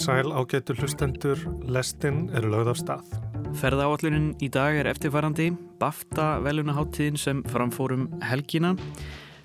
sæl 0.00 0.32
ágættu 0.32 0.72
hlustendur, 0.78 1.36
lestin 1.68 2.30
er 2.32 2.46
lögð 2.48 2.70
af 2.72 2.78
stað. 2.80 3.16
Ferðaállunin 3.60 4.30
í 4.40 4.48
dag 4.48 4.78
er 4.80 4.88
eftirfarandi, 4.88 5.50
BAFTA 5.80 6.38
velunaháttíðin 6.44 7.18
sem 7.20 7.42
framfórum 7.52 8.06
helgina, 8.24 8.72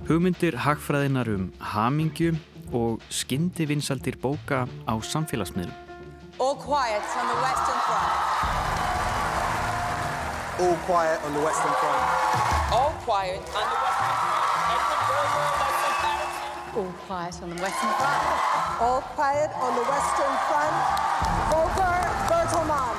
hugmyndir 0.07 0.55
hagfræðinar 0.63 1.31
um 1.33 1.49
hamingju 1.59 2.37
og 2.71 3.03
skyndi 3.11 3.67
vinsaldir 3.67 4.15
bóka 4.21 4.63
á 4.87 4.93
samfélagsmiðlum. 4.95 5.75
All 6.39 6.55
quiet 6.55 7.03
on 7.19 7.27
the 7.31 7.39
western 7.43 7.79
front. 7.87 8.09
All 10.63 10.77
quiet 10.87 11.19
on 11.25 11.31
the 11.35 11.43
western 11.43 11.75
front. 11.81 12.03
All 12.71 12.93
quiet 13.03 13.43
on 13.43 13.43
the 13.43 13.59
western 13.59 13.83
front. 13.83 13.94
All 16.75 16.91
quiet 17.07 17.35
on 17.41 17.49
the 17.55 17.61
western 17.63 17.91
front. 17.99 18.23
All 18.81 19.01
quiet 19.15 19.51
on 19.63 19.71
the 19.79 19.85
western 19.93 20.35
front. 20.47 20.75
Volker 21.51 21.99
Bertelmann. 22.29 22.97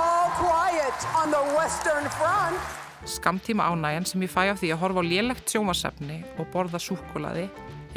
All 0.00 0.28
quiet 0.38 0.98
on 1.20 1.30
the 1.34 1.42
western 1.58 2.04
front. 2.18 2.56
Skamtíma 3.04 3.64
ánægjan 3.66 4.04
sem 4.04 4.22
ég 4.22 4.30
fæ 4.30 4.44
af 4.52 4.62
því 4.62 4.70
að 4.70 4.80
horfa 4.82 5.02
á 5.02 5.10
lélegt 5.10 5.50
sjómasefni 5.50 6.20
og 6.38 6.46
borða 6.54 6.78
súkulaði 6.78 7.48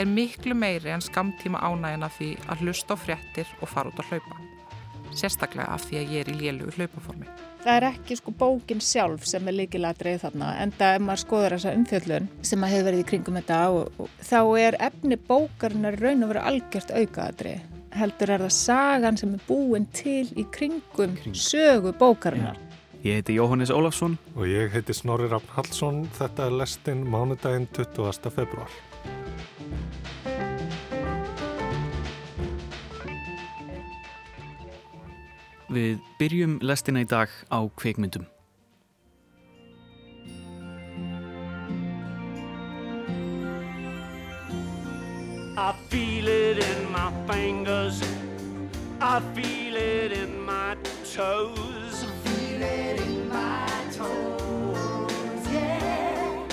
er 0.01 0.09
miklu 0.09 0.57
meiri 0.57 0.89
en 0.89 1.05
skamtíma 1.05 1.61
ánægjan 1.61 2.09
af 2.09 2.17
því 2.17 2.33
að 2.49 2.65
hlusta 2.65 2.97
á 2.97 3.03
fréttir 3.05 3.47
og 3.61 3.69
fara 3.69 3.93
út 3.93 4.01
að 4.01 4.09
hlaupa. 4.09 4.41
Sérstaklega 5.13 5.69
af 5.69 5.85
því 5.85 6.01
að 6.01 6.13
ég 6.15 6.25
er 6.25 6.33
í 6.33 6.39
lélugu 6.41 6.73
hlaupaformi. 6.73 7.29
Það 7.63 7.77
er 7.77 7.85
ekki 7.87 8.15
sko 8.19 8.31
bókin 8.35 8.81
sjálf 8.83 9.23
sem 9.29 9.45
er 9.47 9.55
líkilatrið 9.55 10.17
þarna 10.25 10.49
en 10.59 10.73
það 10.75 10.97
er 10.97 11.05
maður 11.07 11.21
skoður 11.21 11.55
þessa 11.55 11.75
umfjöldlun 11.77 12.25
sem 12.49 12.65
að 12.65 12.73
hefur 12.73 12.87
verið 12.89 13.03
í 13.03 13.05
kringum 13.07 13.37
þetta 13.39 13.59
og, 13.71 14.01
og 14.03 14.17
þá 14.27 14.39
er 14.65 14.77
efni 14.89 15.17
bókarinnar 15.29 15.97
raun 16.01 16.25
og 16.25 16.33
verið 16.33 16.49
algjört 16.51 16.91
aukaðatrið. 16.91 17.69
Heldur 17.93 18.33
er 18.35 18.43
það 18.43 18.53
sagan 18.57 19.19
sem 19.21 19.35
er 19.37 19.47
búin 19.47 19.87
til 19.95 20.25
í 20.35 20.43
kringum 20.51 21.15
Kring. 21.21 21.39
sögu 21.39 21.93
bókarinnar. 21.95 22.59
Ja. 22.59 22.79
Ég 23.03 23.21
heiti 23.21 23.37
Jóhannes 23.39 23.71
Ólafsson 23.71 24.17
og 24.35 24.47
ég 24.47 24.71
heiti 24.75 24.95
Snorri 24.95 25.31
Rafn 25.31 25.55
Hallsson. 25.55 26.03
Þetta 26.19 26.49
er 26.49 26.57
lestinn 26.59 27.07
mánudaginn 27.07 27.69
20. 27.75 28.31
februar. 28.31 28.71
Við 35.73 36.01
byrjum 36.19 36.59
lestina 36.61 37.01
í 37.01 37.05
dag 37.09 37.31
á 37.49 37.65
kveikmyndum. 37.81 38.27
I 45.57 45.73
feel 45.89 46.27
it 46.27 46.57
in 46.59 46.91
my 46.91 47.09
fingers. 47.27 48.01
I 49.01 49.19
feel 49.33 49.75
it 49.75 50.11
in 50.11 50.41
my 50.45 50.75
toes. 51.15 52.03
I 52.03 52.11
feel 52.27 52.61
it 52.61 53.01
in 53.01 53.29
my 53.29 53.67
toes, 53.91 55.47
yeah. 55.51 56.47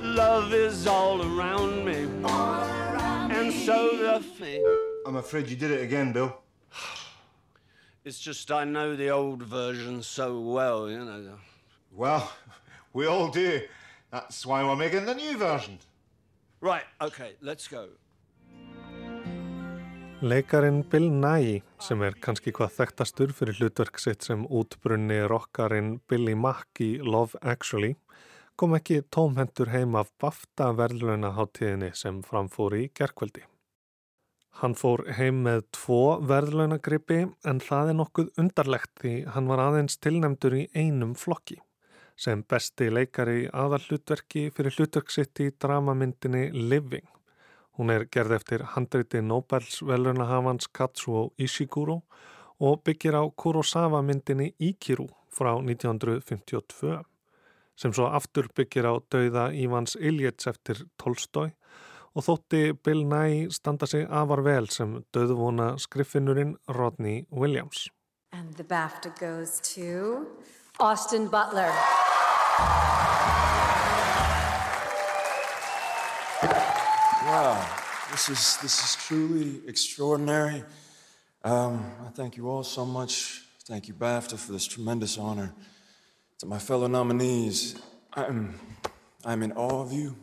Love 0.00 0.52
is 0.52 0.86
all 0.86 1.22
around 1.22 1.84
me. 1.86 2.06
All 2.24 2.60
around 2.62 3.32
And 3.32 3.48
me. 3.48 3.64
so 3.64 3.96
the 3.96 4.20
thing 4.20 4.62
I'm 5.06 5.16
afraid 5.16 5.48
you 5.48 5.56
did 5.56 5.70
it 5.70 5.82
again, 5.82 6.12
Bill 6.12 6.36
It's 8.08 8.18
just 8.18 8.50
I 8.50 8.64
know 8.64 8.96
the 8.96 9.10
old 9.10 9.42
version 9.42 10.02
so 10.02 10.40
well, 10.40 10.88
you 10.88 11.04
know. 11.04 11.34
Well, 11.92 12.32
we 12.94 13.04
all 13.04 13.28
do. 13.28 13.60
That's 14.10 14.46
why 14.46 14.64
we're 14.64 14.76
making 14.76 15.04
the 15.04 15.14
new 15.14 15.36
version. 15.36 15.78
Right, 16.62 16.86
okay, 17.02 17.32
let's 17.42 17.68
go. 17.68 17.88
Leikarin 20.22 20.88
Bill 20.88 21.10
Nye, 21.10 21.60
sem 21.84 22.00
er 22.00 22.16
kannski 22.16 22.48
hvað 22.56 22.72
þekktastur 22.78 23.36
fyrir 23.36 23.60
hlutverk 23.60 24.00
sitt 24.00 24.24
sem 24.24 24.48
útbrunni 24.48 25.20
rockarinn 25.28 25.98
Billy 26.08 26.32
Mack 26.46 26.80
í 26.80 26.94
Love 27.04 27.36
Actually, 27.42 27.92
kom 28.56 28.72
ekki 28.80 29.02
tómhendur 29.12 29.68
heim 29.76 30.00
af 30.00 30.16
BAFTA 30.16 30.72
verðlunaháttíðinni 30.80 31.92
sem 31.92 32.24
framfór 32.24 32.80
í 32.80 32.86
gerkveldi. 32.88 33.44
Hann 34.58 34.74
fór 34.74 35.04
heim 35.14 35.44
með 35.44 35.60
tvo 35.76 36.18
verðlaunagrippi 36.26 37.20
en 37.46 37.60
það 37.62 37.92
er 37.92 37.96
nokkuð 38.00 38.30
undarlegt 38.42 38.90
því 38.98 39.12
hann 39.36 39.46
var 39.46 39.60
aðeins 39.62 40.00
tilnemdur 40.02 40.56
í 40.58 40.64
einum 40.74 41.12
flokki 41.14 41.60
sem 42.18 42.42
besti 42.42 42.88
leikari 42.90 43.44
aðal 43.54 43.78
hlutverki 43.84 44.48
fyrir 44.56 44.74
hlutverksitt 44.74 45.38
í 45.44 45.52
dramamyndinni 45.62 46.48
Living. 46.56 47.06
Hún 47.78 47.92
er 47.94 48.08
gerð 48.10 48.34
eftir 48.40 48.64
handreiti 48.72 49.22
Nobels 49.22 49.78
velunahafans 49.86 50.66
Katsuo 50.74 51.28
Ishiguro 51.38 52.00
og 52.58 52.82
byggir 52.82 53.14
á 53.14 53.22
Kurosawa 53.30 54.02
myndinni 54.02 54.50
Ikiru 54.58 55.06
frá 55.30 55.52
1952 55.54 56.98
sem 57.78 57.94
svo 57.94 58.10
aftur 58.10 58.50
byggir 58.50 58.90
á 58.90 58.98
dauða 59.06 59.52
Ívans 59.54 59.94
Iljets 59.94 60.50
eftir 60.50 60.82
Tolstói 60.98 61.52
og 62.18 62.24
þótti 62.26 62.72
Bill 62.82 63.04
Nye 63.06 63.46
standa 63.54 63.86
sig 63.86 64.02
afar 64.10 64.42
vel 64.42 64.66
sem 64.74 64.96
döðvona 65.14 65.76
skriffinnurinn 65.78 66.56
Rodney 66.74 67.26
Williams. 67.30 67.86
And 68.32 68.56
the 68.56 68.64
BAFTA 68.64 69.14
goes 69.20 69.60
to 69.74 70.26
Austin 70.80 71.28
Butler. 71.28 71.70
Wow, 77.24 77.64
this 78.10 78.28
is, 78.28 78.58
this 78.62 78.82
is 78.84 78.96
truly 79.06 79.60
extraordinary. 79.68 80.64
Um, 81.44 81.84
I 82.04 82.10
thank 82.10 82.36
you 82.36 82.50
all 82.50 82.64
so 82.64 82.84
much. 82.84 83.42
Thank 83.64 83.86
you, 83.86 83.94
BAFTA, 83.94 84.38
for 84.38 84.52
this 84.52 84.66
tremendous 84.66 85.18
honor. 85.18 85.54
To 86.38 86.46
my 86.46 86.58
fellow 86.58 86.88
nominees, 86.88 87.76
I'm, 88.14 88.58
I'm 89.24 89.42
in 89.42 89.52
awe 89.52 89.82
of 89.82 89.92
you. 89.92 90.16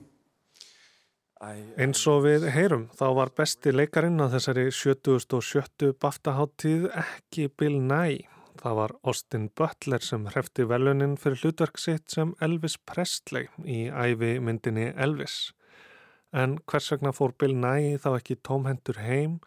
Eins 1.43 1.99
og 2.07 2.21
við 2.23 2.45
heyrum 2.55 2.85
þá 2.95 3.07
var 3.17 3.29
besti 3.35 3.73
leikarinn 3.73 4.23
að 4.23 4.37
þessari 4.37 4.63
70.70 4.71 5.97
baftaháttíð 5.99 6.85
ekki 7.01 7.49
Bill 7.59 7.81
Nye. 7.83 8.23
Það 8.61 8.77
var 8.79 8.93
Austin 9.03 9.49
Butler 9.59 10.05
sem 10.05 10.29
hrefti 10.31 10.63
velunin 10.63 11.17
fyrir 11.19 11.41
hlutverk 11.43 11.81
sitt 11.81 12.07
sem 12.15 12.31
Elvis 12.39 12.77
Presley 12.87 13.49
í 13.67 13.89
æfi 13.91 14.37
myndinni 14.39 14.93
Elvis. 14.95 15.51
En 16.31 16.55
hvers 16.71 16.87
vegna 16.95 17.11
fór 17.11 17.35
Bill 17.35 17.57
Nye 17.59 17.99
þá 17.99 18.13
ekki 18.13 18.39
tómhendur 18.39 19.03
heim? 19.03 19.41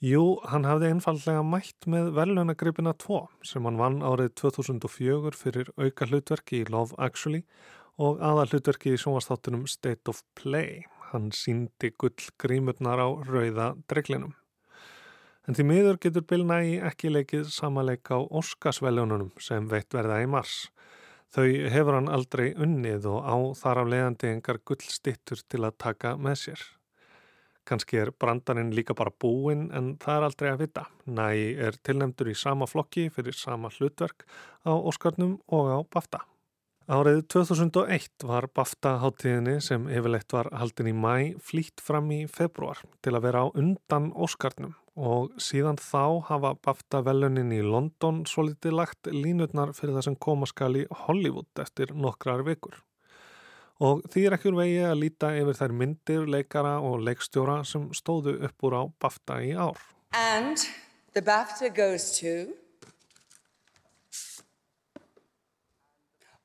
Jú, 0.00 0.40
hann 0.48 0.64
hafði 0.64 0.94
einfallega 0.94 1.44
mætt 1.44 1.84
með 1.84 2.14
velunagripina 2.16 2.96
2 3.04 3.22
sem 3.52 3.68
hann 3.68 3.80
vann 3.80 4.00
árið 4.00 4.32
2004 4.40 5.36
fyrir 5.36 5.72
auka 5.76 6.08
hlutverki 6.08 6.64
í 6.64 6.66
Love 6.72 6.96
Actually 6.96 7.44
og 8.00 8.24
aða 8.24 8.48
hlutverki 8.48 8.96
í 8.96 9.00
sjónvastáttunum 9.00 9.68
State 9.68 10.08
of 10.08 10.24
Play 10.36 10.86
hann 11.12 11.30
síndi 11.34 11.92
gull 11.98 12.28
grímurnar 12.40 13.02
á 13.02 13.08
rauða 13.26 13.74
dreglinum. 13.90 14.34
En 15.46 15.54
því 15.54 15.66
miður 15.68 15.98
getur 16.02 16.24
Bill 16.26 16.46
Nye 16.46 16.80
ekki 16.88 17.12
leikið 17.12 17.50
samaleg 17.54 18.08
á 18.10 18.18
Óskarsveljónunum 18.18 19.30
sem 19.38 19.68
veitt 19.70 19.94
verða 19.94 20.18
í 20.24 20.26
mars. 20.30 20.66
Þau 21.30 21.46
hefur 21.70 21.98
hann 21.98 22.10
aldrei 22.10 22.48
unnið 22.54 23.06
og 23.10 23.22
á 23.22 23.36
þar 23.60 23.82
af 23.82 23.92
leiðandi 23.92 24.32
engar 24.32 24.58
gullstittur 24.66 25.42
til 25.46 25.62
að 25.66 25.78
taka 25.78 26.16
með 26.18 26.40
sér. 26.42 26.66
Kanski 27.66 27.98
er 27.98 28.12
brandarinn 28.14 28.70
líka 28.74 28.94
bara 28.94 29.10
búinn 29.10 29.66
en 29.74 29.96
það 30.02 30.16
er 30.16 30.26
aldrei 30.28 30.50
að 30.52 30.60
vita. 30.62 30.84
Nye 31.06 31.54
er 31.66 31.78
tilnemdur 31.82 32.30
í 32.30 32.38
sama 32.38 32.66
flokki 32.70 33.08
fyrir 33.10 33.34
sama 33.34 33.70
hlutverk 33.74 34.22
á 34.62 34.70
Óskarnum 34.74 35.40
og 35.50 35.70
á 35.74 35.78
BAFTA. 35.82 36.22
Árið 36.86 37.24
2001 37.34 38.22
var 38.30 38.44
BAFTA-háttíðinni 38.54 39.56
sem 39.58 39.88
yfirleitt 39.90 40.30
var 40.30 40.46
haldin 40.54 40.86
í 40.86 40.92
mæ 40.94 41.34
flýtt 41.42 41.82
fram 41.82 42.12
í 42.14 42.18
februar 42.30 42.78
til 43.02 43.16
að 43.16 43.24
vera 43.24 43.40
á 43.42 43.46
undan 43.58 44.12
Óskarnum 44.14 44.76
og 44.94 45.32
síðan 45.42 45.80
þá 45.82 46.22
hafa 46.28 46.52
BAFTA-velunin 46.62 47.50
í 47.56 47.58
London 47.66 48.20
svo 48.30 48.44
litið 48.46 48.76
lagt 48.78 49.10
línutnar 49.10 49.72
fyrir 49.74 49.96
það 49.96 50.06
sem 50.06 50.18
koma 50.28 50.46
skal 50.46 50.78
í 50.78 50.84
Hollywood 51.02 51.62
eftir 51.64 51.90
nokkrar 51.90 52.44
vikur. 52.46 52.78
Og 53.82 54.06
því 54.06 54.22
er 54.28 54.36
ekki 54.36 54.52
úr 54.52 54.58
vegi 54.60 54.84
að 54.86 55.00
líta 55.00 55.32
yfir 55.40 55.58
þær 55.58 55.74
myndir, 55.80 56.28
leikara 56.30 56.76
og 56.86 57.02
leikstjóra 57.02 57.64
sem 57.66 57.88
stóðu 57.98 58.36
upp 58.46 58.68
úr 58.68 58.78
á 58.78 58.82
BAFTA 59.02 59.40
í 59.42 59.50
ár. 59.58 59.82
And 60.14 60.62
the 61.18 61.24
BAFTA 61.26 61.74
goes 61.74 62.12
to... 62.20 62.46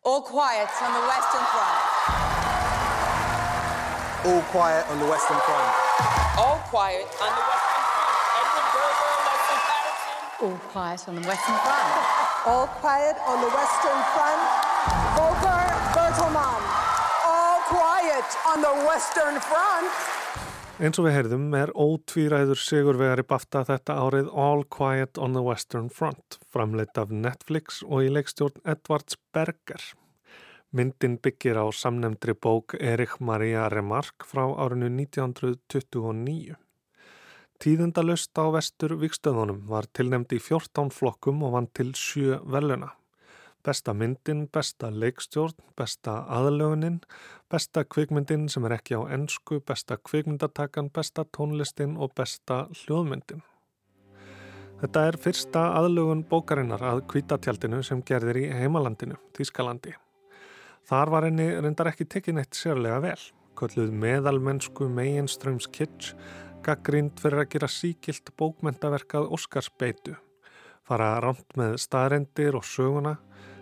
All 0.03 0.19
quiet 0.19 0.68
on 0.81 0.94
the 0.98 1.06
Western 1.06 1.45
Front. 1.53 1.77
All 4.25 4.42
quiet 4.50 4.89
on 4.89 4.98
the 4.98 5.06
Western 5.06 5.38
Front. 5.45 5.69
All 6.42 6.57
quiet 6.74 7.06
on 7.21 7.30
the 7.30 7.45
Western 7.45 7.81
Front. 7.86 8.09
Edward 8.42 8.65
Berger, 8.74 9.13
Leslie 9.30 9.62
Patterson. 9.62 10.42
All 10.42 10.57
quiet 10.74 11.06
on 11.06 11.13
the 11.21 11.25
Western 11.30 11.53
Front. 11.62 11.86
All 12.50 12.68
quiet 12.81 13.15
on 13.30 13.38
the 13.45 13.51
Western 13.53 14.01
Front. 14.18 14.42
Volker 15.21 15.69
Bertelmann. 15.94 16.62
All 17.30 17.62
quiet 17.69 18.25
on 18.50 18.57
the 18.65 18.74
Western 18.89 19.38
Front. 19.38 19.86
Eins 20.81 20.98
og 20.98 21.06
við 21.06 21.13
heyrðum 21.13 21.51
er 21.54 21.69
ótvíræður 21.78 22.57
sigurvegari 22.57 23.22
bafta 23.30 23.60
þetta 23.68 24.00
árið 24.01 24.30
All 24.33 24.63
Quiet 24.66 25.19
on 25.22 25.36
the 25.38 25.44
Western 25.45 25.92
Front, 25.94 26.39
framleitt 26.50 26.98
af 26.98 27.12
Netflix 27.13 27.83
og 27.86 28.07
í 28.07 28.07
leikstjórn 28.10 28.63
Edvards 28.74 29.19
Berger. 29.30 29.83
Myndin 30.74 31.19
byggir 31.22 31.60
á 31.62 31.69
samnemndri 31.69 32.33
bók 32.33 32.74
Erich 32.80 33.19
Maria 33.22 33.68
Remarque 33.69 34.25
frá 34.25 34.42
árinu 34.57 34.89
1929. 34.89 36.57
Tíðindalust 37.62 38.34
á 38.42 38.50
vestur 38.57 38.95
vikstöðunum 39.04 39.62
var 39.69 39.86
tilnemd 39.94 40.34
í 40.34 40.42
14 40.42 40.89
flokkum 40.98 41.45
og 41.45 41.60
vann 41.60 41.69
til 41.77 41.94
sjö 41.94 42.42
veluna 42.42 42.95
besta 43.63 43.94
myndin, 43.94 44.48
besta 44.54 44.90
leikstjórn, 44.92 45.58
besta 45.78 46.22
aðlögunin, 46.30 47.00
besta 47.52 47.84
kvikmyndin 47.84 48.50
sem 48.50 48.66
er 48.66 48.78
ekki 48.78 48.98
á 48.98 49.02
ennsku, 49.13 49.62
besta 49.66 49.98
kvikmyndatakan, 49.98 50.92
besta 50.94 51.25
tónlistin 51.38 51.98
og 51.98 52.13
besta 52.18 52.66
hljóðmyndin. 52.84 53.44
Þetta 54.81 55.04
er 55.08 55.18
fyrsta 55.22 55.66
aðlögun 55.78 56.24
bókarinnar 56.25 56.81
að 56.81 57.04
kvítatjaldinu 57.12 57.84
sem 57.86 58.00
gerðir 58.02 58.40
í 58.42 58.48
heimalandinu, 58.50 59.19
Þískalandi. 59.38 59.94
Þar 60.90 61.12
var 61.13 61.28
henni 61.28 61.46
reyndar 61.62 61.92
ekki 61.92 62.08
tekinn 62.10 62.42
eitt 62.42 62.58
sérlega 62.58 62.98
vel, 63.04 63.19
kölluð 63.60 63.92
meðalmennsku 63.94 64.88
meginströms 64.90 65.69
kitsch, 65.69 66.16
gaggrínd 66.66 67.22
fyrir 67.22 67.44
að 67.44 67.52
gera 67.54 67.69
síkilt 67.69 68.34
bókmentaverkað 68.42 69.30
Óskarsbeitu, 69.38 70.16
fara 70.81 71.13
rámt 71.22 71.58
með 71.58 71.78
staðrendir 71.86 72.58
og 72.58 72.66
söguna, 72.66 73.19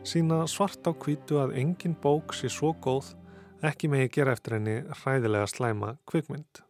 sína 0.07 0.43
svart 0.47 0.85
á 0.87 0.91
kvítu 0.95 1.39
að 1.41 1.55
engin 1.59 1.95
bók 1.99 2.33
sé 2.37 2.49
svo 2.51 2.71
góð 2.81 3.13
ekki 3.65 3.89
megi 3.91 4.09
gera 4.19 4.33
eftir 4.35 4.55
henni 4.57 4.77
hræðilega 5.01 5.47
slæma 5.51 5.93
kvikmynd. 6.09 6.61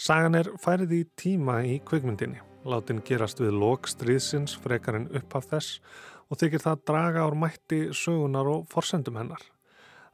Sagan 0.00 0.38
er 0.38 0.48
færið 0.62 0.94
í 0.96 1.02
tíma 1.20 1.60
í 1.68 1.76
kvikmyndinni, 1.86 2.40
látin 2.64 3.02
gerast 3.06 3.42
við 3.42 3.54
lok 3.60 3.88
stríðsins 3.90 4.56
frekar 4.58 4.98
en 4.98 5.10
upphaf 5.12 5.50
þess 5.52 5.80
og 6.32 6.40
þykir 6.40 6.64
það 6.64 6.84
draga 6.88 7.26
ár 7.26 7.36
mætti 7.38 7.82
sögunar 7.94 8.48
og 8.48 8.64
forsendum 8.72 9.20
hennar. 9.20 9.42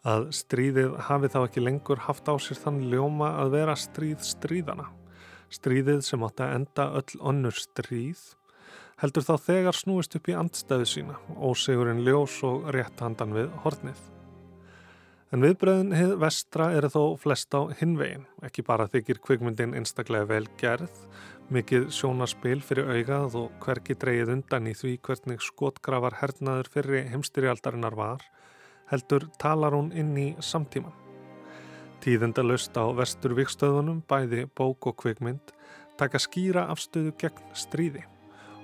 Að 0.07 0.29
stríðið 0.35 0.97
hafi 1.09 1.31
þá 1.31 1.39
ekki 1.45 1.63
lengur 1.63 2.03
haft 2.07 2.29
á 2.31 2.35
sér 2.43 2.59
þann 2.63 2.85
ljóma 2.91 3.33
að 3.43 3.55
vera 3.57 3.79
stríð 3.79 4.27
stríðana. 4.27 4.89
Stríðið 5.55 6.03
sem 6.05 6.27
átt 6.27 6.43
að 6.45 6.55
enda 6.59 6.91
öll 6.99 7.23
önnur 7.31 7.57
stríð 7.57 8.21
heldur 8.99 9.23
þá 9.23 9.35
þegar 9.45 9.77
snúist 9.79 10.17
upp 10.19 10.29
í 10.31 10.35
andstæðu 10.35 10.87
sína, 10.91 11.19
ósigurinn 11.39 12.03
ljós 12.07 12.41
og 12.47 12.71
rétt 12.75 12.99
handan 13.03 13.35
við 13.37 13.53
hornið. 13.63 14.01
En 15.29 15.45
viðbröðin 15.45 15.93
hið 15.93 16.15
vestra 16.23 16.71
eru 16.75 16.89
þó 16.89 17.03
flest 17.21 17.53
á 17.53 17.69
hinvegin, 17.79 18.25
ekki 18.43 18.65
bara 18.65 18.89
þykir 18.89 19.21
kvikmyndin 19.23 19.77
einstaklega 19.77 20.27
vel 20.31 20.49
gerð, 20.59 21.05
mikið 21.53 21.91
sjónaspil 21.95 22.63
fyrir 22.65 22.89
augað 22.97 23.37
og 23.43 23.53
hverki 23.63 23.97
dreyið 24.01 24.35
undan 24.39 24.71
í 24.73 24.75
því 24.77 24.97
hvernig 25.05 25.45
skotgrafar 25.45 26.19
hernaður 26.23 26.73
fyrir 26.73 27.13
heimstyrjaldarinnar 27.13 27.97
var, 27.97 28.25
heldur 28.91 29.29
talar 29.39 29.77
hún 29.77 29.93
inn 29.93 30.17
í 30.17 30.29
samtíman. 30.41 30.97
Tíðendalust 32.03 32.75
á 32.81 32.89
vestur 32.97 33.37
vikstöðunum, 33.37 34.03
bæði 34.09 34.47
bók 34.57 34.91
og 34.91 34.97
kvikmynd, 35.03 35.53
taka 36.01 36.19
skýra 36.23 36.71
afstöðu 36.73 37.13
gegn 37.21 37.53
stríði 37.53 38.07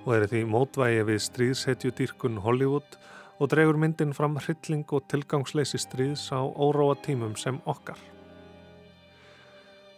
og 0.05 0.15
eru 0.15 0.29
því 0.29 0.41
mótvægi 0.49 1.05
við 1.09 1.21
stríðshetju 1.25 1.93
dýrkun 1.97 2.41
Hollywood 2.45 2.97
og 3.41 3.49
dregur 3.51 3.77
myndin 3.81 4.13
fram 4.15 4.37
hrylling 4.39 4.85
og 4.93 5.07
tilgangsleysi 5.11 5.81
stríðs 5.81 6.29
á 6.31 6.39
óróa 6.45 6.95
tímum 7.03 7.35
sem 7.37 7.57
okkar. 7.65 7.97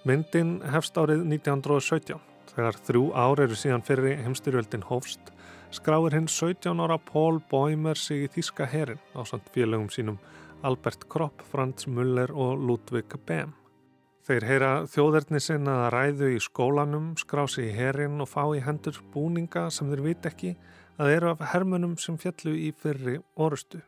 Myndin 0.07 0.61
hefst 0.71 0.97
árið 0.97 1.25
1917 1.27 2.23
þegar 2.53 2.79
þrjú 2.87 3.03
ár 3.13 3.43
eru 3.43 3.57
síðan 3.59 3.83
fyrir 3.85 4.23
heimstyrjöldin 4.23 4.87
hófst 4.87 5.33
skráir 5.75 6.15
hinn 6.15 6.29
17 6.31 6.79
ára 6.79 6.97
Paul 6.97 7.41
Bäumer 7.51 7.99
sig 7.99 8.23
í 8.25 8.31
Þíska 8.31 8.69
herin 8.71 9.01
á 9.11 9.21
samt 9.27 9.51
félögum 9.53 9.91
sínum 9.91 10.19
Albert 10.63 11.09
Kropp, 11.11 11.43
Franz 11.51 11.85
Müller 11.85 12.31
og 12.33 12.63
Ludwig 12.63 13.13
Behm. 13.27 13.53
Þeir 14.27 14.43
heyra 14.43 14.69
þjóðerni 14.91 15.39
sinna 15.39 15.73
að 15.85 15.93
ræðu 15.93 16.29
í 16.35 16.39
skólanum, 16.43 17.13
skrá 17.15 17.45
sig 17.47 17.69
í 17.69 17.75
herin 17.77 18.19
og 18.19 18.27
fá 18.27 18.41
í 18.51 18.59
hendur 18.59 18.97
búninga 19.13 19.69
sem 19.71 19.87
þeir 19.87 20.01
vit 20.03 20.27
ekki 20.27 20.49
að 20.99 21.11
eru 21.13 21.29
af 21.29 21.45
hermunum 21.53 21.93
sem 21.95 22.17
fjallu 22.19 22.51
í 22.59 22.73
fyrri 22.75 23.13
orustu. 23.39 23.79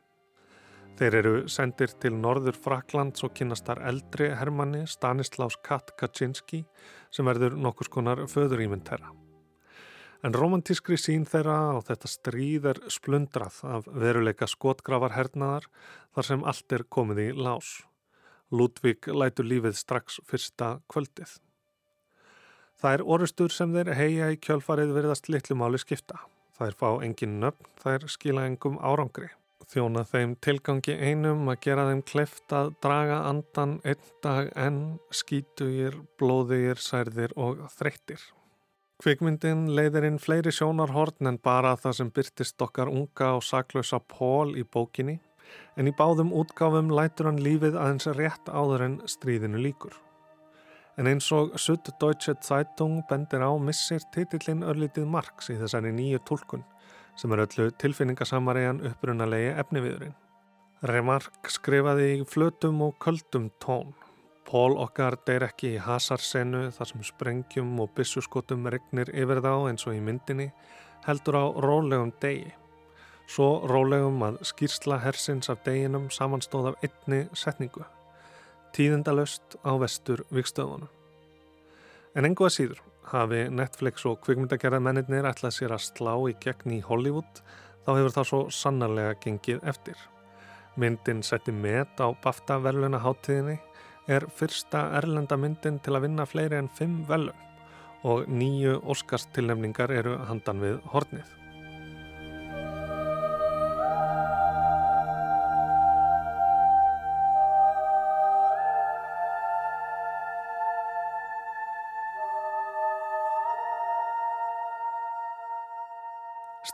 Þeir 0.96 1.18
eru 1.20 1.34
sendir 1.52 1.92
til 2.00 2.14
norður 2.16 2.56
Fraklands 2.56 3.28
og 3.28 3.34
kynastar 3.36 3.84
eldri 3.92 4.30
hermanni 4.40 4.86
Stanislaus 4.88 5.60
Kat 5.60 5.92
Kaczynski 6.00 6.62
sem 7.12 7.28
verður 7.28 7.60
nokkus 7.60 7.92
konar 7.92 8.24
föðurýmynd 8.32 8.88
þeirra. 8.88 9.12
En 10.24 10.40
romantískri 10.40 10.96
sín 10.96 11.28
þeirra 11.28 11.60
á 11.76 11.84
þetta 11.84 12.16
stríð 12.16 12.72
er 12.72 12.82
splundrað 12.88 13.60
af 13.76 13.92
veruleika 13.92 14.48
skotgrafar 14.48 15.20
hernaðar 15.20 15.68
þar 16.16 16.32
sem 16.32 16.48
allt 16.48 16.80
er 16.80 16.88
komið 16.88 17.26
í 17.28 17.30
lás. 17.36 17.82
Ludvig 18.50 19.06
lætur 19.14 19.46
lífið 19.46 19.76
strax 19.78 20.20
fyrsta 20.26 20.80
kvöldið. 20.90 21.36
Það 22.80 22.96
er 22.96 23.04
orustur 23.16 23.54
sem 23.54 23.74
þeir 23.76 23.92
heia 23.98 24.30
í 24.34 24.40
kjölfarið 24.40 24.94
verðast 24.96 25.28
litlumáli 25.30 25.82
skipta. 25.82 26.22
Það 26.58 26.72
er 26.72 26.78
fá 26.80 26.90
engin 27.06 27.36
nöfn, 27.44 27.68
það 27.82 27.98
er 27.98 28.08
skila 28.14 28.48
engum 28.48 28.80
árangri. 28.80 29.30
Þjóna 29.70 30.02
þeim 30.08 30.34
tilgangi 30.42 30.96
einum 30.98 31.52
að 31.52 31.60
gera 31.68 31.86
þeim 31.92 32.02
kleft 32.10 32.56
að 32.56 32.72
draga 32.82 33.20
andan 33.30 33.78
einn 33.86 34.10
dag 34.24 34.50
en 34.58 34.80
skítugir, 35.14 36.00
blóðugir, 36.18 36.82
særðir 36.82 37.36
og 37.38 37.62
þreyttir. 37.76 38.24
Kvikmyndin 39.00 39.68
leiðir 39.76 40.10
inn 40.10 40.18
fleiri 40.20 40.52
sjónarhorn 40.52 41.30
en 41.30 41.38
bara 41.40 41.76
það 41.80 42.00
sem 42.00 42.10
byrtist 42.16 42.66
okkar 42.66 42.90
unga 42.92 43.36
og 43.38 43.46
saklausa 43.46 44.02
Pól 44.02 44.58
í 44.58 44.66
bókinni 44.66 45.20
en 45.80 45.88
í 45.88 45.96
báðum 45.96 46.34
útgáfum 46.36 46.92
lætur 46.92 47.30
hann 47.30 47.40
lífið 47.40 47.78
aðeins 47.80 48.10
rétt 48.18 48.52
áður 48.52 48.84
en 48.84 48.96
stríðinu 49.08 49.62
líkur. 49.64 49.96
En 51.00 51.08
eins 51.08 51.30
og 51.32 51.54
Sudd-Deutsche 51.56 52.36
Zeitung 52.44 53.00
bendir 53.08 53.40
á 53.40 53.52
missir 53.56 54.04
titillin 54.12 54.66
örlítið 54.68 55.08
margs 55.08 55.48
í 55.48 55.56
þessari 55.62 55.94
nýju 55.96 56.20
tólkun 56.28 56.66
sem 57.20 57.32
er 57.32 57.46
öllu 57.46 57.70
tilfinningasamariðan 57.80 58.84
upprunalegi 58.92 59.54
efniviðurinn. 59.64 60.18
Remark 60.92 61.48
skrifaði 61.52 62.12
í 62.18 62.28
flötum 62.28 62.84
og 62.84 63.00
köldum 63.04 63.50
tón. 63.64 63.96
Pól 64.48 64.76
okkar 64.84 65.16
deyr 65.28 65.48
ekki 65.48 65.76
í 65.78 65.82
hasarsenu 65.84 66.68
þar 66.76 66.92
sem 66.92 67.04
sprengjum 67.08 67.76
og 67.84 67.92
bissuskotum 67.96 68.68
regnir 68.72 69.12
yfir 69.16 69.44
þá 69.46 69.54
eins 69.72 69.88
og 69.88 69.96
í 69.96 70.04
myndinni 70.04 70.50
heldur 71.08 71.40
á 71.40 71.46
rólegum 71.64 72.12
degi 72.20 72.52
svo 73.30 73.50
rólegum 73.70 74.22
að 74.26 74.40
skýrsla 74.50 75.00
hersins 75.04 75.52
af 75.54 75.62
deginum 75.66 76.10
samanstóð 76.14 76.72
af 76.72 76.86
einni 76.86 77.28
setningu, 77.38 77.86
tíðendalöst 78.74 79.60
á 79.62 79.78
vestur 79.82 80.26
vikstöðunum. 80.34 80.90
En 82.18 82.26
engu 82.26 82.48
að 82.48 82.56
síður 82.56 82.84
hafi 83.12 83.46
Netflix 83.54 84.06
og 84.10 84.20
kvikmyndagerða 84.26 84.82
mennir 84.82 85.28
ætlað 85.30 85.56
sér 85.56 85.76
að 85.76 85.86
slá 85.86 86.14
í 86.30 86.36
gegn 86.42 86.78
í 86.78 86.84
Hollywood 86.86 87.42
þá 87.86 87.92
hefur 87.96 88.16
það 88.18 88.30
svo 88.32 88.42
sannarlega 88.54 89.18
gengið 89.24 89.64
eftir. 89.72 89.98
Myndin 90.80 91.24
setti 91.26 91.54
met 91.54 92.02
á 92.02 92.08
BAFTA 92.24 92.60
verðluna 92.64 93.02
háttíðinni 93.04 93.58
er 94.10 94.26
fyrsta 94.34 94.88
erlenda 94.98 95.38
myndin 95.38 95.82
til 95.86 95.98
að 95.98 96.08
vinna 96.08 96.26
fleiri 96.30 96.58
en 96.58 96.72
fimm 96.78 97.04
velun 97.10 97.46
og 98.08 98.30
nýju 98.32 98.80
Óskarstilnefningar 98.90 99.92
eru 99.92 100.16
handan 100.30 100.64
við 100.64 100.80
hornið. 100.94 101.39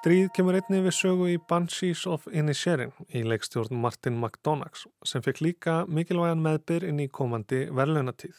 Stríð 0.05 0.27
kemur 0.37 0.53
einni 0.53 0.83
við 0.85 0.93
sögu 0.93 1.27
í 1.33 1.39
Banshees 1.49 2.03
of 2.05 2.27
Inisherin 2.29 2.91
í 3.09 3.23
leikstjórn 3.25 3.79
Martin 3.81 4.19
McDonagh 4.19 4.83
sem 5.01 5.23
fekk 5.25 5.39
líka 5.41 5.73
mikilvægan 5.89 6.43
meðbyr 6.45 6.83
inn 6.85 6.99
í 7.01 7.07
komandi 7.09 7.63
verðlunatíð. 7.73 8.35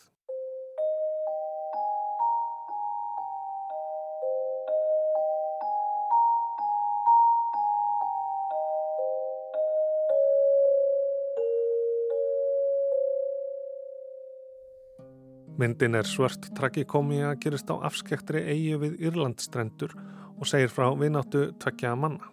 Myndin 15.59 15.99
er 15.99 16.07
svört 16.07 16.47
tragikomi 16.55 17.25
að 17.27 17.41
gerist 17.43 17.75
á 17.75 17.83
afskektri 17.91 18.47
eigi 18.55 18.79
við 18.85 19.01
Írlandstrendur 19.11 19.99
og 20.39 20.49
segir 20.49 20.73
frá 20.73 20.91
vináttu 20.99 21.51
tveggja 21.63 21.95
manna. 21.97 22.31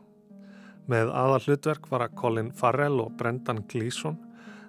Með 0.89 1.13
aðal 1.15 1.39
hlutverk 1.45 1.87
var 1.91 2.03
að 2.03 2.15
Colin 2.19 2.51
Farrell 2.51 2.99
og 2.99 3.15
Brendan 3.17 3.63
Gleeson 3.71 4.17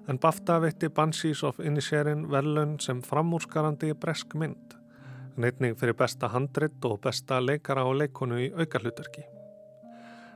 en 0.09 0.21
BAFTA 0.21 0.61
veitti 0.63 0.89
Banshees 0.89 1.43
of 1.43 1.59
Inisherin 1.59 2.29
velun 2.31 2.77
sem 2.81 3.01
framúrskarandi 3.03 3.95
bresk 3.99 4.37
mynd, 4.39 4.77
neitning 5.37 5.75
fyrir 5.81 5.97
besta 5.99 6.29
handrit 6.31 6.85
og 6.85 7.01
besta 7.03 7.41
leikara 7.43 7.87
og 7.89 7.99
leikonu 8.03 8.39
í 8.45 8.51
aukarlutverki. 8.53 9.25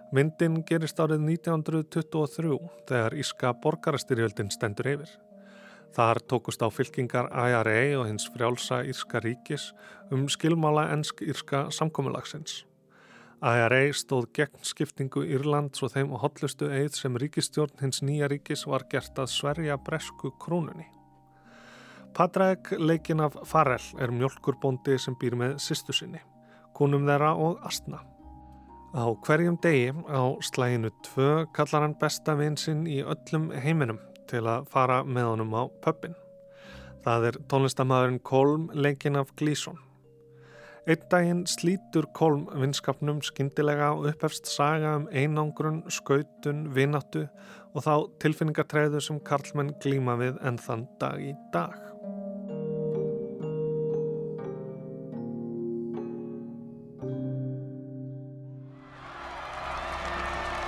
Myndin 0.09 0.63
gerist 0.65 1.01
árið 1.05 1.21
1923 1.37 2.55
þegar 2.89 3.17
Íska 3.21 3.53
borgarastyrjöldin 3.63 4.49
stendur 4.51 4.89
yfir. 4.95 5.11
Þar 5.93 6.21
tókust 6.31 6.65
á 6.65 6.69
fylkingar 6.73 7.29
IRA 7.29 7.83
og 8.01 8.07
hins 8.09 8.25
frjálsa 8.33 8.81
Írska 8.89 9.21
ríkis 9.21 9.69
um 10.11 10.25
skilmála 10.33 10.89
ennsk-írska 10.95 11.69
samkominnlagsins. 11.77 12.65
IRA 13.39 13.93
stóð 13.95 14.33
gegn 14.35 14.65
skiptingu 14.67 15.23
Írlands 15.23 15.83
og 15.87 15.93
þeim 15.93 16.11
hotlustu 16.19 16.67
eið 16.75 16.97
sem 16.99 17.19
ríkistjórn 17.23 17.79
hins 17.85 18.03
nýja 18.03 18.27
ríkis 18.33 18.65
var 18.67 18.83
gert 18.91 19.19
að 19.19 19.31
sverja 19.31 19.77
bresku 19.79 20.33
krónunni. 20.43 20.89
Padraeg 22.19 22.73
leikin 22.83 23.23
af 23.23 23.37
Farrell 23.47 24.03
er 24.03 24.11
mjölkurbóndi 24.11 24.99
sem 24.99 25.15
býr 25.21 25.39
með 25.39 25.57
sýstu 25.63 25.95
sinni, 25.95 26.19
kunum 26.75 27.07
þeirra 27.07 27.35
og 27.39 27.63
astna. 27.69 28.03
Á 28.91 29.07
hverjum 29.23 29.59
degi 29.63 29.93
á 30.11 30.23
slæginu 30.43 30.91
tvö 31.07 31.47
kallar 31.55 31.87
hann 31.87 31.99
besta 32.01 32.35
vinn 32.35 32.57
sinn 32.59 32.87
í 32.91 33.05
öllum 33.05 33.53
heiminum 33.55 34.01
til 34.27 34.47
að 34.51 34.67
fara 34.73 35.05
með 35.05 35.31
honum 35.35 35.55
á 35.55 35.63
pöppin. 35.85 36.17
Það 37.07 37.29
er 37.29 37.45
tónlistamæðurinn 37.53 38.25
Kolm 38.25 38.71
leikin 38.75 39.17
af 39.17 39.31
Glísson. 39.39 39.79
Einn 40.89 41.03
daginn 41.13 41.41
slítur 41.45 42.07
Kolm 42.17 42.47
vinskapnum 42.57 43.19
skindilega 43.21 43.91
og 43.93 44.07
upphefst 44.09 44.47
saga 44.49 44.95
um 44.97 45.05
einangrun, 45.13 45.83
skautun, 45.93 46.63
vináttu 46.73 47.27
og 47.77 47.85
þá 47.85 47.93
tilfinningartræðu 48.25 49.03
sem 49.05 49.19
Karlmann 49.21 49.75
glíma 49.85 50.17
við 50.17 50.41
enn 50.49 50.57
þann 50.57 50.87
dag 50.97 51.21
í 51.21 51.35
dag. 51.53 51.77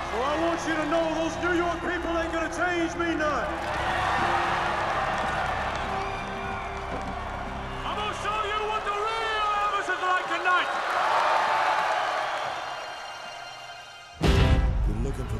So 0.05 0.21
I 0.21 0.37
want 0.45 0.61
you 0.69 0.75
to 0.77 0.85
know 0.93 1.05
those 1.17 1.33
New 1.41 1.57
York 1.57 1.81
people 1.81 2.13
ain't 2.21 2.29
gonna 2.31 2.53
change 2.53 2.93
me 2.93 3.15
none. 3.17 3.80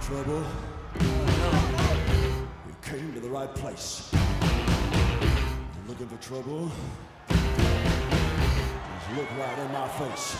Trouble, 0.02 0.44
you 2.68 2.76
came 2.82 3.14
to 3.14 3.20
the 3.20 3.30
right 3.30 3.54
place. 3.54 4.10
You're 5.74 5.88
looking 5.90 6.08
for 6.08 6.18
trouble, 6.18 6.72
just 7.30 9.10
look 9.16 9.30
right 9.38 9.60
in 9.60 9.72
my 9.72 9.88
face. 10.02 10.36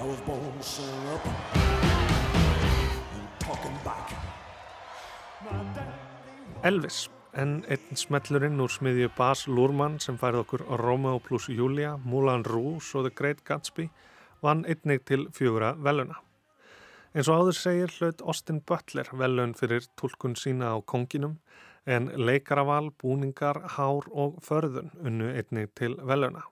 I 0.00 0.04
was 0.04 0.20
born 0.28 0.60
sing 0.60 1.08
up 1.14 1.24
and 3.16 3.26
talking 3.40 3.78
back. 3.84 4.12
Elvis, 6.62 7.08
en 7.32 7.64
einn 7.68 7.96
smellurinn 7.96 8.60
úr 8.60 8.72
smiðju 8.72 9.08
Bas 9.16 9.46
Lurman 9.48 9.98
sem 10.04 10.20
færði 10.20 10.44
okkur 10.44 10.66
Romeo 10.82 11.18
plus 11.24 11.48
Julia, 11.48 11.96
Moulin 12.04 12.44
Rouge 12.44 12.92
og 12.98 13.08
The 13.08 13.14
Great 13.16 13.44
Gatsby 13.48 13.88
vann 14.44 14.66
einnig 14.68 15.04
til 15.08 15.28
fjögura 15.32 15.72
veluna. 15.80 16.25
Eins 17.16 17.30
og 17.32 17.46
áður 17.46 17.56
segir 17.56 17.92
hlaut 17.96 18.18
Austin 18.28 18.58
Butler 18.68 19.08
velun 19.16 19.54
fyrir 19.56 19.86
tólkun 19.96 20.34
sína 20.36 20.74
á 20.76 20.84
konginum 20.84 21.38
en 21.88 22.10
leikaraval, 22.12 22.90
búningar, 23.00 23.62
hár 23.72 24.04
og 24.12 24.34
förðun 24.44 24.90
unnu 25.00 25.30
einnig 25.32 25.70
til 25.78 25.94
veluna. 25.96 26.42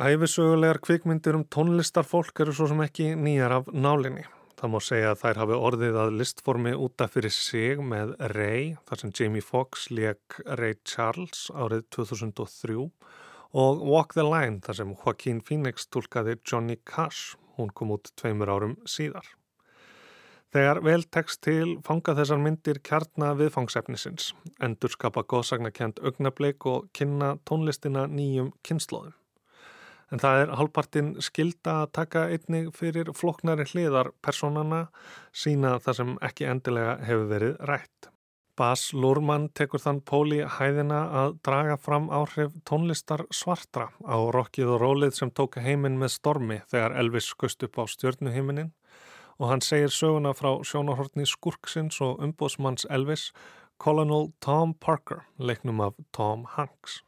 Æfisögulegar 0.00 0.78
kvikmyndir 0.80 1.36
um 1.36 1.44
tónlistarfólk 1.44 2.40
eru 2.40 2.54
svo 2.56 2.70
sem 2.70 2.80
ekki 2.80 3.10
nýjar 3.12 3.52
af 3.58 3.68
nálinni. 3.74 4.24
Það 4.56 4.72
má 4.72 4.80
segja 4.86 5.10
að 5.12 5.20
þær 5.20 5.40
hafi 5.42 5.58
orðið 5.66 5.98
að 6.04 6.16
listformi 6.20 6.72
útaf 6.86 7.12
fyrir 7.18 7.34
sig 7.36 7.82
með 7.92 8.14
Ray, 8.32 8.70
þar 8.88 9.02
sem 9.02 9.12
Jamie 9.18 9.44
Foxx 9.44 9.90
leik 9.92 10.38
Ray 10.46 10.78
Charles 10.80 11.50
árið 11.52 11.84
2003 11.98 12.78
og 13.52 13.84
Walk 13.84 14.16
the 14.16 14.24
Line, 14.24 14.62
þar 14.64 14.80
sem 14.80 14.96
Joaquin 14.96 15.44
Phoenix 15.44 15.84
tólkaði 15.92 16.38
Johnny 16.40 16.78
Cash, 16.88 17.36
hún 17.58 17.68
kom 17.74 17.92
út 17.98 18.14
tveimur 18.16 18.54
árum 18.56 18.78
síðar. 18.88 19.28
Þegar 20.50 20.80
vel 20.82 21.04
tekst 21.14 21.44
til 21.46 21.76
fanga 21.86 22.16
þessar 22.18 22.40
myndir 22.42 22.80
kjarnar 22.82 23.36
viðfangsefnisins, 23.38 24.32
endur 24.58 24.90
skapa 24.90 25.22
góðsagnakent 25.22 26.02
augnableik 26.02 26.66
og 26.66 26.88
kynna 26.96 27.36
tónlistina 27.46 28.08
nýjum 28.10 28.50
kynnslóðum. 28.66 29.14
En 30.10 30.18
það 30.18 30.40
er 30.42 30.54
halvpartinn 30.58 31.10
skilda 31.22 31.76
að 31.84 31.92
taka 32.00 32.24
einnig 32.34 32.72
fyrir 32.74 33.12
floknari 33.14 33.68
hliðar 33.70 34.10
personana 34.26 34.88
sína 35.30 35.76
það 35.84 36.00
sem 36.00 36.16
ekki 36.26 36.48
endilega 36.50 36.96
hefur 37.06 37.30
verið 37.30 37.60
rætt. 37.70 38.10
Bas 38.58 38.88
Lurman 38.92 39.46
tekur 39.54 39.80
þann 39.80 40.02
póli 40.02 40.42
hæðina 40.58 41.04
að 41.22 41.38
draga 41.46 41.78
fram 41.78 42.10
áhrif 42.10 42.58
tónlistar 42.66 43.22
svartra 43.30 43.86
á 44.02 44.18
rokkið 44.34 44.74
og 44.74 44.82
rólið 44.82 45.14
sem 45.16 45.30
tóka 45.30 45.62
heiminn 45.62 45.96
með 46.02 46.16
stormi 46.18 46.58
þegar 46.74 46.98
Elvis 46.98 47.30
skust 47.30 47.62
upp 47.64 47.78
á 47.78 47.86
stjörnuhiminin 47.86 48.74
og 49.40 49.48
hann 49.48 49.62
segir 49.64 49.88
söguna 49.88 50.34
frá 50.36 50.52
sjónahortni 50.66 51.24
Skurksins 51.26 52.00
og 52.04 52.20
umbóðsmanns 52.20 52.84
Elvis 52.92 53.30
Colonel 53.80 54.28
Tom 54.44 54.74
Parker, 54.74 55.24
leiknum 55.38 55.80
af 55.80 55.96
Tom 56.12 56.44
Hanks. 56.56 57.00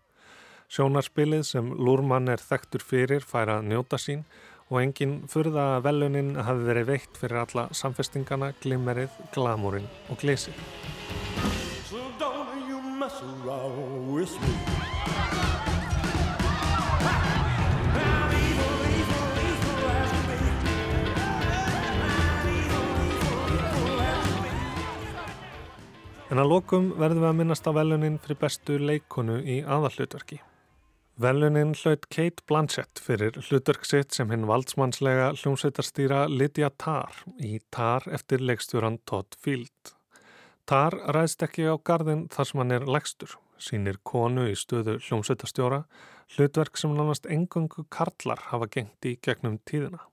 Sjónarspilið 0.73 1.45
sem 1.45 1.69
Lúrmann 1.77 2.33
er 2.33 2.41
þekktur 2.41 2.81
fyrir 2.81 3.27
færa 3.29 3.59
að 3.61 3.69
njóta 3.75 4.01
sín 4.01 4.25
og 4.71 4.81
enginn 4.81 5.19
fyrða 5.29 5.67
að 5.75 5.85
velunin 5.91 6.33
hafi 6.41 6.65
verið 6.71 6.89
veitt 6.95 7.21
fyrir 7.21 7.43
alla 7.43 7.67
samfestingana, 7.77 8.55
glimmerið, 8.65 9.12
glamúrin 9.37 9.91
og 10.09 10.25
glísið. 10.25 10.57
So 11.85 12.01
En 26.33 26.41
að 26.41 26.49
lokum 26.49 26.87
verðum 26.97 27.27
við 27.27 27.29
að 27.29 27.35
minnast 27.43 27.67
á 27.69 27.77
velunin 27.77 28.15
fyrir 28.25 28.39
bestu 28.41 28.79
leikonu 28.81 29.35
í 29.45 29.59
aðallutverki. 29.69 30.39
Velunin 31.21 31.75
hlaut 31.77 32.07
Kate 32.09 32.41
Blanchett 32.49 33.03
fyrir 33.05 33.37
hlutverk 33.37 33.85
sitt 33.85 34.17
sem 34.17 34.33
hinn 34.33 34.47
valdsmannslega 34.49 35.27
hljómsveitarstýra 35.37 36.23
Lydia 36.33 36.73
Tarr 36.81 37.21
í 37.37 37.61
Tarr 37.69 38.09
eftir 38.17 38.41
leikstjóran 38.41 38.97
Todd 39.05 39.37
Field. 39.45 39.93
Tarr 40.65 40.97
ræðst 41.12 41.45
ekki 41.45 41.69
á 41.69 41.77
gardin 41.77 42.25
þar 42.33 42.49
sem 42.49 42.65
hann 42.65 42.77
er 42.81 42.89
legstur, 42.89 43.37
sínir 43.61 44.01
konu 44.01 44.49
í 44.49 44.57
stöðu 44.57 45.03
hljómsveitarstjóra, 45.05 45.85
hlutverk 46.33 46.81
sem 46.81 46.97
nánast 46.97 47.29
engungu 47.29 47.85
karlar 47.93 48.49
hafa 48.49 48.73
gengt 48.73 49.05
í 49.05 49.19
gegnum 49.21 49.61
tíðina. 49.69 50.07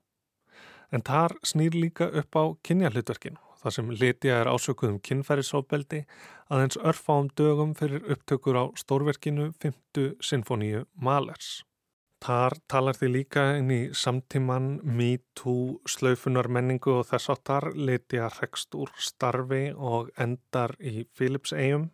En 0.92 1.00
Tarr 1.00 1.40
snýr 1.40 1.72
líka 1.72 2.12
upp 2.12 2.36
á 2.36 2.44
kynja 2.60 2.92
hlutverkinu 2.92 3.40
þar 3.60 3.76
sem 3.76 3.90
Lydia 3.92 4.40
er 4.42 4.50
ásökuð 4.50 4.94
um 4.94 5.00
kynfærisofbeldi 5.06 6.04
aðeins 6.50 6.78
örfáum 6.80 7.30
dögum 7.38 7.74
fyrir 7.78 8.06
upptökur 8.12 8.56
á 8.56 8.64
stórverkinu 8.80 9.50
5. 9.62 10.14
sinfoníu 10.24 10.86
Malers. 10.96 11.60
Þar 12.20 12.58
talar 12.68 12.98
því 12.98 13.08
líka 13.14 13.42
inn 13.56 13.70
í 13.72 13.78
samtíman 13.96 14.74
Me 14.84 15.14
Too 15.38 15.78
slaufunar 15.88 16.50
menningu 16.52 16.98
og 16.98 17.06
þess 17.08 17.32
áttar 17.32 17.70
Lydia 17.72 18.28
rekst 18.34 18.76
úr 18.76 18.92
starfi 19.00 19.70
og 19.72 20.10
endar 20.20 20.74
í 20.80 21.06
Philips 21.16 21.54
eigum. 21.56 21.88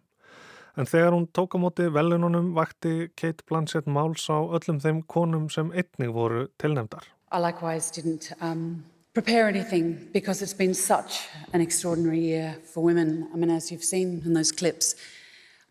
En 0.76 0.90
þegar 0.90 1.14
hún 1.14 1.28
tók 1.30 1.54
á 1.54 1.58
móti 1.62 1.86
velununum 1.94 2.50
vakti 2.58 3.12
Kate 3.14 3.46
Blanchett 3.46 3.86
máls 3.86 4.26
á 4.26 4.42
öllum 4.42 4.82
þeim 4.82 5.04
konum 5.06 5.46
sem 5.48 5.70
einnig 5.70 6.10
voru 6.12 6.48
tilnefndar. 6.58 7.06
I 7.30 7.38
likewise 7.38 7.90
didn't 7.94 8.32
um, 8.42 8.82
prepare 9.16 9.48
anything 9.48 9.96
because 10.12 10.42
it's 10.42 10.52
been 10.52 10.74
such 10.74 11.26
an 11.54 11.60
extraordinary 11.62 12.20
year 12.20 12.56
for 12.72 12.84
women. 12.84 13.28
I 13.32 13.36
mean, 13.38 13.50
as 13.50 13.72
you've 13.72 13.84
seen 13.84 14.22
in 14.26 14.34
those 14.34 14.52
clips. 14.52 14.94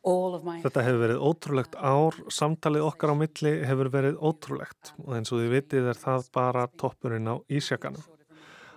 Þetta 0.06 0.82
hefur 0.86 1.00
verið 1.02 1.22
ótrúlegt 1.26 1.78
ár, 1.82 2.18
samtalið 2.30 2.84
okkar 2.86 3.14
á 3.14 3.16
milli 3.18 3.54
hefur 3.66 3.90
verið 3.90 4.20
ótrúlegt 4.22 4.92
og 5.02 5.16
eins 5.18 5.34
og 5.34 5.42
þið 5.42 5.54
vitið 5.56 5.88
er 5.90 5.98
það 5.98 6.28
bara 6.38 6.68
toppurinn 6.78 7.26
á 7.26 7.42
ísjakanum. 7.50 8.06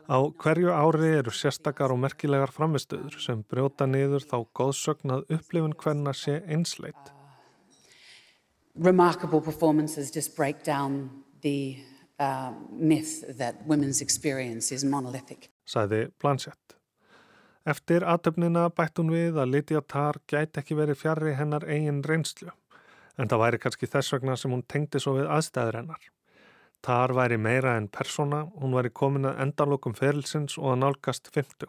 Á 0.09 0.19
hverju 0.41 0.73
ári 0.73 1.11
eru 1.19 1.35
sérstakar 1.37 1.93
og 1.93 2.01
merkilegar 2.01 2.53
framistöður 2.53 3.21
sem 3.21 3.45
brjóta 3.45 3.85
niður 3.85 4.25
þá 4.25 4.39
góðsögnað 4.57 5.29
upplifun 5.37 5.77
hverna 5.77 6.17
sé 6.17 6.39
einsleitt. 6.49 7.13
Remarkable 8.73 9.45
performances 9.45 10.09
just 10.17 10.37
break 10.37 10.65
down 10.65 11.11
the 11.45 11.77
uh, 12.19 12.53
myth 12.71 13.25
that 13.39 13.55
women's 13.67 14.03
experience 14.03 14.75
is 14.75 14.85
monolithic. 14.85 15.51
Sæði 15.67 16.09
Blanchett. 16.21 16.77
Eftir 17.69 18.05
aðtöfnina 18.09 18.69
bætt 18.73 19.01
hún 19.01 19.11
við 19.13 19.37
að 19.41 19.51
Lydia 19.53 19.83
Tarr 19.85 20.21
gæti 20.31 20.63
ekki 20.63 20.77
verið 20.79 21.03
fjarrri 21.03 21.35
hennar 21.37 21.67
eigin 21.69 22.01
reynslu, 22.07 22.55
en 23.19 23.29
það 23.29 23.43
væri 23.43 23.61
kannski 23.65 23.91
þess 23.91 24.15
vegna 24.15 24.39
sem 24.41 24.55
hún 24.55 24.65
tengdi 24.65 25.03
svo 25.03 25.19
við 25.19 25.29
aðstæður 25.35 25.83
hennar. 25.83 26.07
Tarr 26.81 27.13
væri 27.13 27.37
meira 27.37 27.75
en 27.77 27.91
persóna, 27.93 28.47
hún 28.57 28.77
væri 28.79 28.95
komin 28.95 29.29
að 29.29 29.43
endarlokum 29.45 29.97
ferilsins 29.99 30.57
og 30.59 30.73
að 30.73 30.83
nálgast 30.85 31.29
50. 31.35 31.69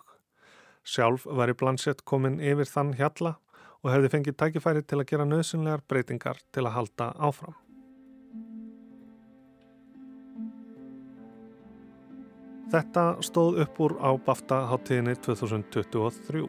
Sjálf 0.87 1.25
væri 1.25 1.57
Blanchett 1.57 2.05
komin 2.07 2.39
yfir 2.39 2.69
þann 2.69 2.93
hjalla 2.95 3.35
og 3.83 3.91
hefði 3.91 4.13
fengið 4.13 4.37
tækifæri 4.39 4.85
til 4.85 5.01
að 5.01 5.09
gera 5.11 5.27
nöðsynlegar 5.27 5.83
breytingar 5.89 6.39
til 6.53 6.63
að 6.65 6.75
halda 6.77 7.11
áfram. 7.17 7.57
Þetta 12.69 13.03
stóð 13.25 13.63
upp 13.63 13.79
úr 13.81 13.95
á 13.97 14.13
BAFTA 14.21 14.59
háttíðinni 14.69 15.15
2023. 15.25 16.43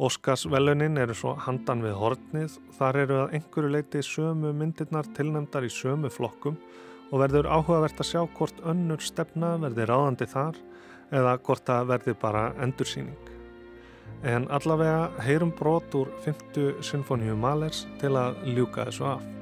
Óskars 0.00 0.46
velunin 0.48 0.96
eru 0.96 1.12
svo 1.12 1.34
handan 1.44 1.82
við 1.84 1.98
hortnið, 2.00 2.54
þar 2.78 2.98
eru 3.02 3.18
að 3.26 3.36
einhverju 3.36 3.72
leiti 3.74 4.00
sömu 4.06 4.54
myndirnar 4.56 5.10
tilnæmdar 5.18 5.68
í 5.68 5.72
sömu 5.74 6.08
flokkum 6.08 6.56
og 7.10 7.20
verður 7.20 7.50
áhugavert 7.52 8.00
að 8.00 8.08
sjá 8.14 8.22
hvort 8.38 8.64
önnur 8.64 9.04
stefna 9.04 9.58
verði 9.60 9.90
ráðandi 9.90 10.32
þar 10.32 10.64
eða 11.12 11.38
hvort 11.44 11.68
það 11.68 11.90
verði 11.92 12.18
bara 12.24 12.44
endursýning. 12.64 13.32
En 14.24 14.48
allavega 14.48 15.10
heyrum 15.28 15.52
brot 15.60 15.92
úr 15.98 16.08
50 16.24 16.80
symfóníu 16.80 17.36
Malers 17.36 17.84
til 18.00 18.16
að 18.16 18.40
ljúka 18.48 18.88
þessu 18.88 19.12
af. 19.12 19.34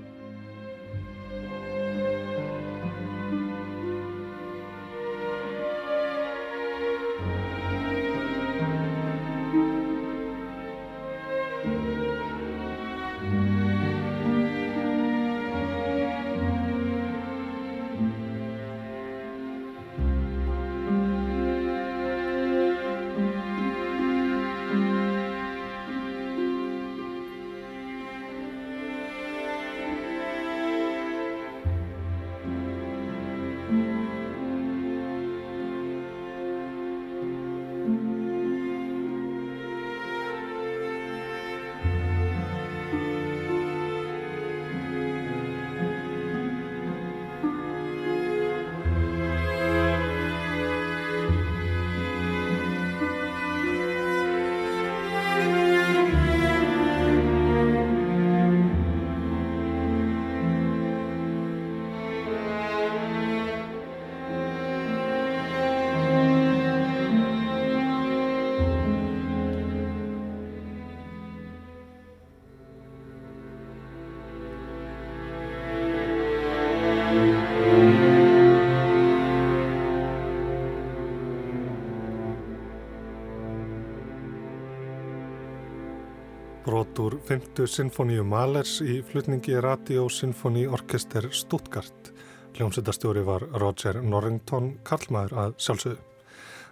Brot 86.67 86.99
úr 86.99 87.15
50 87.29 87.69
sinfoníu 87.71 88.25
Malers 88.27 88.81
í 88.83 88.97
flutningi 89.07 89.55
Radio 89.63 90.09
Sinfoni 90.11 90.65
Orkester 90.67 91.29
Stuttgart. 91.31 92.11
Hljómsveitastjóri 92.57 93.23
var 93.27 93.45
Roger 93.63 94.01
Norrington, 94.03 94.73
Karlmaður 94.83 95.37
að 95.45 95.55
sjálfsögðu. 95.63 96.01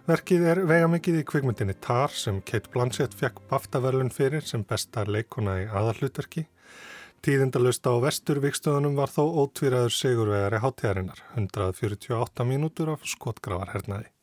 Verkið 0.09 0.47
er 0.51 0.61
vegamikið 0.67 1.21
í 1.21 1.23
kvikmyndinni 1.29 1.77
Tar 1.81 2.11
sem 2.11 2.41
Kate 2.43 2.73
Blanchett 2.73 3.15
fekk 3.15 3.39
baftaverlun 3.49 4.11
fyrir 4.11 4.43
sem 4.43 4.65
besta 4.67 5.05
leikona 5.07 5.61
í 5.63 5.69
aðallutverki. 5.71 6.43
Tíðindalust 7.25 7.87
á 7.87 7.95
vesturvíkstöðunum 8.03 8.99
var 8.99 9.15
þó 9.15 9.23
ótvíraður 9.45 9.95
segurvegari 9.95 10.59
háttegarinnar, 10.61 11.23
148 11.39 12.49
mínútur 12.51 12.91
af 12.97 13.07
skotgravarhernaði. 13.15 14.14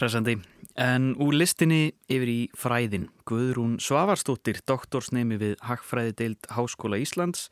Hressandi. 0.00 0.38
En 0.80 1.10
úr 1.20 1.34
listinni 1.36 1.90
yfir 2.08 2.30
í 2.32 2.38
fræðin, 2.56 3.10
Guðrún 3.28 3.74
Svavarstóttir, 3.84 4.62
doktorsnemi 4.64 5.36
við 5.36 5.58
Hagfræði 5.66 6.14
deild 6.16 6.46
Háskóla 6.56 6.96
Íslands, 6.96 7.50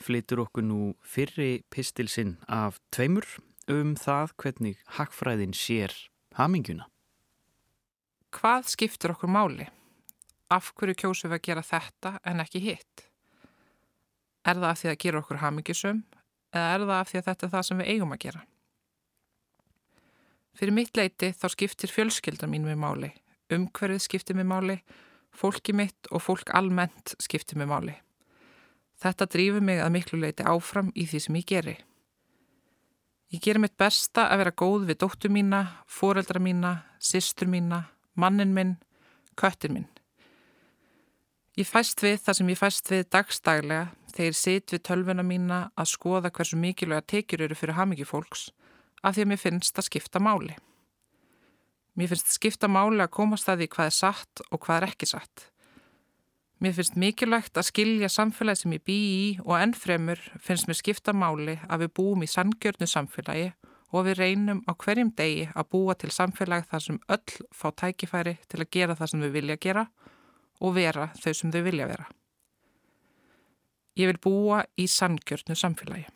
flytur 0.00 0.46
okkur 0.46 0.64
nú 0.64 0.78
fyrri 1.04 1.60
pistilsinn 1.68 2.38
af 2.48 2.78
tveimur 2.94 3.26
um 3.68 3.92
það 4.00 4.32
hvernig 4.40 4.80
Hagfræðin 4.96 5.52
sér 5.52 5.92
haminguna. 6.40 6.86
Hvað 8.32 8.70
skiptur 8.72 9.12
okkur 9.12 9.28
máli? 9.28 9.66
Af 10.48 10.70
hverju 10.78 10.96
kjósum 11.02 11.34
við 11.34 11.36
að 11.36 11.46
gera 11.50 11.66
þetta 11.66 12.14
en 12.24 12.40
ekki 12.40 12.62
hitt? 12.64 13.04
Er 14.48 14.56
það 14.56 14.70
af 14.70 14.80
því 14.80 14.90
að 14.94 15.00
gera 15.04 15.20
okkur 15.20 15.42
hamingisum 15.44 16.00
eða 16.54 16.72
er 16.78 16.86
það 16.86 16.96
af 16.96 17.12
því 17.12 17.20
að 17.20 17.28
þetta 17.28 17.46
er 17.46 17.54
það 17.58 17.68
sem 17.68 17.82
við 17.82 17.92
eigum 17.92 18.16
að 18.16 18.24
gera? 18.24 18.42
Fyrir 20.58 20.74
mitt 20.74 20.96
leiti 20.98 21.30
þá 21.36 21.46
skiptir 21.52 21.92
fjölskelda 21.92 22.48
mín 22.50 22.66
með 22.66 22.80
máli, 22.82 23.10
umhverfið 23.52 24.02
skiptir 24.04 24.38
með 24.38 24.48
máli, 24.50 24.78
fólki 25.30 25.74
mitt 25.76 26.10
og 26.10 26.24
fólk 26.24 26.50
almennt 26.56 27.14
skiptir 27.22 27.60
með 27.60 27.70
máli. 27.70 27.94
Þetta 29.00 29.28
drýfur 29.32 29.64
mig 29.64 29.80
að 29.80 29.94
miklu 29.94 30.20
leiti 30.20 30.44
áfram 30.44 30.90
í 30.94 31.06
því 31.08 31.22
sem 31.24 31.38
ég 31.40 31.46
geri. 31.48 31.76
Ég 33.30 33.40
gerir 33.44 33.62
mitt 33.62 33.78
besta 33.78 34.26
að 34.26 34.42
vera 34.42 34.56
góð 34.58 34.88
við 34.90 35.00
dóttur 35.04 35.32
mína, 35.32 35.62
foreldra 35.86 36.42
mína, 36.42 36.74
systur 36.98 37.48
mína, 37.48 37.84
mannin 38.18 38.52
minn, 38.52 38.74
köttin 39.38 39.76
minn. 39.76 39.88
Ég 41.56 41.68
fæst 41.68 42.02
við 42.02 42.18
það 42.24 42.36
sem 42.38 42.50
ég 42.50 42.58
fæst 42.58 42.90
við 42.90 43.06
dagstaglega 43.14 43.86
þegar 44.10 44.28
ég 44.28 44.38
sit 44.38 44.74
við 44.74 44.82
tölvuna 44.88 45.24
mína 45.26 45.60
að 45.78 45.92
skoða 45.92 46.32
hversu 46.34 46.58
mikilvæga 46.58 47.06
tekjur 47.14 47.46
eru 47.46 47.58
fyrir 47.58 47.78
hamingi 47.78 48.06
fólks 48.08 48.48
af 49.02 49.16
því 49.16 49.24
að 49.24 49.30
mér 49.32 49.40
finnst 49.40 49.76
það 49.76 49.88
skipta 49.88 50.22
máli. 50.22 50.56
Mér 51.98 52.12
finnst 52.12 52.34
skipta 52.34 52.68
máli 52.70 53.00
að 53.02 53.14
komast 53.16 53.48
að 53.50 53.64
því 53.64 53.70
hvað 53.74 53.90
er 53.90 53.96
satt 53.96 54.44
og 54.50 54.60
hvað 54.64 54.76
er 54.76 54.88
ekki 54.90 55.08
satt. 55.10 55.46
Mér 56.60 56.74
finnst 56.76 56.98
mikilvægt 57.00 57.56
að 57.56 57.70
skilja 57.70 58.10
samfélagi 58.12 58.62
sem 58.62 58.76
ég 58.76 58.84
bý 58.84 58.98
í 59.00 59.24
og 59.46 59.56
ennfremur 59.56 60.20
finnst 60.44 60.68
mér 60.68 60.76
skipta 60.76 61.14
máli 61.16 61.56
að 61.64 61.86
við 61.86 61.92
búum 61.96 62.24
í 62.24 62.28
sangjörnu 62.28 62.88
samfélagi 62.90 63.48
og 63.90 64.06
við 64.06 64.20
reynum 64.20 64.60
á 64.68 64.76
hverjum 64.76 65.10
degi 65.16 65.48
að 65.54 65.70
búa 65.72 65.96
til 65.96 66.12
samfélagi 66.14 66.68
þar 66.68 66.84
sem 66.84 67.00
öll 67.16 67.38
fá 67.56 67.68
tækifæri 67.72 68.36
til 68.46 68.60
að 68.60 68.70
gera 68.76 68.98
það 68.98 69.12
sem 69.12 69.24
við 69.24 69.36
vilja 69.38 69.58
gera 69.64 69.86
og 70.60 70.76
vera 70.76 71.08
þau 71.16 71.32
sem 71.34 71.52
þau 71.56 71.62
vilja 71.64 71.88
vera. 71.90 72.06
Ég 73.96 74.12
vil 74.12 74.20
búa 74.22 74.62
í 74.76 74.86
sangjörnu 74.86 75.56
samfélagi. 75.56 76.06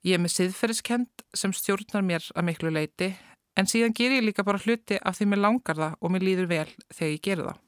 Ég 0.00 0.16
er 0.16 0.22
með 0.22 0.32
siðferðiskend 0.32 1.24
sem 1.36 1.52
stjórnar 1.52 2.04
mér 2.06 2.24
að 2.32 2.46
miklu 2.48 2.70
leiti 2.72 3.10
en 3.58 3.68
síðan 3.68 3.92
ger 3.96 4.14
ég 4.14 4.24
líka 4.24 4.44
bara 4.46 4.60
hluti 4.62 4.96
af 4.96 5.18
því 5.18 5.26
mér 5.28 5.42
langar 5.44 5.76
það 5.76 5.98
og 6.00 6.14
mér 6.14 6.24
líður 6.24 6.48
vel 6.48 6.70
þegar 6.88 7.12
ég 7.12 7.20
gerir 7.26 7.50
það. 7.50 7.60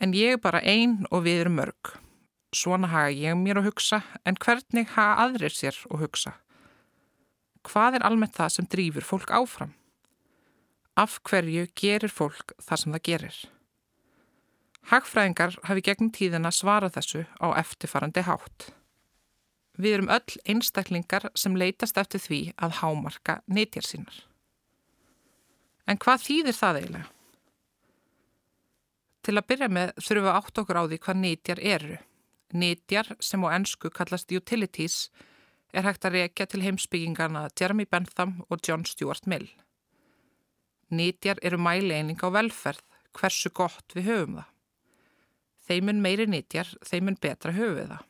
En 0.00 0.14
ég 0.16 0.36
er 0.36 0.40
bara 0.44 0.62
einn 0.62 1.02
og 1.10 1.26
við 1.26 1.42
erum 1.42 1.58
mörg. 1.58 1.92
Svona 2.54 2.90
haga 2.90 3.10
ég 3.10 3.36
mér 3.38 3.60
að 3.60 3.70
hugsa 3.70 4.00
en 4.22 4.38
hvernig 4.38 4.94
haga 4.94 5.26
aðrir 5.26 5.54
sér 5.54 5.76
að 5.90 6.06
hugsa? 6.06 6.36
Hvað 7.66 7.98
er 7.98 8.06
almennt 8.06 8.38
það 8.38 8.54
sem 8.54 8.70
drýfur 8.70 9.06
fólk 9.06 9.34
áfram? 9.34 9.74
Af 10.94 11.18
hverju 11.26 11.66
gerir 11.74 12.14
fólk 12.14 12.54
það 12.62 12.82
sem 12.82 12.94
það 12.94 13.06
gerir? 13.10 13.36
Hagfræðingar 14.90 15.58
hafi 15.66 15.82
gegnum 15.84 16.14
tíðina 16.14 16.50
svarað 16.54 16.96
þessu 16.96 17.26
á 17.42 17.46
eftirfarandi 17.58 18.24
hátt. 18.26 18.70
Við 19.80 19.96
erum 19.96 20.10
öll 20.12 20.36
einstaklingar 20.44 21.30
sem 21.38 21.56
leytast 21.56 21.96
eftir 22.00 22.20
því 22.20 22.40
að 22.60 22.76
hámarka 22.82 23.38
neytjar 23.48 23.86
sínar. 23.86 24.18
En 25.88 25.98
hvað 25.98 26.26
þýðir 26.26 26.58
það 26.58 26.80
eiginlega? 26.80 27.08
Til 29.20 29.36
að 29.36 29.48
byrja 29.52 29.68
með 29.68 29.90
þurfum 30.00 30.26
við 30.26 30.36
átt 30.36 30.60
okkur 30.62 30.80
á 30.80 30.84
því 30.84 30.98
hvað 31.04 31.20
neytjar 31.24 31.64
eru. 31.72 31.96
Neytjar 32.50 33.10
sem 33.22 33.44
á 33.46 33.48
ennsku 33.56 33.90
kallast 33.94 34.32
utilities 34.34 35.00
er 35.72 35.86
hægt 35.86 36.04
að 36.04 36.16
rekja 36.18 36.46
til 36.50 36.62
heimsbyggingarna 36.64 37.48
Jeremy 37.58 37.86
Bentham 37.86 38.40
og 38.48 38.60
John 38.66 38.84
Stuart 38.88 39.26
Mill. 39.30 39.48
Nýtjar 40.90 41.38
eru 41.46 41.58
mæleining 41.62 42.18
á 42.18 42.28
velferð, 42.34 42.82
hversu 43.14 43.52
gott 43.54 43.94
við 43.94 44.10
höfum 44.10 44.40
það. 44.40 44.48
Þeimun 45.70 46.00
meiri 46.02 46.26
nýtjar, 46.26 46.72
þeimun 46.82 47.18
betra 47.22 47.54
höfum 47.54 47.76
við 47.78 47.92
það. 47.92 48.09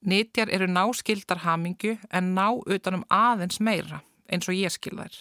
Nýtjar 0.00 0.48
eru 0.48 0.64
náskildar 0.70 1.42
hamingju 1.44 1.98
en 2.08 2.32
ná 2.36 2.46
utanum 2.56 3.04
aðeins 3.12 3.60
meira 3.60 4.00
eins 4.32 4.48
og 4.48 4.56
ég 4.56 4.72
skilðar. 4.72 5.12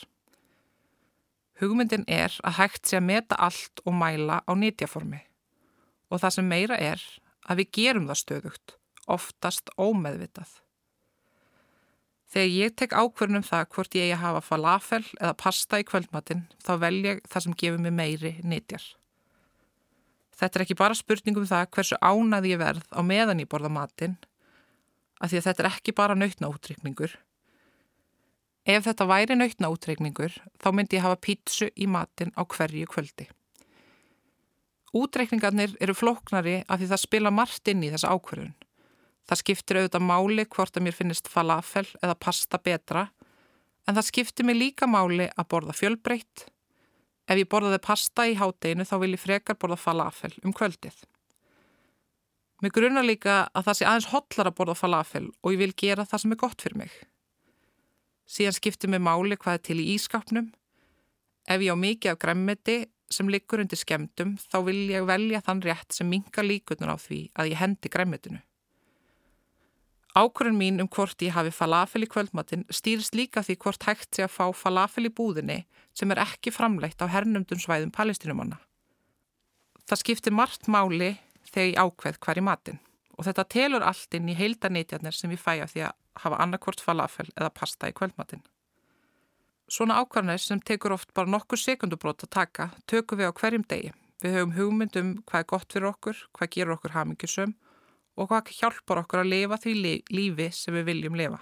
Hugmyndin 1.59 2.05
er 2.07 2.31
að 2.47 2.59
hægt 2.61 2.87
sé 2.87 2.99
að 2.99 3.09
meta 3.09 3.35
allt 3.35 3.81
og 3.83 3.97
mæla 3.99 4.39
á 4.47 4.51
nýtjaformi 4.55 5.19
og 6.09 6.21
það 6.21 6.35
sem 6.37 6.47
meira 6.47 6.77
er 6.79 7.03
að 7.49 7.59
við 7.59 7.71
gerum 7.75 8.07
það 8.07 8.21
stöðugt, 8.21 8.75
oftast 9.11 9.71
ómeðvitað. 9.75 10.49
Þegar 12.29 12.51
ég 12.53 12.75
tek 12.77 12.93
ákverðnum 12.93 13.43
það 13.43 13.67
hvort 13.73 13.97
ég 13.97 14.13
að 14.13 14.23
hafa 14.23 14.45
falafel 14.45 15.03
eða 15.17 15.33
pasta 15.43 15.81
í 15.81 15.85
kvöldmatinn 15.89 16.45
þá 16.63 16.73
vel 16.85 16.95
ég 17.03 17.21
það 17.27 17.45
sem 17.45 17.59
gefur 17.59 17.83
mig 17.83 17.95
meiri 17.97 18.33
nýtjar. 18.45 18.85
Þetta 20.39 20.59
er 20.59 20.63
ekki 20.63 20.79
bara 20.79 20.95
spurningum 20.95 21.49
það 21.49 21.71
hversu 21.75 21.97
ánaði 21.99 22.53
ég 22.53 22.61
verð 22.61 22.85
á 22.95 23.03
meðan 23.03 23.41
ég 23.43 23.49
borða 23.51 23.73
matinn 23.73 24.15
af 25.19 25.32
því 25.32 25.41
að 25.41 25.47
þetta 25.49 25.63
er 25.63 25.69
ekki 25.71 25.95
bara 25.95 26.15
nautnaútreikningur. 26.17 27.17
Ef 28.69 28.86
þetta 28.86 29.08
væri 29.10 29.38
nautnaútreikningur 29.39 30.38
þá 30.62 30.69
myndi 30.75 30.99
ég 30.99 31.05
hafa 31.05 31.19
pítsu 31.19 31.69
í 31.75 31.88
matinn 31.89 32.34
á 32.39 32.43
hverju 32.43 32.88
kvöldi. 32.91 33.27
Útreikningarnir 34.95 35.75
eru 35.84 35.93
flóknari 35.93 36.63
af 36.67 36.79
því 36.79 36.89
það 36.89 37.03
spila 37.03 37.32
margt 37.34 37.69
inn 37.69 37.84
í 37.86 37.91
þessa 37.93 38.13
ákverðun. 38.15 38.55
Það 39.29 39.41
skiptir 39.43 39.77
auðvitað 39.77 40.08
máli 40.10 40.45
hvort 40.49 40.77
að 40.77 40.86
mér 40.88 40.97
finnist 40.97 41.29
falafel 41.29 41.86
eða 42.01 42.17
pasta 42.17 42.58
betra 42.58 43.10
en 43.86 43.97
það 43.97 44.08
skiptir 44.08 44.47
mig 44.47 44.58
líka 44.58 44.89
máli 44.89 45.27
að 45.29 45.49
borða 45.53 45.75
fjölbreytt. 45.77 46.47
Ef 47.29 47.38
ég 47.38 47.49
borðaði 47.49 47.82
pasta 47.86 48.25
í 48.25 48.34
hátteginu 48.39 48.88
þá 48.89 48.95
vil 49.03 49.13
ég 49.13 49.21
frekar 49.21 49.58
borða 49.62 49.77
falafel 49.77 50.34
um 50.41 50.53
kvöldið. 50.55 50.97
Mér 52.59 52.73
grunnar 52.75 53.05
líka 53.07 53.45
að 53.55 53.69
það 53.69 53.77
sé 53.77 53.85
aðeins 53.87 54.09
hotlar 54.11 54.49
að 54.49 54.57
borða 54.57 54.75
falafel 54.75 55.25
og 55.29 55.53
ég 55.53 55.61
vil 55.61 55.75
gera 55.79 56.03
það 56.07 56.23
sem 56.23 56.33
er 56.35 56.39
gott 56.41 56.63
fyrir 56.63 56.81
mig. 56.81 56.91
Síðan 58.29 58.57
skiptir 58.57 58.91
mig 58.91 59.01
máli 59.01 59.37
hvað 59.39 59.57
er 59.57 59.63
til 59.69 59.79
í 59.79 59.85
ískapnum. 59.95 60.49
Ef 61.47 61.63
ég 61.63 61.71
á 61.71 61.77
mikið 61.79 62.11
af 62.11 62.19
græmmiti 62.19 62.77
sem 63.09 63.31
liggur 63.31 63.63
undir 63.63 63.79
skemdum 63.79 64.35
þá 64.43 64.59
vil 64.67 64.81
ég 64.91 65.07
velja 65.07 65.41
þann 65.45 65.63
rétt 65.65 65.95
sem 65.95 66.09
minga 66.09 66.43
líkunar 66.45 66.93
á 66.93 66.97
því 66.99 67.21
að 67.39 67.53
ég 67.53 67.61
hendi 67.63 67.91
græmmitinu. 67.91 68.41
Ákvörðun 70.19 70.57
mín 70.59 70.81
um 70.83 70.89
hvort 70.91 71.21
ég 71.21 71.35
hafi 71.35 71.53
falafel 71.53 72.03
í 72.03 72.09
kvöldmatin 72.09 72.65
stýrist 72.73 73.15
líka 73.15 73.43
því 73.45 73.55
hvort 73.63 73.85
hægt 73.87 74.17
sé 74.17 74.25
að 74.25 74.35
fá 74.35 74.45
falafel 74.57 75.05
í 75.07 75.13
búðinni 75.13 75.61
sem 75.95 76.11
er 76.11 76.21
ekki 76.25 76.51
framleitt 76.51 76.99
á 76.99 77.07
hernumdun 77.07 77.61
svæðum 77.61 77.93
palestinumanna. 77.95 78.57
Það 79.87 80.01
skiptir 80.03 80.35
margt 80.35 80.67
máli 80.67 81.15
þegar 81.49 81.69
ég 81.69 81.81
ákveð 81.81 82.21
hver 82.25 82.41
í 82.41 82.45
matin 82.45 82.79
og 83.19 83.27
þetta 83.27 83.43
telur 83.51 83.83
allt 83.83 84.15
inn 84.15 84.29
í 84.31 84.38
heildanitjarnir 84.38 85.15
sem 85.15 85.31
ég 85.35 85.41
fæja 85.41 85.67
því 85.67 85.83
að 85.89 85.97
hafa 86.23 86.39
annarkvort 86.39 86.79
falafel 86.83 87.27
eða 87.35 87.51
pasta 87.51 87.89
í 87.91 87.95
kvöldmatin. 87.95 88.41
Svona 89.69 89.99
ákvarðanir 89.99 90.41
sem 90.41 90.62
tekur 90.65 90.95
oft 90.95 91.12
bara 91.13 91.29
nokkur 91.29 91.59
sekundubrót 91.59 92.23
að 92.25 92.31
taka 92.33 92.69
tökum 92.89 93.19
við 93.19 93.29
á 93.29 93.33
hverjum 93.35 93.65
degi. 93.69 93.91
Við 94.23 94.35
höfum 94.35 94.55
hugmyndum 94.55 95.12
hvað 95.27 95.43
er 95.43 95.49
gott 95.51 95.75
fyrir 95.75 95.91
okkur, 95.91 96.23
hvað 96.35 96.51
gerur 96.55 96.75
okkur 96.77 96.95
hamingjusum 96.95 97.53
og 98.19 98.31
hvað 98.31 98.51
hjálpar 98.55 99.03
okkur 99.03 99.21
að 99.21 99.31
lifa 99.35 99.59
því 99.63 99.93
lífi 100.09 100.49
sem 100.55 100.75
við 100.79 100.89
viljum 100.89 101.19
lifa. 101.19 101.39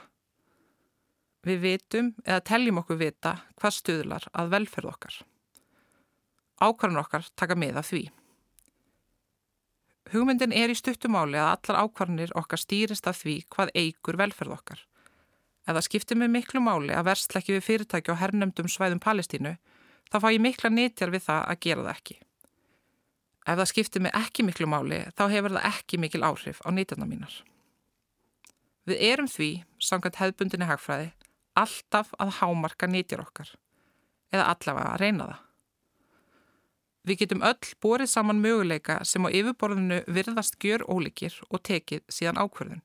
Við 1.48 1.63
vitum 1.63 2.13
eða 2.26 2.43
teljum 2.43 2.82
okkur 2.82 3.00
vita 3.00 3.38
hvað 3.56 3.78
stuðlar 3.78 4.30
að 4.34 4.54
velferð 4.58 4.91
okkar. 4.91 5.17
Ákvarðan 6.58 7.04
okkar 7.06 7.30
taka 7.38 7.56
með 7.56 7.80
af 7.80 7.91
því. 7.93 8.08
Hugmyndin 10.13 10.54
er 10.56 10.72
í 10.72 10.76
stuttumáli 10.78 11.39
að 11.39 11.50
allar 11.56 11.82
ákvarðanir 11.84 12.32
okkar 12.39 12.62
stýrist 12.62 13.08
af 13.10 13.20
því 13.24 13.41
hvað 13.52 13.74
eigur 13.76 14.20
velferð 14.20 14.56
okkar. 14.56 14.84
Það 15.67 15.84
skiptir 15.84 16.15
mig 16.20 16.32
miklu 16.32 16.62
máli 16.63 16.96
að 16.96 17.10
versleiki 17.10 17.52
við 17.58 17.65
fyrirtæki 17.65 18.13
og 18.13 18.22
herrnumdum 18.22 18.70
svæðum 18.72 19.02
Palestínu, 19.04 19.58
þá 20.08 20.17
fá 20.24 20.28
ég 20.32 20.39
mikla 20.39 20.72
nýtjar 20.72 21.12
við 21.12 21.26
það 21.26 21.41
að 21.43 21.60
gera 21.65 21.84
það 21.84 21.98
ekki. 21.98 22.15
Ef 23.48 23.60
það 23.60 23.70
skiptir 23.74 24.04
mig 24.06 24.15
ekki 24.15 24.46
miklu 24.48 24.67
máli 24.72 25.02
þá 25.17 25.24
hefur 25.34 25.58
það 25.58 25.67
ekki 25.74 26.00
mikil 26.00 26.24
áhrif 26.24 26.62
á 26.63 26.70
nýtjarnar 26.72 27.12
mínar. 27.12 27.36
Við 28.88 29.04
erum 29.10 29.28
því, 29.28 29.50
samkvæmt 29.84 30.22
hefðbundinni 30.22 30.70
hagfræði, 30.70 31.12
alltaf 31.60 32.13
að 32.15 32.38
hámarka 32.39 32.88
nýtjar 32.88 33.26
okkar 33.26 33.52
eða 34.32 34.48
allavega 34.54 34.93
að 34.93 35.04
reyna 35.04 35.28
það. 35.28 35.47
Við 37.08 37.24
getum 37.24 37.43
öll 37.48 37.72
borið 37.84 38.12
saman 38.12 38.41
möguleika 38.43 39.00
sem 39.08 39.24
á 39.24 39.32
yfirborðinu 39.32 40.02
virðast 40.12 40.60
gjör 40.60 40.84
ólíkir 40.91 41.38
og 41.48 41.63
tekið 41.63 42.04
síðan 42.12 42.41
ákverðun. 42.43 42.84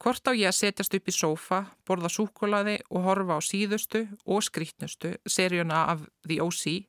Hvort 0.00 0.28
á 0.28 0.32
ég 0.32 0.48
að 0.48 0.56
setjast 0.56 0.94
upp 0.96 1.08
í 1.08 1.12
sófa, 1.12 1.60
borða 1.88 2.08
súkulaði 2.12 2.78
og 2.88 3.04
horfa 3.04 3.36
á 3.36 3.40
síðustu 3.44 4.06
og 4.24 4.44
skrítnustu 4.44 5.14
seríuna 5.28 5.86
af 5.92 6.06
The 6.28 6.40
O.C., 6.44 6.84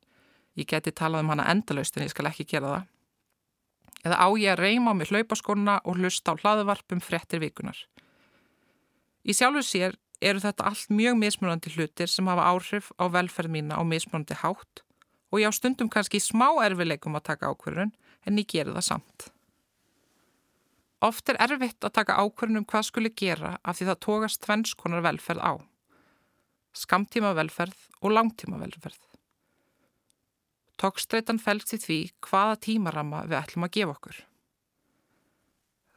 Ég 0.58 0.68
geti 0.68 0.92
talað 0.92 1.24
um 1.24 1.32
hana 1.32 1.48
endalaust 1.48 1.96
en 1.96 2.04
ég 2.04 2.12
skal 2.12 2.28
ekki 2.28 2.44
gera 2.48 2.74
það. 2.74 2.88
Eða 4.02 4.18
á 4.20 4.28
ég 4.36 4.52
að 4.52 4.60
reyma 4.60 4.92
á 4.92 4.94
mig 4.98 5.08
hlaupaskona 5.08 5.78
og 5.88 5.96
hlusta 5.96 6.34
á 6.34 6.40
hlaðvarpum 6.42 7.00
frettir 7.00 7.40
vikunar. 7.40 7.78
Í 9.24 9.32
sjálfu 9.32 9.62
sér 9.64 9.96
eru 10.20 10.42
þetta 10.42 10.66
allt 10.68 10.92
mjög 10.92 11.16
mismunandi 11.22 11.72
hlutir 11.72 12.10
sem 12.10 12.28
hafa 12.28 12.50
áhrif 12.50 12.90
á 13.00 13.08
velferð 13.08 13.54
mína 13.54 13.78
á 13.78 13.82
mismunandi 13.86 14.36
hátt 14.42 14.82
og 15.32 15.40
ég 15.40 15.48
á 15.48 15.52
stundum 15.56 15.88
kannski 15.90 16.20
smá 16.20 16.48
erfileikum 16.62 17.16
að 17.16 17.32
taka 17.32 17.52
ákverðun 17.52 17.94
en 18.28 18.38
ég 18.38 18.48
gera 18.52 18.76
það 18.76 18.88
samt. 18.88 19.30
Oft 21.02 21.32
er 21.32 21.40
erfitt 21.42 21.82
að 21.82 21.96
taka 21.98 22.18
ákverðun 22.20 22.62
um 22.62 22.66
hvað 22.68 22.86
skuli 22.86 23.10
gera 23.16 23.56
af 23.64 23.78
því 23.78 23.88
það 23.88 24.02
tókast 24.06 24.42
tvennskonar 24.44 25.02
velferð 25.02 25.42
á. 25.42 25.52
Skamtíma 26.76 27.32
velferð 27.34 27.88
og 28.00 28.14
langtíma 28.14 28.60
velferð. 28.60 29.00
Tókstreitan 30.78 31.40
fælst 31.42 31.74
í 31.76 31.80
því 31.80 31.98
hvaða 32.26 32.60
tímarama 32.66 33.24
við 33.26 33.38
ætlum 33.40 33.66
að 33.66 33.74
gefa 33.76 33.96
okkur. 33.96 34.20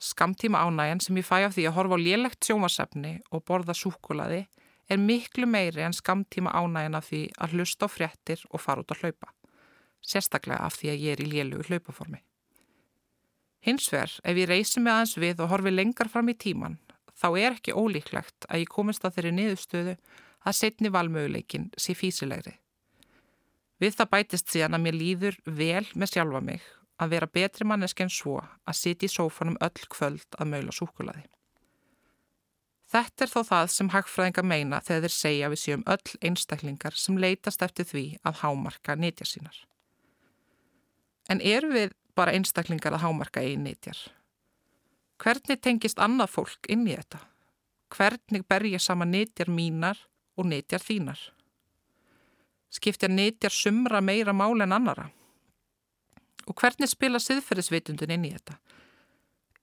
Skamtíma 0.06 0.65
ánægjan 0.65 1.02
sem 1.02 1.21
ég 1.21 1.26
fæ 1.26 1.38
af 1.45 1.56
því 1.56 1.69
að 1.69 1.78
horfa 1.78 1.98
á 1.98 2.06
lélegt 2.06 2.45
sjómasefni 2.45 3.13
og 3.32 3.45
borða 3.48 3.74
súkulaði 3.78 4.43
er 4.89 5.02
miklu 5.02 5.48
meiri 5.50 5.84
en 5.86 5.95
skamtíma 5.95 6.54
ánægjan 6.54 6.98
af 7.00 7.10
því 7.10 7.21
að 7.41 7.56
hlusta 7.56 7.89
á 7.89 7.89
fréttir 7.89 8.45
og 8.52 8.62
fara 8.62 8.84
út 8.84 8.93
að 8.93 9.04
hlaupa. 9.04 9.32
Sérstaklega 10.06 10.62
af 10.62 10.78
því 10.78 10.91
að 10.91 11.04
ég 11.06 11.15
er 11.15 11.24
í 11.24 11.30
lélugu 11.32 11.67
hlaupaformi. 11.69 12.21
Hins 13.65 13.89
vegar, 13.89 14.12
ef 14.21 14.38
ég 14.38 14.50
reysi 14.50 14.80
mig 14.80 14.93
aðeins 14.93 15.15
við 15.17 15.41
og 15.41 15.50
horfi 15.50 15.74
lengar 15.74 16.10
fram 16.12 16.30
í 16.30 16.38
tíman, 16.38 16.78
þá 17.17 17.28
er 17.34 17.56
ekki 17.56 17.74
ólíklegt 17.74 18.45
að 18.45 18.62
ég 18.62 18.69
komist 18.69 19.06
að 19.08 19.17
þeirri 19.17 19.34
niðurstöðu 19.39 19.95
að 20.45 20.58
setni 20.60 20.91
valmöguleikin 20.93 21.71
sé 21.78 21.95
físilegri. 21.98 22.60
Við 23.82 23.98
það 23.98 24.12
bætist 24.12 24.52
síðan 24.54 24.78
að 24.78 24.86
mér 24.86 25.00
líður 25.00 25.39
vel 25.45 25.86
með 25.95 26.13
sjálfa 26.13 26.41
mig 26.45 26.67
að 27.02 27.15
vera 27.15 27.28
betri 27.28 27.65
manneski 27.67 28.06
en 28.06 28.13
svo 28.13 28.38
að 28.39 28.78
sitja 28.78 29.10
í 29.10 29.12
sófanum 29.12 29.58
öll 29.65 29.88
kvöld 29.91 30.38
að 30.38 30.52
maula 30.54 30.76
súkulaði. 30.76 31.26
Þetta 32.91 33.26
er 33.26 33.32
þó 33.32 33.39
það 33.50 33.69
sem 33.74 33.91
hagfræðinga 33.93 34.43
meina 34.45 34.80
þegar 34.86 35.06
þeir 35.06 35.15
segja 35.15 35.52
við 35.52 35.62
séum 35.62 35.86
öll 35.89 36.17
einstaklingar 36.21 36.98
sem 37.02 37.17
leitast 37.17 37.63
eftir 37.65 37.88
því 37.89 38.06
að 38.24 38.41
hámarka 38.43 38.95
nýtjar 38.95 39.32
sínar. 39.32 39.62
En 41.30 41.41
eru 41.41 41.71
við 41.74 41.95
bara 42.15 42.36
einstaklingar 42.38 42.93
að 42.93 43.08
hámarka 43.08 43.41
einn 43.41 43.65
nýtjar? 43.65 43.98
Hvernig 45.17 45.62
tengist 45.63 46.00
annað 46.00 46.36
fólk 46.36 46.69
inn 46.69 46.86
í 46.86 46.93
þetta? 46.93 47.24
Hvernig 47.95 48.45
ber 48.48 48.67
ég 48.69 48.84
sama 48.84 49.08
nýtjar 49.10 49.50
mínar 49.50 49.98
og 50.38 50.50
nýtjar 50.52 50.84
þínar? 50.84 51.19
skiptja 52.76 53.10
neytjar 53.10 53.52
sumra 53.52 54.02
meira 54.02 54.34
mál 54.34 54.62
en 54.62 54.76
annara. 54.76 55.10
Og 56.45 56.56
hvernig 56.60 56.91
spila 56.91 57.21
siðferðisveitundun 57.21 58.13
inn 58.15 58.28
í 58.28 58.34
þetta? 58.36 58.58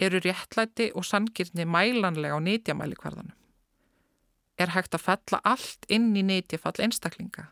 Eru 0.03 0.19
réttlæti 0.19 0.91
og 0.99 1.07
sangirni 1.07 1.65
mælanlega 1.69 2.35
á 2.35 2.41
neytjamæli 2.43 2.99
hverðanum? 2.99 3.37
Er 4.59 4.75
hægt 4.75 4.97
að 4.97 5.05
fella 5.07 5.41
allt 5.47 5.87
inn 5.89 6.11
í 6.19 6.25
neytjafall 6.27 6.83
einstaklinga? 6.83 7.49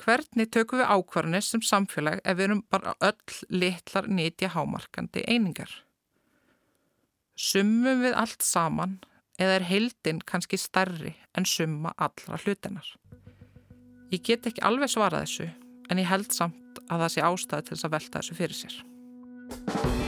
Hvernig 0.00 0.48
tökum 0.54 0.80
við 0.80 0.92
ákvarðinni 0.94 1.42
sem 1.44 1.62
samfélag 1.66 2.22
ef 2.24 2.38
við 2.38 2.46
erum 2.46 2.62
bara 2.72 2.94
öll 3.04 3.38
litlar 3.52 4.08
neytja 4.08 4.52
hámarkandi 4.54 5.26
einingar? 5.28 5.72
Summum 7.36 8.04
við 8.06 8.16
allt 8.16 8.44
saman 8.46 8.98
eða 9.40 9.58
er 9.58 9.66
heildin 9.68 10.22
kannski 10.24 10.60
starri 10.60 11.14
en 11.36 11.48
summa 11.48 11.92
allra 11.98 12.38
hlutennar? 12.40 12.86
Ég 14.10 14.22
get 14.26 14.46
ekki 14.48 14.64
alveg 14.66 14.94
svarað 14.94 15.26
þessu 15.26 15.50
en 15.90 16.00
ég 16.00 16.08
held 16.10 16.30
samt 16.34 16.80
að 16.88 17.04
það 17.04 17.14
sé 17.14 17.26
ástæði 17.26 17.66
til 17.66 17.76
þess 17.76 17.88
að 17.88 17.96
velta 17.98 18.22
þessu 18.22 18.38
fyrir 18.40 18.60
sér. 18.62 19.99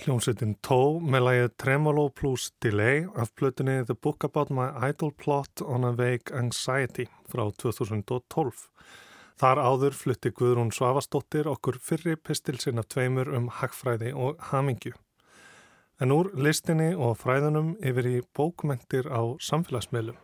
Hljómsveitin 0.00 0.54
Tó 0.64 0.96
með 1.04 1.24
lægið 1.26 1.50
Tremolo 1.60 2.06
plus 2.16 2.46
Delay 2.64 3.02
af 3.20 3.34
plötunni 3.36 3.82
The 3.84 3.92
Book 3.92 4.24
About 4.24 4.48
My 4.48 4.70
Idle 4.88 5.10
Plot 5.12 5.60
on 5.60 5.84
a 5.84 5.90
Vague 5.92 6.32
Anxiety 6.32 7.04
frá 7.28 7.42
2012. 7.60 8.62
Þar 9.42 9.60
áður 9.60 9.98
flutti 9.98 10.32
Guðrún 10.32 10.72
Svavastóttir 10.72 11.50
okkur 11.52 11.76
fyrri 11.84 12.16
pistilsinn 12.16 12.80
af 12.80 12.88
tveimur 12.94 13.28
um 13.36 13.50
hagfræði 13.60 14.14
og 14.16 14.40
hamingju. 14.48 14.94
En 16.00 16.16
úr 16.16 16.32
listinni 16.32 16.94
og 16.96 17.18
fræðunum 17.20 17.74
yfir 17.84 18.08
í 18.08 18.16
bókmentir 18.32 19.04
á 19.12 19.20
samfélagsmiðlum. 19.36 20.16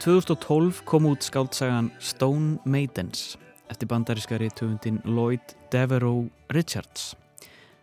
2012 0.00 0.84
kom 0.84 1.06
út 1.06 1.20
skáldsagan 1.20 1.90
Stone 2.00 2.56
Maidens 2.64 3.36
eftir 3.68 3.88
bandarískari 3.88 4.48
töfundin 4.48 5.02
Lloyd 5.04 5.52
Devereaux 5.68 6.30
Richards. 6.48 7.12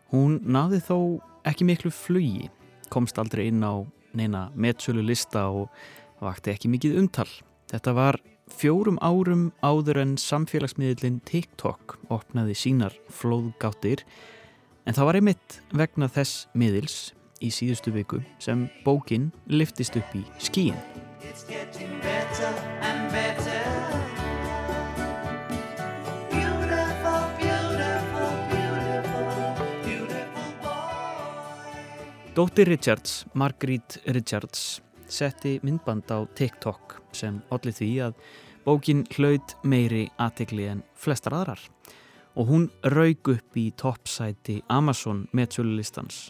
Hún 0.09 0.39
náði 0.41 0.79
þó 0.81 0.97
ekki 1.45 1.67
miklu 1.69 1.91
flugi, 1.93 2.49
komst 2.89 3.21
aldrei 3.21 3.51
inn 3.51 3.61
á 3.61 3.85
neina 4.17 4.47
metsölu 4.57 5.05
lista 5.05 5.45
og 5.53 5.69
vakti 6.17 6.55
ekki 6.55 6.71
mikið 6.73 6.97
umtal. 7.03 7.29
Þetta 7.69 7.93
var 7.93 8.17
fjórum 8.49 8.97
árum 8.97 9.51
áður 9.61 10.01
en 10.01 10.17
samfélagsmiðlinn 10.17 11.21
TikTok 11.29 11.99
opnaði 12.09 12.57
sínar 12.57 12.97
flóðgáttir 13.13 14.01
en 14.89 14.97
það 14.97 15.11
var 15.11 15.21
einmitt 15.21 15.61
vegna 15.69 16.09
þess 16.09 16.47
miðils 16.57 17.11
í 17.45 17.53
síðustu 17.53 17.93
viku 17.93 18.23
sem 18.41 18.65
bókin 18.81 19.29
liftist 19.45 20.01
upp 20.01 20.17
í 20.17 20.25
skíin. 20.41 20.96
It's 21.29 21.43
getting 21.43 21.99
better 21.99 22.53
and 22.81 23.11
better. 23.11 23.63
Dóttir 32.35 32.67
Richards, 32.67 33.25
Marguerite 33.33 33.99
Richards, 34.05 34.81
setti 35.07 35.59
myndband 35.63 36.11
á 36.13 36.21
TikTok 36.37 37.01
sem 37.11 37.39
allir 37.49 37.73
því 37.73 37.89
að 38.05 38.19
bókin 38.61 39.01
hlaut 39.17 39.55
meiri 39.65 40.03
aðtegli 40.21 40.67
en 40.69 40.83
flestar 40.93 41.33
aðrar 41.33 41.63
og 42.37 42.51
hún 42.51 42.69
raug 42.85 43.33
upp 43.33 43.57
í 43.57 43.71
toppsæti 43.73 44.61
Amazon 44.69 45.25
meðsölulistans. 45.33 46.29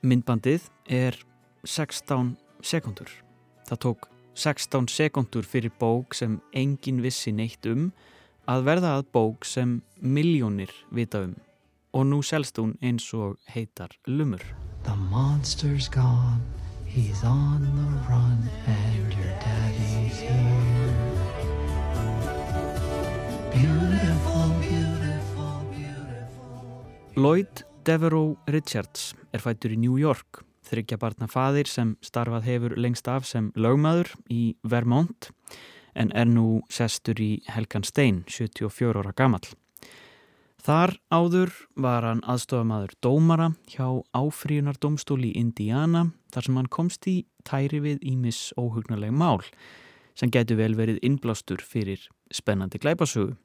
Myndbandið 0.00 0.70
er 0.88 1.20
16 1.68 2.38
sekundur. 2.64 3.12
Það 3.68 3.82
tók 3.84 4.08
16 4.34 4.88
sekundur 4.90 5.46
fyrir 5.46 5.70
bók 5.78 6.14
sem 6.14 6.40
engin 6.52 7.00
vissi 7.02 7.32
neitt 7.32 7.66
um 7.70 7.92
að 8.50 8.64
verða 8.66 8.96
að 8.98 9.08
bók 9.14 9.46
sem 9.46 9.78
miljónir 10.02 10.72
vita 10.90 11.22
um. 11.28 11.36
Og 11.94 12.06
nú 12.10 12.18
selst 12.26 12.58
hún 12.58 12.74
eins 12.82 13.06
og 13.14 13.38
heitar 13.54 13.94
lumur. 14.06 14.42
The 14.82 14.96
monster's 15.10 15.88
gone, 15.88 16.42
he's 16.84 17.22
on 17.22 17.62
the 17.62 17.90
run 18.10 18.42
and 18.66 19.14
your 19.14 19.32
daddy's 19.38 20.18
here. 20.18 20.74
Beautiful, 23.54 24.50
beautiful, 24.60 25.54
beautiful. 25.70 27.14
Lloyd 27.14 27.64
Devereaux 27.84 28.36
Richards 28.50 29.14
er 29.32 29.38
fættur 29.38 29.70
í 29.70 29.78
New 29.78 29.94
York 30.00 30.42
þryggja 30.64 30.98
barna 31.00 31.28
fadir 31.30 31.68
sem 31.70 31.94
starfað 32.04 32.48
hefur 32.48 32.76
lengst 32.80 33.08
af 33.10 33.26
sem 33.28 33.52
lögmaður 33.56 34.14
í 34.32 34.54
Vermont 34.62 35.30
en 35.94 36.10
er 36.16 36.26
nú 36.26 36.62
sestur 36.72 37.20
í 37.22 37.42
Helgan 37.48 37.84
Stein, 37.86 38.24
74 38.26 38.98
ára 39.04 39.12
gammal. 39.16 39.44
Þar 40.64 40.94
áður 41.12 41.50
var 41.76 42.06
hann 42.08 42.22
aðstofamaður 42.24 42.94
dómara 43.04 43.50
hjá 43.68 44.00
áfríunardómstóli 44.16 45.34
í 45.34 45.40
Indiana 45.42 46.06
þar 46.32 46.46
sem 46.46 46.56
hann 46.56 46.70
komst 46.72 47.08
í 47.10 47.16
tæri 47.44 47.82
við 47.84 48.00
ímis 48.00 48.48
óhugnarleg 48.56 49.12
mál 49.12 49.44
sem 50.16 50.32
getur 50.32 50.62
vel 50.62 50.72
verið 50.78 51.02
innblástur 51.04 51.60
fyrir 51.60 52.08
spennandi 52.32 52.80
glæpasögu. 52.80 53.36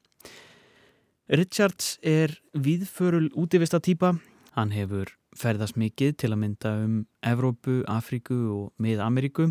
Richards 1.30 1.98
er 2.02 2.32
viðförul 2.56 3.28
útivista 3.38 3.78
týpa, 3.84 4.16
hann 4.56 4.72
hefur 4.74 5.19
ferðast 5.36 5.78
mikið 5.78 6.16
til 6.20 6.32
að 6.34 6.40
mynda 6.42 6.72
um 6.84 6.96
Evrópu, 7.26 7.80
Afríku 7.88 8.38
og 8.54 8.82
Mið-Ameríku. 8.82 9.50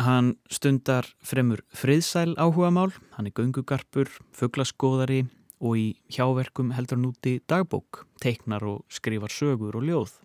Hann 0.00 0.34
stundar 0.50 1.06
fremur 1.20 1.60
friðsæl 1.76 2.34
áhuga 2.40 2.72
mál, 2.72 2.92
hann 3.16 3.28
er 3.28 3.34
gungugarpur, 3.36 4.08
fugglaskóðari 4.32 5.26
og 5.62 5.76
í 5.78 5.86
hjáverkum 6.10 6.72
heldur 6.74 6.98
hann 6.98 7.10
úti 7.12 7.34
dagbók, 7.46 8.06
teiknar 8.22 8.64
og 8.66 8.82
skrifar 8.90 9.30
sögur 9.30 9.76
og 9.78 9.86
ljóð. 9.86 10.16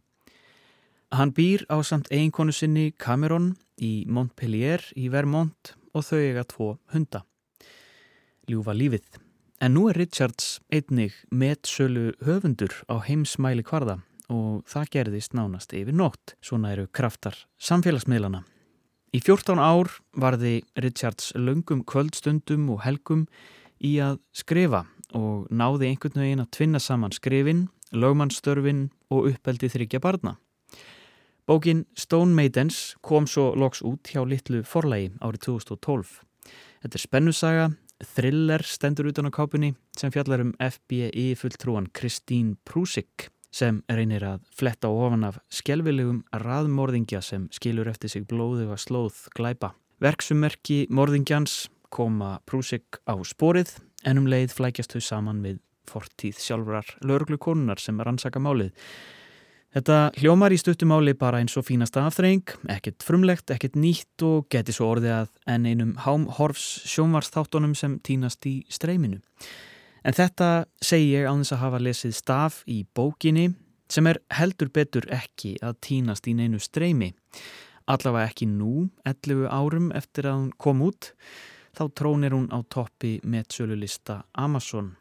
Hann 1.13 1.31
býr 1.35 1.63
á 1.71 1.79
samt 1.83 2.09
eiginkonu 2.11 2.55
sinni 2.55 2.91
Cameron 2.97 3.55
í 3.79 4.07
Montpellier 4.07 4.81
í 4.95 5.07
Vermont 5.11 5.75
og 5.93 6.03
þau 6.03 6.19
eiga 6.19 6.43
tvo 6.47 6.73
hunda. 6.93 7.23
Ljúfa 8.47 8.73
lífið. 8.75 9.05
En 9.61 9.73
nú 9.73 9.87
er 9.89 9.97
Richards 9.97 10.59
einnig 10.71 11.15
metsölu 11.31 12.11
höfundur 12.23 12.73
á 12.87 13.01
heimsmæli 13.03 13.63
kvarða 13.65 14.01
og 14.33 14.63
það 14.67 14.91
gerðist 14.95 15.35
nánast 15.37 15.73
yfir 15.75 15.95
nótt. 15.95 16.35
Svona 16.43 16.73
eru 16.75 16.87
kraftar 16.91 17.37
samfélagsmiðlana. 17.61 18.43
Í 19.15 19.21
14 19.23 19.59
ár 19.59 19.89
varði 20.19 20.61
Richards 20.75 21.31
löngum 21.35 21.85
kvöldstundum 21.87 22.67
og 22.73 22.83
helgum 22.83 23.25
í 23.79 23.95
að 24.03 24.19
skrifa 24.35 24.83
og 25.15 25.47
náði 25.47 25.93
einhvern 25.93 26.19
veginn 26.19 26.43
að 26.43 26.51
tvinna 26.57 26.81
saman 26.83 27.15
skrifin, 27.15 27.67
lögmannstörfin 27.95 28.89
og 29.13 29.31
uppeldi 29.31 29.71
þryggja 29.71 30.03
barna. 30.03 30.35
Bókin 31.47 31.85
Stone 31.95 32.35
Maidens 32.35 32.97
kom 32.99 33.27
svo 33.31 33.53
loks 33.55 33.79
út 33.79 34.11
hjá 34.11 34.25
litlu 34.27 34.65
forlægi 34.67 35.13
árið 35.23 35.45
2012. 35.47 36.17
Þetta 36.83 36.99
er 36.99 37.03
spennusaga, 37.05 37.69
thriller 38.03 38.63
stendur 38.67 39.07
utan 39.07 39.31
á 39.31 39.31
kápunni 39.31 39.71
sem 39.95 40.11
fjallar 40.11 40.43
um 40.43 40.51
FBI 40.59 41.31
fulltrúan 41.39 41.87
Kristín 41.95 42.57
Prúsik 42.67 43.31
sem 43.53 43.81
reynir 43.89 44.25
að 44.27 44.43
fletta 44.55 44.89
ofan 44.91 45.25
af 45.27 45.39
skjelvilegum 45.53 46.23
raðmorðingja 46.43 47.21
sem 47.23 47.47
skilur 47.55 47.89
eftir 47.91 48.11
sig 48.11 48.27
blóðu 48.29 48.69
að 48.71 48.83
slóð 48.83 49.21
glæpa. 49.37 49.73
Verksummerki 50.03 50.85
morðingjans 50.93 51.67
koma 51.89 52.37
Prúsik 52.45 52.99
á 53.07 53.15
sporið 53.25 53.77
en 54.05 54.21
um 54.21 54.27
leið 54.29 54.53
flækjast 54.57 54.93
þau 54.93 55.03
saman 55.03 55.43
við 55.45 55.61
fortíð 55.87 56.41
sjálfurar 56.43 56.97
lögurglukonunar 57.01 57.79
sem 57.81 57.99
rannsaka 57.99 58.41
málið. 58.43 58.73
Þetta 59.75 59.97
hljómar 60.17 60.53
í 60.55 60.57
stuttumáli 60.57 61.13
bara 61.19 61.41
eins 61.43 61.53
og 61.59 61.65
fínasta 61.67 62.05
aftreng, 62.07 62.53
ekkert 62.71 63.03
frumlegt, 63.05 63.51
ekkert 63.53 63.75
nýtt 63.77 64.23
og 64.25 64.47
geti 64.53 64.73
svo 64.73 64.87
orðið 64.93 65.13
að 65.17 65.33
enn 65.53 65.67
einum 65.67 65.91
hámhorfs 66.05 66.65
sjónvarsþáttunum 66.93 67.75
sem 67.77 67.97
týnast 68.01 68.47
í 68.49 68.61
streyminu. 68.73 69.19
En 70.07 70.15
þetta 70.15 70.67
segi 70.79 71.09
ég 71.17 71.25
á 71.27 71.35
þess 71.35 71.51
að 71.51 71.63
hafa 71.65 71.79
lesið 71.83 72.13
staf 72.15 72.61
í 72.63 72.77
bókinni 72.95 73.49
sem 73.91 74.07
er 74.07 74.21
heldur 74.31 74.69
betur 74.71 75.03
ekki 75.11 75.57
að 75.59 75.81
týnast 75.83 76.29
í 76.31 76.35
neinu 76.37 76.61
streymi. 76.63 77.11
Allavega 77.91 78.31
ekki 78.31 78.47
nú, 78.47 78.87
11 79.07 79.47
árum 79.51 79.91
eftir 79.95 80.29
að 80.31 80.39
hún 80.39 80.49
kom 80.63 80.83
út, 80.87 81.11
þá 81.75 81.83
trónir 81.95 82.35
hún 82.35 82.47
á 82.55 82.59
toppi 82.71 83.17
með 83.23 83.51
sölulista 83.59 84.21
Amazon. 84.31 84.93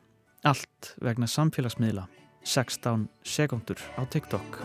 Allt 0.46 0.94
vegna 1.02 1.30
samfélagsmiðla, 1.30 2.08
16 2.42 3.06
sekundur 3.22 3.78
á 3.98 4.02
TikTok. 4.10 4.62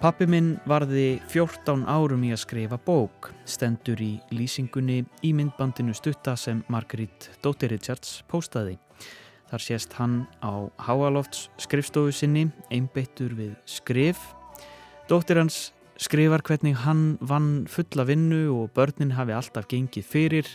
Pappi 0.00 0.24
minn 0.24 0.54
varði 0.64 1.18
14 1.28 1.82
árum 1.84 2.22
í 2.24 2.30
að 2.32 2.38
skrifa 2.40 2.78
bók, 2.80 3.26
stendur 3.44 4.00
í 4.00 4.14
lýsingunni 4.32 5.02
í 5.28 5.32
myndbandinu 5.36 5.92
stutta 5.92 6.32
sem 6.40 6.62
Margaret 6.72 7.26
Dóttir 7.44 7.68
Richards 7.74 8.22
postaði. 8.32 8.78
Þar 9.52 9.64
sést 9.66 9.98
hann 9.98 10.14
á 10.40 10.72
Háalofts 10.86 11.50
skrifstofu 11.60 12.16
sinni, 12.16 12.46
einbeittur 12.72 13.36
við 13.36 13.52
skrif. 13.68 14.24
Dóttir 15.04 15.42
hans 15.42 15.74
skrifar 16.00 16.46
hvernig 16.48 16.80
hann 16.86 17.18
vann 17.20 17.68
fulla 17.68 18.08
vinnu 18.08 18.46
og 18.56 18.72
börnin 18.72 19.18
hafi 19.20 19.36
alltaf 19.36 19.68
gengið 19.68 20.08
fyrir, 20.16 20.48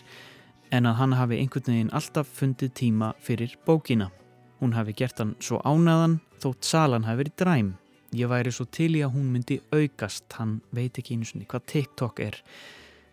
en 0.73 0.89
að 0.89 1.01
hann 1.03 1.17
hafi 1.21 1.43
einhvern 1.43 1.69
veginn 1.69 1.93
alltaf 1.93 2.33
fundið 2.33 2.73
tíma 2.81 3.13
fyrir 3.21 3.53
bókina. 3.69 4.09
Hún 4.57 4.73
hafi 4.73 4.97
gert 4.97 5.21
hann 5.21 5.37
svo 5.37 5.61
ánaðan 5.61 6.23
þótt 6.41 6.65
salan 6.65 7.05
hafi 7.05 7.27
verið 7.27 7.41
dræm. 7.45 7.75
Ég 8.15 8.29
væri 8.31 8.51
svo 8.53 8.63
til 8.71 8.93
í 8.95 9.01
að 9.03 9.15
hún 9.17 9.31
myndi 9.33 9.57
aukast, 9.75 10.29
hann 10.37 10.59
veit 10.75 10.95
ekki 10.95 11.17
einu 11.17 11.27
svonni 11.27 11.47
hvað 11.51 11.65
TikTok 11.67 12.19
er, 12.23 12.37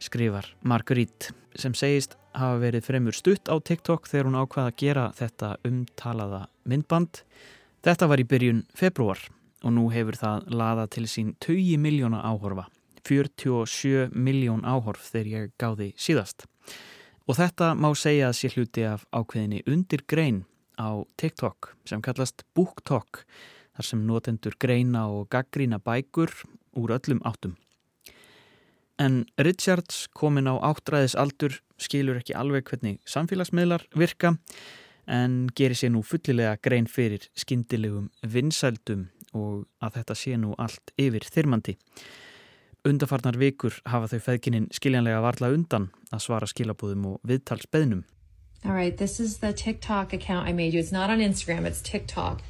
skrifar 0.03 0.47
Marguerite 0.63 1.33
sem 1.59 1.75
segist 1.75 2.15
hafa 2.37 2.61
verið 2.63 2.87
fremur 2.87 3.17
stutt 3.17 3.51
á 3.51 3.59
TikTok 3.59 4.07
þegar 4.07 4.29
hún 4.29 4.39
ákvaða 4.39 4.71
að 4.71 4.79
gera 4.79 5.07
þetta 5.19 5.49
umtalaða 5.69 6.43
myndband. 6.71 7.23
Þetta 7.83 8.09
var 8.13 8.23
í 8.23 8.27
byrjun 8.31 8.63
februar 8.79 9.25
og 9.63 9.75
nú 9.75 9.89
hefur 9.91 10.19
það 10.21 10.55
laða 10.55 10.87
til 10.95 11.09
sín 11.11 11.35
20 11.43 11.83
miljóna 11.83 12.23
áhorfa. 12.23 12.69
47 13.03 14.13
miljón 14.15 14.63
áhorf 14.63 15.09
þegar 15.11 15.33
ég 15.33 15.51
gáði 15.59 15.89
síðast. 15.99 16.47
Og 17.27 17.39
þetta 17.39 17.73
má 17.75 17.91
segja 17.99 18.31
að 18.31 18.39
sé 18.39 18.53
hluti 18.55 18.87
af 18.87 19.03
ákveðinni 19.11 19.65
undir 19.67 20.07
grein 20.07 20.45
á 20.79 21.03
TikTok 21.19 21.75
sem 21.91 22.03
kallast 22.03 22.47
BookTok 22.55 23.25
þar 23.77 23.89
sem 23.89 24.07
notendur 24.07 24.57
greina 24.61 25.07
og 25.09 25.29
gaggrína 25.33 25.81
bækur 25.83 26.33
úr 26.77 26.95
öllum 26.99 27.23
áttum. 27.29 27.57
En 29.01 29.25
Richards 29.41 30.07
komin 30.15 30.51
á 30.51 30.55
áttræðis 30.61 31.17
aldur 31.19 31.59
skilur 31.81 32.21
ekki 32.21 32.37
alveg 32.39 32.69
hvernig 32.69 33.01
samfélagsmiðlar 33.09 33.87
virka 33.99 34.37
en 35.11 35.49
gerir 35.57 35.79
sér 35.79 35.95
nú 35.95 36.05
fullilega 36.07 36.59
grein 36.63 36.87
fyrir 36.87 37.25
skindilegum 37.35 38.11
vinsældum 38.23 39.09
og 39.33 39.65
að 39.83 39.99
þetta 39.99 40.19
sé 40.19 40.37
nú 40.37 40.53
allt 40.61 40.93
yfir 41.01 41.25
þyrmandi. 41.25 41.77
Undarfarnar 42.87 43.39
vikur 43.39 43.75
hafa 43.87 44.11
þau 44.11 44.25
feðkinin 44.29 44.69
skiljanlega 44.75 45.23
varla 45.23 45.53
undan 45.55 45.91
að 46.13 46.25
svara 46.27 46.49
skilabúðum 46.51 47.13
og 47.15 47.21
viðtalsbeðnum. 47.27 48.03
All 48.65 48.75
right, 48.75 48.97
this 48.97 49.19
is 49.19 49.39
the 49.39 49.53
TikTok 49.53 50.13
account 50.13 50.49
I 50.49 50.53
made 50.53 50.73
you. 50.73 50.81
It's 50.81 50.93
not 50.93 51.11
on 51.11 51.19
Instagram, 51.19 51.67
it's 51.67 51.81
TikTok. 51.81 52.43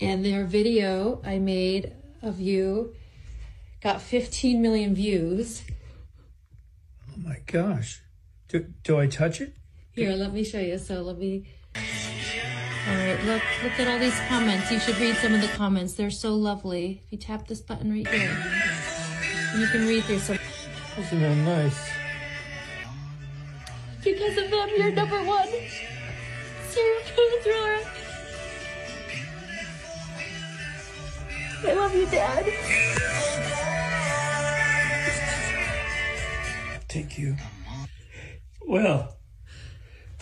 And 0.00 0.24
their 0.24 0.44
video 0.44 1.20
I 1.24 1.38
made 1.38 1.92
of 2.22 2.40
you 2.40 2.94
got 3.80 4.00
15 4.00 4.60
million 4.60 4.94
views. 4.94 5.62
Oh 7.10 7.20
my 7.22 7.38
gosh. 7.46 8.02
Do, 8.48 8.66
do 8.82 8.98
I 8.98 9.06
touch 9.06 9.40
it? 9.40 9.54
Here, 9.92 10.12
let 10.12 10.32
me 10.32 10.42
show 10.42 10.58
you. 10.58 10.78
So 10.78 11.02
let 11.02 11.18
me. 11.18 11.44
All 11.76 12.94
right, 12.94 13.22
look, 13.24 13.42
look 13.62 13.80
at 13.80 13.88
all 13.88 13.98
these 13.98 14.18
comments. 14.28 14.70
You 14.70 14.78
should 14.78 14.98
read 14.98 15.16
some 15.16 15.34
of 15.34 15.40
the 15.40 15.48
comments. 15.48 15.94
They're 15.94 16.10
so 16.10 16.34
lovely. 16.34 17.02
If 17.06 17.12
you 17.12 17.18
tap 17.18 17.46
this 17.46 17.60
button 17.60 17.92
right 17.92 18.06
here, 18.06 18.36
you 19.56 19.66
can 19.68 19.86
read 19.86 20.04
through 20.04 20.18
some. 20.18 20.38
Isn't 20.98 21.20
that 21.20 21.36
nice? 21.36 21.90
Because 24.02 24.36
of 24.36 24.50
them, 24.50 24.68
you're 24.76 24.92
number 24.92 25.22
one 25.24 25.48
serial 26.68 27.02
killer 27.06 27.40
thriller. 27.42 28.03
I 31.66 31.72
love 31.72 31.94
you, 31.94 32.06
Dad. 32.06 32.44
Thank 36.88 37.18
you. 37.18 37.36
Well, 38.66 39.16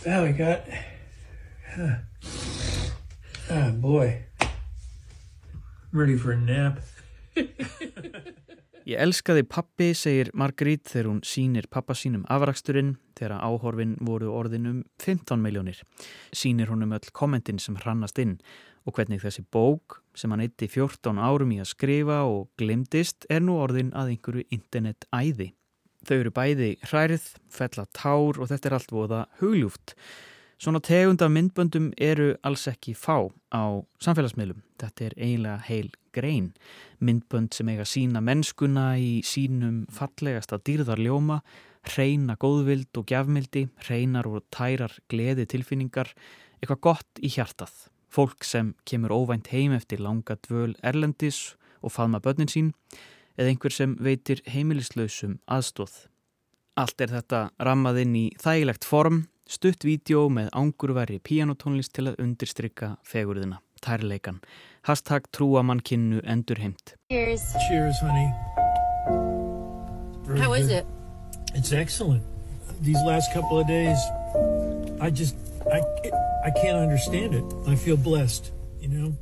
now 0.07 0.23
we 0.23 0.33
got. 0.33 0.63
Uh, 1.77 1.97
oh 3.51 3.73
boy. 3.73 4.25
I'm 4.41 5.99
ready 5.99 6.17
for 6.17 6.33
a 6.33 6.37
nap. 6.37 6.79
Ég 8.83 8.99
elskaði 8.99 9.45
pappi, 9.47 9.93
segir 9.95 10.33
Margrét 10.35 10.89
þegar 10.91 11.09
hún 11.11 11.21
sínir 11.27 11.69
pappa 11.71 11.95
sínum 11.95 12.25
afraksturinn 12.31 12.97
þegar 13.19 13.39
áhorfin 13.39 13.95
voru 14.03 14.33
orðin 14.35 14.67
um 14.71 14.81
15 15.03 15.39
miljónir. 15.43 15.79
Sýnir 16.35 16.71
hún 16.71 16.83
um 16.87 16.95
öll 16.97 17.13
kommentin 17.15 17.61
sem 17.63 17.79
hrannast 17.79 18.19
inn 18.19 18.39
og 18.87 18.97
hvernig 18.97 19.23
þessi 19.23 19.45
bók 19.53 20.01
sem 20.19 20.33
hann 20.33 20.43
eitti 20.45 20.69
14 20.69 21.21
árum 21.23 21.55
í 21.55 21.61
að 21.63 21.71
skrifa 21.73 22.23
og 22.29 22.51
glimtist 22.61 23.27
er 23.31 23.45
nú 23.45 23.57
orðin 23.63 23.93
að 23.97 24.15
einhverju 24.15 24.47
internet 24.51 25.07
æði. 25.15 25.53
Þau 26.03 26.17
eru 26.19 26.35
bæði 26.35 26.69
hrærið, 26.83 27.25
fella 27.53 27.87
tár 27.95 28.41
og 28.43 28.51
þetta 28.51 28.69
er 28.69 28.77
allt 28.79 28.95
voða 28.95 29.25
hugljúft. 29.41 29.95
Svona 30.63 30.79
tegund 30.83 31.23
af 31.23 31.31
myndböndum 31.35 31.89
eru 31.99 32.37
alls 32.47 32.69
ekki 32.71 32.95
fá 32.95 33.27
á 33.51 33.83
samfélagsmiðlum. 34.03 34.61
Þetta 34.79 35.07
er 35.09 35.17
eiginlega 35.19 35.59
heil 35.67 35.91
grein. 36.15 36.53
Myndbönd 37.03 37.55
sem 37.57 37.71
eiga 37.73 37.87
sína 37.89 38.23
mennskuna 38.23 38.93
í 38.95 39.25
sínum 39.27 39.83
fallegasta 39.91 40.61
dýrðarljóma, 40.63 41.41
hreina 41.91 42.37
góðvild 42.39 42.95
og 42.99 43.09
gjafmildi, 43.11 43.67
hreinar 43.87 44.29
og 44.31 44.47
tærar 44.55 44.95
gleði 45.11 45.49
tilfinningar, 45.51 46.13
eitthvað 46.61 46.85
gott 46.87 47.23
í 47.23 47.33
hjartað. 47.35 47.75
Fólk 48.13 48.45
sem 48.45 48.75
kemur 48.85 49.15
óvænt 49.17 49.49
heim 49.55 49.73
eftir 49.73 50.03
langa 50.05 50.37
dvöl 50.45 50.75
erlendis 50.85 51.55
og 51.81 51.95
faðma 51.95 52.21
börnin 52.21 52.51
sín, 52.51 52.73
eða 53.41 53.55
einhver 53.55 53.73
sem 53.73 53.95
veitir 53.97 54.43
heimilislausum 54.53 55.39
aðstóð. 55.49 55.95
Allt 56.77 57.01
er 57.01 57.13
þetta 57.15 57.41
rammað 57.61 58.03
inn 58.05 58.17
í 58.17 58.27
þægilegt 58.41 58.85
form, 58.85 59.27
stutt 59.49 59.85
vídeo 59.85 60.27
með 60.33 60.51
ángurveri 60.57 61.19
píanotónlist 61.25 61.93
til 61.97 62.11
að 62.11 62.21
undirstrykka 62.23 62.95
fegurðina, 63.09 63.63
tærleikan. 63.85 64.43
Hashtag 64.85 65.31
trúa 65.33 65.65
mann 65.65 65.81
kynnu 65.81 66.21
endur 66.25 66.61
heimt. 66.61 66.95
Cheers. 67.13 67.49
Cheers, 67.69 68.01
honey. 68.05 68.29
Very 70.27 70.41
How 70.41 70.53
is 70.53 70.69
good. 70.69 70.85
it? 70.85 70.87
It's 71.55 71.73
excellent. 71.73 72.23
These 72.83 73.01
last 73.07 73.33
couple 73.33 73.59
of 73.59 73.67
days, 73.67 73.99
I 75.01 75.11
just, 75.11 75.37
I, 75.71 75.81
I 76.45 76.51
can't 76.51 76.79
understand 76.79 77.35
it. 77.35 77.45
I 77.67 77.77
feel 77.77 77.97
blessed, 77.97 78.53
you 78.81 78.89
know? 78.89 79.15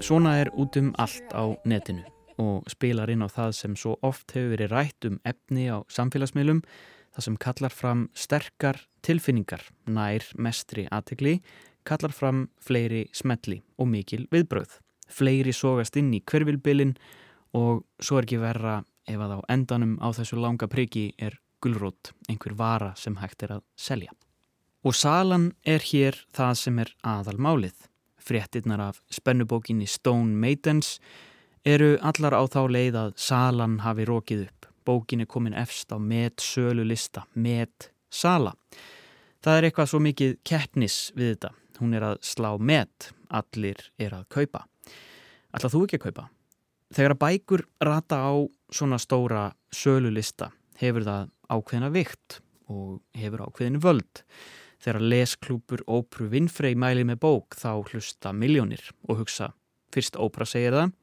Svona 0.00 0.36
er 0.42 0.50
út 0.52 0.76
um 0.76 0.92
allt 1.00 1.32
á 1.32 1.56
netinu 1.64 2.04
og 2.36 2.66
spilar 2.68 3.08
inn 3.08 3.24
á 3.24 3.28
það 3.32 3.54
sem 3.56 3.76
svo 3.80 3.94
oft 4.04 4.34
hefur 4.36 4.52
verið 4.52 4.74
rætt 4.74 5.06
um 5.08 5.16
efni 5.24 5.70
á 5.72 5.80
samfélagsmiðlum, 5.88 6.60
það 7.16 7.24
sem 7.24 7.38
kallar 7.40 7.72
fram 7.72 8.02
sterkar 8.12 8.82
tilfinningar, 9.00 9.62
nær 9.88 10.26
mestri 10.36 10.84
aðtegli, 10.92 11.38
kallar 11.88 12.12
fram 12.12 12.50
fleiri 12.60 13.06
smetli 13.16 13.62
og 13.80 13.88
mikil 13.88 14.26
viðbröð. 14.34 14.82
Fleiri 15.08 15.54
sógast 15.56 15.96
inn 15.96 16.12
í 16.12 16.20
hverfylbilin 16.28 16.92
og 17.56 17.86
svo 18.02 18.20
er 18.20 18.28
ekki 18.28 18.42
verra 18.42 18.82
ef 19.08 19.16
að 19.22 19.38
á 19.38 19.40
endanum 19.54 19.96
á 20.02 20.12
þessu 20.12 20.36
langa 20.42 20.68
priki 20.68 21.08
er 21.16 21.40
gulrót, 21.64 22.12
einhver 22.28 22.52
vara 22.58 22.92
sem 23.00 23.16
hægt 23.22 23.46
er 23.46 23.56
að 23.56 23.66
selja. 23.80 24.12
Og 24.86 24.94
salan 24.94 25.48
er 25.66 25.82
hér 25.82 26.14
það 26.30 26.52
sem 26.60 26.76
er 26.78 26.90
aðalmálið. 27.02 27.74
Fréttinnar 28.22 28.78
af 28.84 29.00
spennubókinni 29.10 29.86
Stone 29.90 30.36
Maidens 30.38 31.00
eru 31.66 31.96
allar 32.06 32.36
á 32.38 32.42
þá 32.46 32.60
leið 32.70 32.98
að 33.00 33.16
salan 33.18 33.80
hafi 33.82 34.04
rókið 34.06 34.44
upp. 34.44 34.68
Bókin 34.86 35.24
er 35.24 35.26
komin 35.26 35.56
efst 35.58 35.90
á 35.90 35.98
met 35.98 36.38
sölu 36.38 36.84
lista, 36.86 37.24
met 37.34 37.88
sala. 38.14 38.52
Það 39.42 39.58
er 39.58 39.66
eitthvað 39.66 39.90
svo 39.90 40.00
mikið 40.04 40.36
keppnis 40.46 40.98
við 41.16 41.32
þetta. 41.32 41.50
Hún 41.80 41.96
er 41.98 42.06
að 42.06 42.20
slá 42.22 42.52
met, 42.54 43.08
allir 43.26 43.82
er 43.98 44.14
að 44.14 44.28
kaupa. 44.36 44.60
Alltaf 45.50 45.74
þú 45.74 45.80
ekki 45.88 45.98
að 45.98 46.04
kaupa? 46.04 46.28
Þegar 46.94 47.16
að 47.16 47.22
bækur 47.24 47.64
rata 47.82 48.20
á 48.22 48.34
svona 48.70 49.00
stóra 49.02 49.48
sölu 49.74 50.14
lista 50.14 50.52
hefur 50.78 51.02
það 51.08 51.34
ákveðina 51.50 51.90
vikt 51.90 52.38
og 52.70 53.02
hefur 53.18 53.48
ákveðinu 53.48 53.82
völd. 53.82 54.22
Þegar 54.82 55.02
lesklúpur 55.02 55.82
Ópru 55.88 56.28
Winfrey 56.32 56.76
mæli 56.78 57.04
með 57.08 57.20
bók 57.24 57.56
þá 57.58 57.70
hlusta 57.90 58.32
miljónir 58.36 58.82
og 59.08 59.22
hugsa 59.22 59.52
fyrst 59.94 60.18
Ópra 60.20 60.46
segir 60.48 60.76
það, 60.76 60.94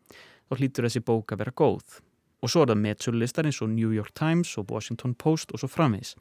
þá 0.48 0.60
hlýtur 0.60 0.88
þessi 0.88 1.04
bók 1.06 1.34
að 1.34 1.44
vera 1.44 1.56
góð. 1.64 2.02
Og 2.44 2.52
svo 2.52 2.64
er 2.64 2.74
það 2.74 2.84
metsölulistar 2.84 3.48
eins 3.48 3.62
og 3.64 3.72
New 3.72 3.94
York 3.96 4.14
Times 4.20 4.52
og 4.60 4.72
Washington 4.72 5.16
Post 5.16 5.54
og 5.56 5.64
svo 5.64 5.72
framvegis. 5.72 6.18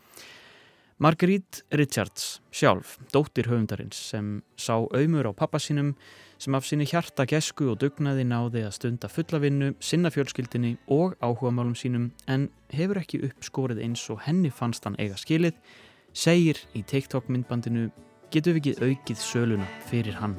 Marguerite 1.03 1.65
Richards 1.75 2.41
sjálf, 2.55 2.95
dóttir 3.11 3.49
höfundarins 3.51 3.99
sem 4.13 4.37
sá 4.55 4.77
auðmur 4.77 5.27
á 5.27 5.33
pappa 5.35 5.59
sínum 5.59 5.97
sem 6.39 6.55
af 6.55 6.67
sinni 6.69 6.87
hjarta 6.87 7.25
gesku 7.27 7.73
og 7.73 7.81
dugnaði 7.83 8.23
náði 8.29 8.63
að 8.69 8.77
stunda 8.77 9.11
fullavinnu, 9.11 9.73
sinna 9.83 10.13
fjölskyldinni 10.15 10.77
og 10.95 11.17
áhugamálum 11.19 11.75
sínum 11.75 12.13
en 12.31 12.47
hefur 12.71 13.01
ekki 13.03 13.23
uppskorið 13.27 13.83
eins 13.83 14.05
og 14.15 14.23
henni 14.29 14.53
fannst 14.55 14.87
hann 14.87 14.99
eiga 15.03 15.19
skilið, 15.19 15.59
segir 16.13 16.61
í 16.77 16.83
TikTok 16.85 17.29
myndbandinu 17.33 17.89
getur 18.33 18.57
við 18.57 18.73
ekki 18.73 18.87
aukið 18.87 19.21
söluna 19.21 19.67
fyrir 19.89 20.17
hann. 20.21 20.37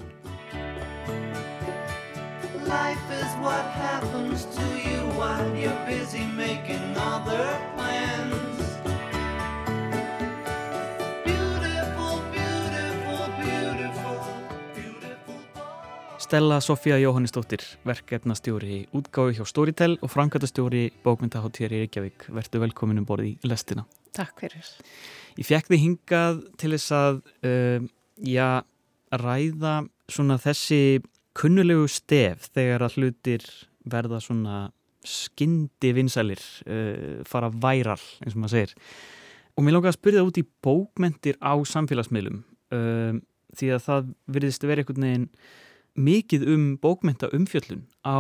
Life 2.66 3.10
is 3.14 3.32
what 3.44 3.66
happens 3.78 4.46
to 4.56 4.66
you 4.82 5.02
while 5.18 5.50
you're 5.58 5.86
busy 5.86 6.26
making 6.38 6.98
other 6.98 7.46
plans. 7.76 8.62
Beautiful, 11.26 12.22
beautiful, 12.34 13.26
beautiful, 13.38 14.18
beautiful. 14.74 15.38
Stella 16.18 16.62
Sofía 16.62 16.98
Jóhannisdóttir, 16.98 17.62
verkefnastjóri 17.86 18.88
útgáfi 18.94 19.38
hjá 19.38 19.46
Storytel 19.46 20.00
og 20.02 20.10
framkvæmtastjóri 20.10 20.90
bókmyndaháttíðar 21.06 21.78
í 21.78 21.84
Reykjavík. 21.86 22.30
Vertu 22.34 22.64
velkomin 22.64 23.04
um 23.04 23.06
borði 23.06 23.36
í 23.36 23.52
lestina. 23.54 23.86
Takk 24.14 24.44
fyrir. 24.44 24.70
Ég 25.40 25.48
fekk 25.48 25.72
þið 25.72 25.82
hingað 25.82 26.44
til 26.62 26.72
þess 26.76 26.94
að 26.94 27.20
uh, 27.50 27.88
já, 28.22 28.62
ræða 29.24 29.74
svona 30.12 30.38
þessi 30.42 31.02
kunnulegu 31.38 31.88
stef 31.90 32.52
þegar 32.54 32.86
að 32.86 33.00
hlutir 33.00 33.46
verða 33.90 34.22
svona 34.22 34.58
skyndi 35.04 35.92
vinsælir, 35.98 36.42
uh, 36.70 37.20
fara 37.28 37.50
væral 37.52 38.00
eins 38.24 38.38
og 38.38 38.44
maður 38.44 38.56
segir. 38.56 38.78
Og 39.54 39.66
mér 39.66 39.78
langar 39.78 39.94
að 39.94 40.00
spyrja 40.00 40.22
það 40.22 40.32
út 40.32 40.42
í 40.42 40.48
bókmentir 40.66 41.38
á 41.42 41.54
samfélagsmiðlum 41.74 42.42
uh, 42.74 43.20
því 43.54 43.74
að 43.76 43.86
það 43.88 44.10
virðist 44.38 44.64
að 44.64 44.72
vera 44.72 44.84
einhvern 44.84 45.08
veginn 45.08 45.30
mikið 45.94 46.48
um 46.50 46.66
bókmenta 46.82 47.30
umfjöllun 47.36 47.86
á 48.02 48.18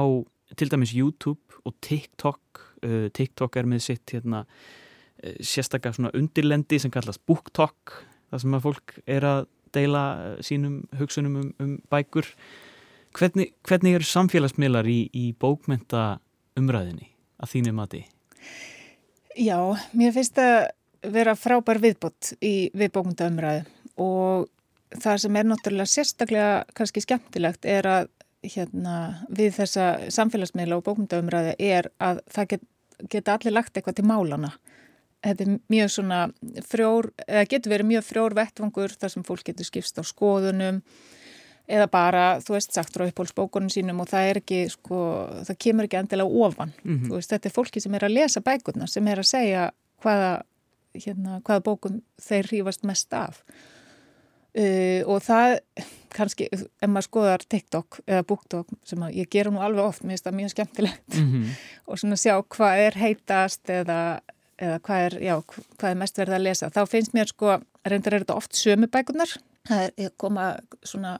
til 0.57 0.69
dæmis 0.69 0.93
YouTube 0.93 1.61
og 1.65 1.73
TikTok 1.81 2.61
uh, 2.85 3.07
TikTok 3.13 3.57
er 3.57 3.69
með 3.69 3.85
sitt 3.87 4.13
hérna, 4.13 4.43
uh, 5.23 5.37
sérstaklega 5.39 5.97
svona 5.97 6.13
undirlendi 6.17 6.79
sem 6.81 6.93
kallast 6.93 7.23
BookTok 7.29 7.97
það 8.31 8.45
sem 8.45 8.57
að 8.57 8.67
fólk 8.67 8.95
er 9.05 9.27
að 9.29 9.41
deila 9.73 10.03
uh, 10.13 10.37
sínum 10.45 10.83
hugsunum 10.99 11.39
um, 11.41 11.49
um 11.63 11.73
bækur 11.91 12.29
hvernig, 13.17 13.53
hvernig 13.67 13.97
eru 13.97 14.09
samfélagsmiðlar 14.09 14.89
í, 14.89 14.99
í 15.13 15.31
bókmenta 15.39 16.19
umræðinni 16.59 17.09
að 17.41 17.55
þínu 17.55 17.75
mati? 17.77 18.03
Já, 19.33 19.57
mér 19.97 20.13
finnst 20.13 20.37
að 20.41 20.71
vera 21.13 21.33
frábær 21.35 21.81
viðbót 21.83 22.35
í 22.45 22.69
viðbókmynda 22.77 23.29
umræðu 23.31 23.63
og 24.03 24.49
það 25.01 25.23
sem 25.23 25.39
er 25.39 25.47
náttúrulega 25.49 25.89
sérstaklega 25.89 26.51
kannski 26.77 27.03
skemmtilegt 27.03 27.65
er 27.69 27.89
að 27.89 28.11
hérna, 28.43 29.25
við 29.31 29.57
þessa 29.57 29.87
samfélagsmiðla 30.13 30.77
og 30.77 30.85
bókmyndaumræði 30.87 31.55
er 31.63 31.89
að 32.03 32.21
það 32.31 32.49
get, 32.53 32.65
geta 33.11 33.37
allir 33.37 33.55
lagt 33.55 33.77
eitthvað 33.77 33.99
til 33.99 34.07
málana. 34.09 34.51
Þetta 35.23 35.45
er 35.45 35.51
mjög 35.71 35.91
svona 35.93 36.19
frjór, 36.67 37.09
eða 37.27 37.49
getur 37.51 37.71
verið 37.71 37.91
mjög 37.93 38.07
frjór 38.07 38.35
vettvangur 38.35 38.95
þar 38.99 39.13
sem 39.13 39.23
fólk 39.23 39.45
getur 39.47 39.67
skipst 39.69 39.99
á 39.99 40.03
skoðunum 40.03 40.81
eða 41.71 41.87
bara, 41.87 42.23
þú 42.43 42.57
veist, 42.57 42.73
sagt 42.75 42.95
frá 42.95 43.05
upphólsbókunum 43.07 43.71
sínum 43.71 44.01
og 44.03 44.09
það 44.11 44.29
er 44.29 44.39
ekki, 44.41 44.63
sko, 44.73 44.97
það 45.47 45.59
kemur 45.65 45.87
ekki 45.87 45.99
endilega 46.01 46.47
ofan. 46.47 46.73
Mm 46.83 46.97
-hmm. 46.97 47.07
Þú 47.07 47.13
veist, 47.15 47.31
þetta 47.31 47.47
er 47.49 47.55
fólki 47.55 47.81
sem 47.81 47.95
er 47.95 48.03
að 48.03 48.15
lesa 48.17 48.41
bækurna, 48.41 48.87
sem 48.87 49.07
er 49.07 49.19
að 49.19 49.31
segja 49.31 49.71
hvaða, 50.03 50.43
hérna, 50.93 51.39
hvaða 51.41 51.63
bókum 51.63 52.01
þeir 52.19 52.47
hrýfast 52.51 52.83
mest 52.83 53.13
af. 53.13 53.43
Uh, 54.53 55.01
og 55.09 55.23
það 55.25 55.59
kannski, 56.13 56.45
ef 56.53 56.89
maður 56.89 57.07
skoðar 57.07 57.43
TikTok 57.49 58.03
eða 58.05 58.23
BookTok 58.29 58.67
sem 58.85 59.01
ég 59.09 59.29
gera 59.33 59.49
nú 59.49 59.63
alveg 59.65 59.81
oft, 59.81 60.03
mér 60.03 60.13
finnst 60.13 60.27
það 60.27 60.35
mjög 60.37 60.51
skemmtilegt 60.53 61.15
mm 61.15 61.31
-hmm. 61.31 61.47
og 61.87 61.99
svona 61.99 62.15
sjá 62.15 62.35
hvað 62.43 62.77
er 62.77 62.93
heitast 62.93 63.69
eða, 63.69 64.19
eða 64.61 64.77
hvað, 64.85 65.07
er, 65.07 65.17
já, 65.25 65.33
hvað 65.79 65.89
er 65.89 65.99
mest 66.03 66.21
verið 66.21 66.37
að 66.37 66.45
lesa 66.47 66.71
þá 66.73 66.81
finnst 66.91 67.17
mér 67.17 67.31
sko, 67.31 67.57
reyndar 67.87 68.17
er 68.17 68.25
þetta 68.25 68.37
oft 68.39 68.55
sömu 68.57 68.89
bækunar, 68.93 69.35
það 69.69 69.89
er 70.05 70.15
koma 70.21 70.47
svona, 70.85 71.17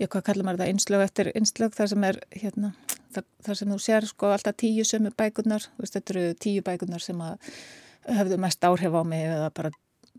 já 0.00 0.08
hvað 0.08 0.26
kallar 0.28 0.48
maður 0.48 0.64
það 0.64 0.72
einslög 0.72 1.06
eftir 1.06 1.32
einslög, 1.34 1.76
það 1.76 1.92
sem 1.94 2.08
er 2.10 2.20
hérna, 2.34 2.74
það, 3.14 3.30
það 3.46 3.60
sem 3.60 3.72
þú 3.74 3.80
sér 3.86 4.10
sko 4.10 4.34
alltaf 4.34 4.58
tíu 4.64 4.84
sömu 4.88 5.14
bækunar, 5.16 5.68
þetta 5.82 6.04
eru 6.16 6.26
tíu 6.46 6.66
bækunar 6.66 7.04
sem 7.04 7.24
að 7.24 7.56
höfðu 8.04 8.38
mest 8.40 8.68
áhrif 8.68 8.94
á 8.96 9.02
mig 9.06 9.24
eða 9.24 9.48
bara 9.56 9.72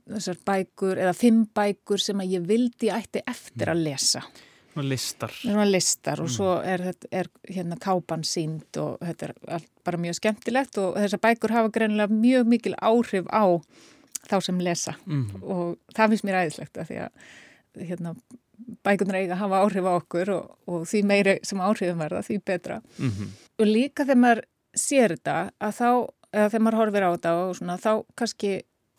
þessar 0.05 0.41
bækur 0.45 0.99
eða 1.01 1.13
fimm 1.17 1.45
bækur 1.55 2.01
sem 2.01 2.19
að 2.21 2.35
ég 2.37 2.49
vildi 2.49 2.91
ætti 2.93 3.23
eftir 3.25 3.71
að 3.71 3.85
lesa. 3.87 4.21
Svona 4.75 4.89
listar. 4.91 5.37
Listar 5.69 6.21
og 6.21 6.27
mm. 6.27 6.35
svo 6.35 6.51
er, 6.61 6.83
er 7.11 7.29
hérna 7.47 7.77
kápan 7.81 8.25
sínd 8.27 8.79
og 8.81 8.99
þetta 9.01 9.31
er 9.31 9.67
bara 9.86 10.01
mjög 10.01 10.19
skemmtilegt 10.19 10.79
og 10.81 10.97
þessar 10.99 11.21
bækur 11.23 11.53
hafa 11.55 11.73
greinilega 11.75 12.13
mjög 12.13 12.49
mikil 12.51 12.75
áhrif 12.81 13.29
á 13.29 13.45
þá 14.25 14.38
sem 14.41 14.59
lesa 14.59 14.95
mm. 15.05 15.43
og 15.43 15.77
það 15.95 16.13
finnst 16.13 16.27
mér 16.27 16.39
æðislegt 16.41 16.81
að 16.81 16.89
því 16.89 16.99
að 17.05 17.86
hérna, 17.89 18.15
bækunar 18.86 19.19
eiga 19.19 19.39
hafa 19.39 19.61
áhrif 19.63 19.88
á 19.88 19.93
okkur 19.93 20.31
og, 20.36 20.51
og 20.69 20.86
því 20.89 21.01
meiri 21.09 21.38
sem 21.45 21.61
áhrifum 21.61 22.01
verða 22.01 22.23
því 22.25 22.39
betra. 22.45 22.81
Mm 22.97 23.09
-hmm. 23.11 23.33
Og 23.59 23.65
líka 23.67 24.05
þegar 24.05 24.21
maður 24.21 24.43
sér 24.75 25.15
þetta 25.15 25.36
að 25.59 25.73
þá, 25.79 25.89
eða 26.31 26.49
þegar 26.49 26.63
maður 26.63 26.79
horfir 26.81 27.07
á 27.07 27.09
þetta 27.15 27.33
og 27.41 27.55
svona 27.57 27.77
þá 27.77 27.91
kannski 28.15 28.51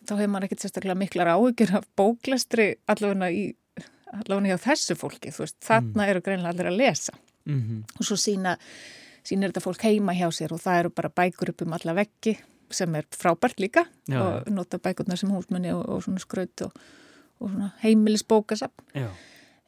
þá 0.07 0.15
hefur 0.17 0.33
maður 0.33 0.45
ekkert 0.45 0.65
sérstaklega 0.65 1.01
miklar 1.03 1.33
áhyggjur 1.35 1.75
af 1.77 1.89
bóklastri 1.97 2.69
allavega 2.87 3.31
í 3.31 3.55
allavega 4.13 4.55
hjá 4.55 4.65
þessu 4.71 4.95
fólki, 4.95 5.33
þú 5.35 5.45
veist, 5.45 5.59
þarna 5.65 6.03
mm. 6.03 6.11
eru 6.11 6.23
greinlega 6.25 6.53
allir 6.55 6.71
að 6.71 6.79
lesa 6.81 7.13
mm 7.47 7.61
-hmm. 7.61 7.99
og 7.99 8.05
svo 8.05 8.17
sína 8.17 8.57
sínir 9.27 9.53
þetta 9.53 9.65
fólk 9.65 9.87
heima 9.87 10.15
hjá 10.17 10.29
sér 10.35 10.55
og 10.55 10.63
það 10.63 10.83
eru 10.83 10.93
bara 10.97 11.13
bækur 11.23 11.53
upp 11.53 11.65
um 11.67 11.75
alla 11.77 11.97
veggi 11.97 12.37
sem 12.75 12.95
er 12.99 13.07
frábært 13.15 13.61
líka 13.63 13.87
Já, 14.11 14.19
og 14.21 14.51
nota 14.51 14.79
bækurnar 14.83 15.21
sem 15.21 15.31
húsmunni 15.31 15.73
og, 15.75 15.85
og 15.89 16.03
svona 16.05 16.23
skraut 16.23 16.67
og, 16.67 16.75
og 17.41 17.53
svona 17.53 17.71
heimilisbókasapn 17.83 19.05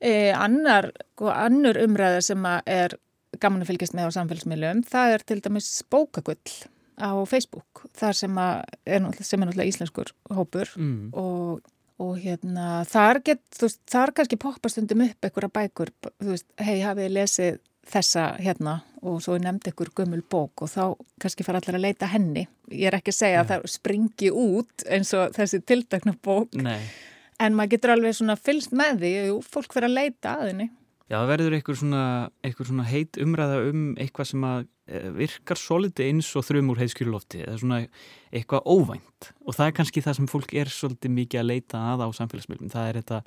e, 0.01 0.33
annar, 0.35 0.91
sko, 1.15 1.31
annar 1.35 1.79
umræða 1.83 2.25
sem 2.31 2.49
er 2.65 2.97
gaman 3.43 3.63
að 3.63 3.73
fylgjast 3.73 3.95
með 3.95 4.11
á 4.11 4.17
samfélagsmiðlum, 4.17 4.83
það 4.89 5.15
er 5.15 5.25
til 5.29 5.41
dæmis 5.45 5.71
bókagull 5.93 6.55
á 6.99 7.13
Facebook 7.31 7.85
þar 7.99 8.17
sem 8.17 8.39
er, 8.43 9.03
náttúrulega 9.05 9.69
íslenskur 9.69 10.11
hópur 10.35 10.71
mm. 10.75 11.13
og, 11.19 11.61
og 12.03 12.17
hérna 12.19 12.83
þar, 12.89 13.23
get, 13.27 13.45
veist, 13.61 13.83
þar 13.91 14.15
kannski 14.17 14.41
poppa 14.41 14.73
stundum 14.73 15.05
upp 15.07 15.29
einhverja 15.29 15.55
bækur, 15.61 15.93
þú 16.19 16.33
veist, 16.33 16.49
hei 16.63 16.81
hafið 16.83 17.15
lesið 17.15 17.61
þessa 17.89 18.25
hérna 18.43 18.79
og 19.03 19.21
svo 19.23 19.37
er 19.37 19.45
nefnd 19.45 19.69
einhver 19.71 19.91
gömul 19.97 20.23
bók 20.31 20.65
og 20.65 20.73
þá 20.73 20.83
kannski 21.23 21.47
fara 21.47 21.61
allir 21.61 21.79
að 21.79 21.85
leita 21.87 22.09
henni 22.11 22.47
ég 22.73 22.89
er 22.91 22.99
ekki 22.99 23.15
að 23.15 23.21
segja 23.21 23.39
ja. 23.39 23.45
að 23.45 23.53
það 23.53 23.69
springi 23.75 24.33
út 24.33 24.89
eins 24.89 25.13
og 25.17 25.37
þessi 25.37 25.63
tildakna 25.67 26.17
bók 26.25 26.57
Nei. 26.59 26.81
en 27.39 27.57
maður 27.59 27.77
getur 27.77 27.95
alveg 27.95 28.19
svona 28.19 28.39
fylst 28.41 28.75
með 28.77 29.05
því 29.05 29.15
og 29.37 29.47
fólk 29.47 29.77
fyrir 29.77 29.91
að 29.91 29.99
leita 30.01 30.35
að 30.37 30.53
henni 30.53 30.71
Já, 31.09 31.23
það 31.23 31.31
verður 31.31 31.55
einhver 31.57 31.77
svona, 31.81 32.01
svona 32.59 32.85
heit 32.85 33.17
umræða 33.23 33.61
um 33.71 33.85
eitthvað 33.97 34.27
sem 34.29 34.43
eh, 34.45 35.07
virkar 35.17 35.57
svolítið 35.57 36.11
eins 36.11 36.29
og 36.37 36.45
þrjum 36.45 36.75
úr 36.75 36.83
heiðskjurlofti 36.83 37.41
eða 37.47 37.55
svona 37.63 37.79
eitthvað 38.29 38.69
óvænt 38.69 39.31
og 39.47 39.57
það 39.57 39.71
er 39.71 39.79
kannski 39.79 40.03
það 40.05 40.19
sem 40.19 40.29
fólk 40.29 40.53
er 40.61 40.73
svolítið 40.73 41.15
mikið 41.15 41.41
að 41.41 41.49
leita 41.49 41.81
að 41.95 42.05
á 42.05 42.09
samfélagsmiðlum 42.19 42.75
það 42.75 42.91
er 42.91 43.01
þetta 43.01 43.23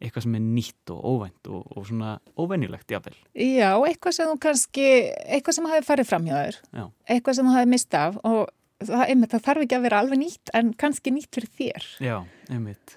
eitthvað 0.00 0.24
sem 0.26 0.38
er 0.38 0.44
nýtt 0.44 0.92
og 0.94 1.02
óvænt 1.04 1.50
og, 1.52 1.66
og 1.76 1.88
svona 1.88 2.14
óvenjulegt 2.40 2.94
jáfnvel. 2.94 3.18
Já, 3.34 3.74
eitthvað 3.76 4.16
sem 4.16 4.30
þú 4.30 4.38
kannski 4.46 4.86
eitthvað 5.26 5.58
sem 5.58 5.68
hafi 5.72 5.86
farið 5.88 6.08
fram 6.08 6.30
hjá 6.30 6.36
þér 6.38 6.58
Já. 6.80 6.84
eitthvað 7.14 7.38
sem 7.38 7.50
þú 7.50 7.58
hafi 7.58 7.70
mistað 7.74 8.18
og 8.24 8.40
það, 8.80 9.04
einmitt, 9.06 9.34
það 9.34 9.44
þarf 9.48 9.66
ekki 9.66 9.78
að 9.78 9.86
vera 9.88 10.00
alveg 10.04 10.22
nýtt 10.24 10.54
en 10.56 10.72
kannski 10.80 11.14
nýtt 11.14 11.36
fyrir 11.36 11.54
þér. 11.60 11.90
Já, 12.00 12.16
einmitt 12.48 12.96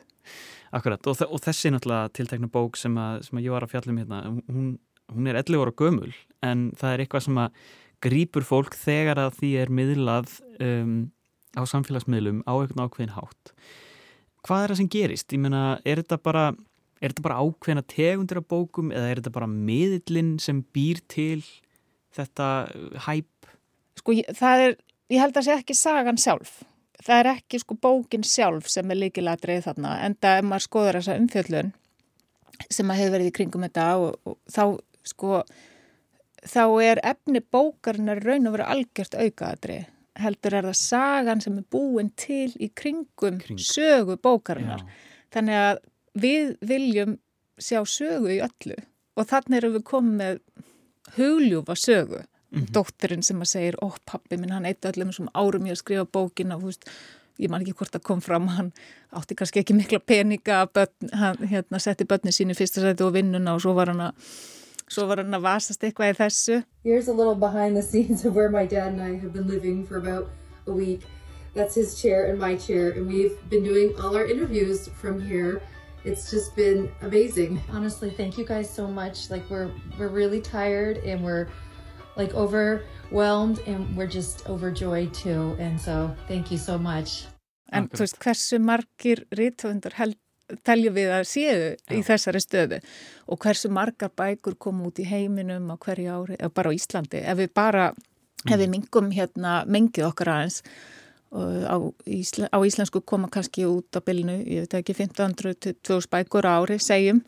Akkurat 0.74 1.06
og, 1.06 1.20
og 1.28 1.42
þessi 1.44 1.70
náttúrulega 1.70 2.10
tiltekna 2.18 2.50
bók 2.50 2.80
sem 2.82 2.96
að, 2.98 3.20
sem 3.28 3.38
að 3.38 3.46
ég 3.46 3.54
var 3.54 3.66
að 3.66 3.74
fjalla 3.76 3.94
um 3.94 4.00
hérna, 4.02 4.22
hún, 4.50 4.70
hún 5.14 5.30
er 5.30 5.38
11 5.44 5.62
ára 5.62 5.74
gömul 5.84 6.14
en 6.46 6.64
það 6.80 6.96
er 6.96 7.04
eitthvað 7.04 7.26
sem 7.28 7.42
að 7.44 7.60
grýpur 8.04 8.48
fólk 8.48 8.78
þegar 8.78 9.22
að 9.22 9.38
því 9.38 9.52
er 9.62 9.72
miðlað 9.74 10.38
um, 10.64 10.96
á 11.54 11.62
samfélagsmiðlum 11.70 12.42
á 12.50 12.54
einhvern 12.58 12.88
ákveðin 12.88 13.14
hátt. 13.16 13.54
Hvað 14.44 14.64
er 14.64 14.74
það 14.74 14.80
sem 14.82 14.90
gerist? 14.92 15.36
Ég 15.36 15.44
meina, 15.44 15.62
er 15.86 16.02
þetta 16.02 16.18
bara, 16.26 16.48
er 17.04 17.12
þetta 17.12 17.26
bara 17.26 17.42
ákveðina 17.44 17.84
tegundir 17.92 18.40
af 18.40 18.48
bókum 18.52 18.94
eða 18.96 19.10
er 19.12 19.22
þetta 19.22 19.36
bara 19.36 19.50
miðlinn 19.52 20.38
sem 20.42 20.64
býr 20.76 21.04
til 21.12 21.42
þetta 22.16 22.50
hæp? 23.08 23.50
Sko, 24.00 24.16
það 24.38 24.68
er, 24.68 24.78
ég 25.12 25.22
held 25.22 25.34
að 25.34 25.42
það 25.42 25.50
sé 25.50 25.58
ekki 25.60 25.78
sagan 25.78 26.22
sjálf 26.22 26.62
það 27.04 27.20
er 27.20 27.30
ekki 27.34 27.60
sko 27.62 27.78
bókin 27.84 28.26
sjálf 28.28 28.70
sem 28.72 28.92
er 28.92 29.00
líkilatrið 29.02 29.66
þarna 29.68 29.94
en 30.06 30.16
það 30.22 30.40
er 30.40 30.48
maður 30.48 30.68
skoður 30.68 31.00
þessa 31.00 31.20
umfjöllun 31.20 31.72
sem 32.70 32.92
að 32.92 33.00
hefur 33.02 33.16
verið 33.18 33.30
í 33.30 33.36
kringum 33.38 33.66
þetta 33.66 33.88
og, 34.00 34.18
og 34.30 34.38
þá 34.52 34.64
sko 35.10 35.42
þá 36.44 36.64
er 36.84 37.02
efni 37.04 37.42
bókarinnar 37.54 38.22
raun 38.24 38.48
og 38.48 38.56
verið 38.58 38.72
algjört 38.76 39.18
aukaðatrið 39.20 39.90
heldur 40.24 40.58
er 40.60 40.68
það 40.70 40.80
sagan 40.80 41.42
sem 41.42 41.58
er 41.58 41.66
búin 41.74 42.12
til 42.20 42.52
í 42.62 42.70
kringum 42.78 43.40
Kring. 43.42 43.60
sögu 43.60 44.20
bókarinnar 44.22 44.84
Já. 44.86 44.94
þannig 45.34 45.60
að 45.64 45.82
við 46.14 46.56
viljum 46.62 47.18
sjá 47.62 47.82
sögu 47.86 48.32
í 48.34 48.42
öllu. 48.44 48.78
Og 49.18 49.28
þannig 49.30 49.60
erum 49.60 49.76
við 49.78 49.84
komið 49.90 50.20
með 50.22 50.40
hugljúfa 51.18 51.76
sögu. 51.76 52.24
Mm 52.54 52.60
-hmm. 52.62 52.72
dótturinn 52.74 53.24
sem 53.24 53.42
að 53.42 53.50
segir, 53.50 53.76
ó 53.82 53.90
pappi 54.06 54.38
minn 54.38 54.52
hann 54.52 54.66
eitt 54.66 54.86
öllum 54.86 55.12
sem 55.12 55.28
árum 55.34 55.66
ég 55.66 55.72
að 55.72 55.82
skrifa 55.82 56.06
bókina 56.06 56.56
og 56.56 56.64
veist, 56.64 56.86
ég 57.40 57.50
man 57.50 57.62
ekki 57.62 57.74
hvort 57.74 57.96
að 57.96 58.04
kom 58.04 58.22
fram 58.22 58.48
hann 58.48 58.72
átti 59.12 59.36
kannski 59.36 59.60
ekki 59.60 59.74
mikla 59.74 60.00
peninga 60.00 60.68
börn, 60.74 61.10
hann 61.14 61.38
hérna, 61.38 61.80
setti 61.80 62.06
börni 62.06 62.32
sín 62.32 62.52
í 62.54 62.58
fyrsta 62.58 62.82
sæti 62.82 63.04
og 63.04 63.14
vinnuna 63.14 63.56
og 63.56 63.62
svo 63.62 63.74
var 63.74 63.88
hann 63.88 64.02
að 64.02 64.14
svo 64.88 65.08
var 65.08 65.18
hann 65.18 65.34
að 65.34 65.42
vasast 65.42 65.84
eitthvað 65.84 66.14
í 66.14 66.18
þessu. 66.20 66.64
Here's 66.84 67.08
a 67.08 67.14
little 67.14 67.36
behind 67.36 67.76
the 67.76 67.82
scenes 67.82 68.26
of 68.26 68.36
where 68.36 68.50
my 68.50 68.68
dad 68.68 68.94
and 68.94 69.02
I 69.02 69.18
have 69.18 69.34
been 69.34 69.48
living 69.48 69.86
for 69.88 69.98
about 69.98 70.30
a 70.68 70.72
week. 70.72 71.02
That's 71.56 71.76
his 71.76 72.00
chair 72.02 72.30
and 72.30 72.40
my 72.40 72.56
chair 72.56 72.92
and 72.92 73.08
we've 73.08 73.38
been 73.50 73.64
doing 73.64 73.96
all 74.00 74.16
our 74.16 74.26
interviews 74.26 74.90
from 75.02 75.22
here 75.22 75.62
It's 76.06 76.30
just 76.30 76.56
been 76.56 76.92
amazing. 77.02 77.62
Honestly, 77.72 78.10
thank 78.10 78.38
you 78.38 78.46
guys 78.46 78.70
so 78.70 78.88
much. 78.88 79.30
Like 79.30 79.50
we're 79.50 79.72
we're 79.98 80.10
really 80.10 80.42
tired 80.42 80.98
and 80.98 81.24
we're 81.24 81.48
like 82.16 82.34
overwhelmed 82.34 83.60
and 83.66 83.96
we're 83.98 84.08
just 84.08 84.48
overjoyed 84.50 85.14
too 85.14 85.56
and 85.60 85.80
so 85.80 86.16
thank 86.28 86.52
you 86.52 86.58
so 86.58 86.78
much 86.78 87.26
en 87.74 87.90
þú 87.90 88.06
veist 88.06 88.20
hversu 88.22 88.60
margir 88.62 89.24
rítvöndur 89.34 89.96
teljum 90.68 90.94
við 90.94 91.12
að 91.16 91.24
séu 91.26 91.54
Já. 91.74 91.96
í 91.98 92.02
þessari 92.06 92.42
stöðu 92.44 92.80
og 93.26 93.40
hversu 93.42 93.72
margar 93.74 94.12
bækur 94.14 94.58
koma 94.60 94.90
út 94.90 95.02
í 95.02 95.08
heiminum 95.10 95.72
á 95.74 95.76
hverju 95.78 96.10
ári, 96.14 96.38
eða 96.38 96.54
bara 96.54 96.74
á 96.74 96.78
Íslandi 96.78 97.24
ef 97.24 97.40
við 97.40 97.54
bara, 97.56 97.88
mm. 97.94 98.52
ef 98.54 98.60
við 98.62 98.74
mingum 98.76 99.10
hérna, 99.16 99.64
mingið 99.66 100.10
okkar 100.12 100.34
aðeins 100.36 100.62
á, 101.34 101.78
Ísla, 102.06 102.50
á 102.54 102.58
íslensku 102.62 103.02
koma 103.02 103.30
kannski 103.32 103.66
út 103.66 103.98
á 103.98 104.02
bylnu, 104.06 104.40
ég 104.46 104.66
veit 104.66 104.76
ekki 104.80 104.96
1500-2000 105.00 106.12
bækur 106.14 106.46
ári, 106.46 106.78
segjum. 106.80 107.24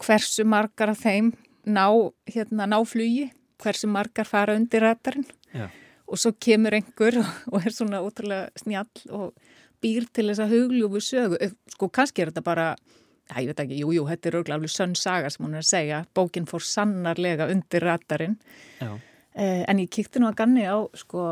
Hversu 0.00 0.46
margar 0.48 0.94
af 0.94 1.02
þeim 1.02 1.32
ná, 1.66 1.86
hérna, 2.30 2.68
ná 2.70 2.78
flugi? 2.86 3.28
Hversu 3.58 3.90
margar 3.90 4.28
fara 4.28 4.54
undir 4.54 4.84
rættarinn 4.86 5.26
og 6.08 6.16
svo 6.20 6.32
kemur 6.40 6.76
einhver 6.76 7.18
og 7.52 7.64
er 7.66 7.74
svona 7.74 8.00
ótrúlega 8.04 8.48
snjall 8.56 9.10
og 9.12 9.34
býr 9.82 10.06
til 10.14 10.28
þess 10.30 10.44
að 10.44 10.54
hugljófu 10.54 11.02
sögu, 11.04 11.50
sko 11.74 11.88
kannski 11.92 12.22
er 12.22 12.32
þetta 12.32 12.46
bara 12.46 12.70
Já, 13.28 13.42
ég 13.42 13.50
veit 13.50 13.58
ekki, 13.60 13.76
jú, 13.82 13.90
jú, 13.92 14.06
þetta 14.08 14.28
er 14.30 14.36
auðvitað 14.38 14.70
sönn 14.72 14.94
saga 14.96 15.28
sem 15.28 15.44
hún 15.44 15.58
er 15.58 15.60
að 15.60 15.68
segja, 15.68 15.96
bókinn 16.16 16.46
fór 16.48 16.64
sannarlega 16.64 17.50
undir 17.52 17.84
ratarinn 17.84 18.38
eh, 18.80 19.66
en 19.68 19.82
ég 19.82 19.90
kíkti 19.92 20.22
nú 20.22 20.30
að 20.30 20.38
ganni 20.38 20.64
á 20.64 20.80
sko, 20.96 21.24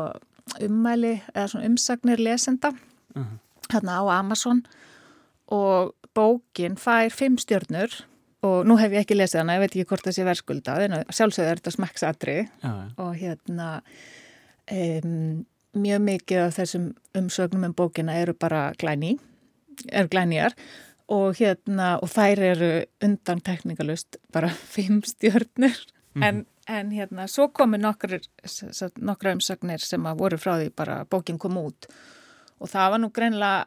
ummæli 0.61 1.21
eða 1.35 1.47
svona 1.47 1.65
umsagnir 1.65 2.19
lesenda 2.19 2.69
uh 2.69 3.21
-huh. 3.21 3.39
hérna 3.73 3.99
á 4.01 4.19
Amazon 4.19 4.63
og 5.47 5.95
bókinn 6.15 6.75
fær 6.75 7.09
fimm 7.09 7.37
stjörnur 7.37 7.91
og 8.41 8.65
nú 8.65 8.77
hef 8.77 8.91
ég 8.91 8.99
ekki 8.99 9.17
lesið 9.17 9.39
hana, 9.39 9.55
ég 9.57 9.59
veit 9.59 9.75
ekki 9.75 9.89
hvort 9.89 10.05
það 10.05 10.17
sé 10.17 10.25
verðskulda 10.27 10.75
en 10.85 10.97
sjálfsögður 11.09 11.51
er 11.51 11.61
þetta 11.61 11.71
smekksadri 11.71 12.39
uh 12.39 12.69
-huh. 12.69 12.91
og 12.97 13.15
hérna 13.15 13.81
um, 14.71 15.45
mjög 15.73 16.01
mikið 16.01 16.41
af 16.41 16.57
þessum 16.57 16.93
umsögnum 17.17 17.65
um 17.65 17.73
bókina 17.73 18.13
eru 18.21 18.33
bara 18.33 18.73
glæni, 18.79 19.17
eru 19.91 20.07
glænýjar 20.07 20.53
og 21.07 21.35
hérna 21.39 21.97
og 22.01 22.09
þær 22.09 22.39
eru 22.39 22.71
undan 23.03 23.41
teknikalust 23.41 24.17
bara 24.33 24.49
fimm 24.75 25.01
stjórnir 25.03 25.77
mm 26.13 26.21
-hmm. 26.21 26.25
en, 26.25 26.45
en 26.67 26.91
hérna 26.91 27.27
svo 27.31 27.47
komi 27.55 27.79
nokkra 27.79 28.19
umsögnir 29.33 29.83
sem 29.83 30.05
að 30.07 30.21
voru 30.21 30.39
frá 30.41 30.57
því 30.57 30.71
bara 30.75 30.99
bókin 31.09 31.39
kom 31.39 31.57
út. 31.61 31.87
Og 32.57 32.69
það 32.71 32.91
var 32.91 33.01
nú 33.03 33.11
greinlega, 33.13 33.65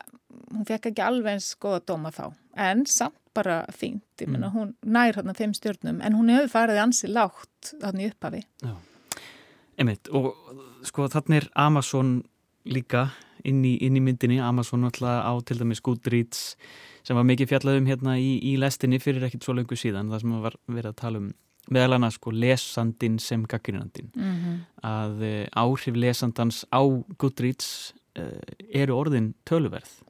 hún 0.50 0.66
fekk 0.66 0.90
ekki 0.90 1.04
alveg 1.04 1.38
eins 1.38 1.52
goða 1.62 1.80
dóma 1.86 2.10
þá. 2.14 2.24
En 2.58 2.84
samt 2.90 3.16
bara 3.34 3.62
fínt, 3.70 4.04
ég 4.18 4.28
menna 4.28 4.48
mm. 4.50 4.56
hún 4.56 4.72
nær 4.82 5.14
hérna 5.14 5.36
fimm 5.38 5.52
stjórnum 5.54 6.00
en 6.02 6.16
hún 6.18 6.32
hefur 6.32 6.50
farið 6.50 6.80
ansi 6.82 7.10
lágt 7.10 7.72
þannig 7.78 8.10
upphafi. 8.10 8.42
Já. 8.64 8.74
Emitt, 9.80 10.10
og 10.10 10.32
sko 10.84 11.06
þannig 11.12 11.44
er 11.44 11.46
Amazon 11.54 12.16
líka 12.66 13.06
inn 13.46 13.62
í, 13.64 13.76
inn 13.86 13.96
í 13.96 14.02
myndinni, 14.04 14.40
Amazon 14.42 14.84
alltaf 14.88 15.22
á 15.24 15.32
til 15.46 15.60
dæmis 15.62 15.80
Goodreads 15.84 16.56
sem 17.06 17.16
var 17.16 17.24
mikið 17.28 17.54
fjallað 17.54 17.78
um 17.80 17.86
hérna 17.88 18.16
í, 18.20 18.34
í 18.44 18.56
lestinni 18.60 19.00
fyrir 19.00 19.24
ekkit 19.28 19.46
svo 19.46 19.54
lengur 19.56 19.78
síðan, 19.80 20.10
það 20.12 20.24
sem 20.24 20.34
var 20.42 20.58
verið 20.66 20.90
að 20.90 20.98
tala 21.00 21.22
um 21.22 21.30
meðal 21.70 21.96
annars 21.96 22.18
sko 22.18 22.32
lesandin 22.34 23.18
sem 23.22 23.46
gaggrinandin 23.48 24.10
mm 24.14 24.36
-hmm. 24.36 24.60
að 24.82 25.22
e, 25.22 25.48
áhrif 25.54 25.96
lesandans 25.96 26.64
á 26.70 26.82
Goodreads 27.18 27.94
e, 28.14 28.40
eru 28.82 28.96
orðin 28.96 29.34
töluverð 29.44 30.02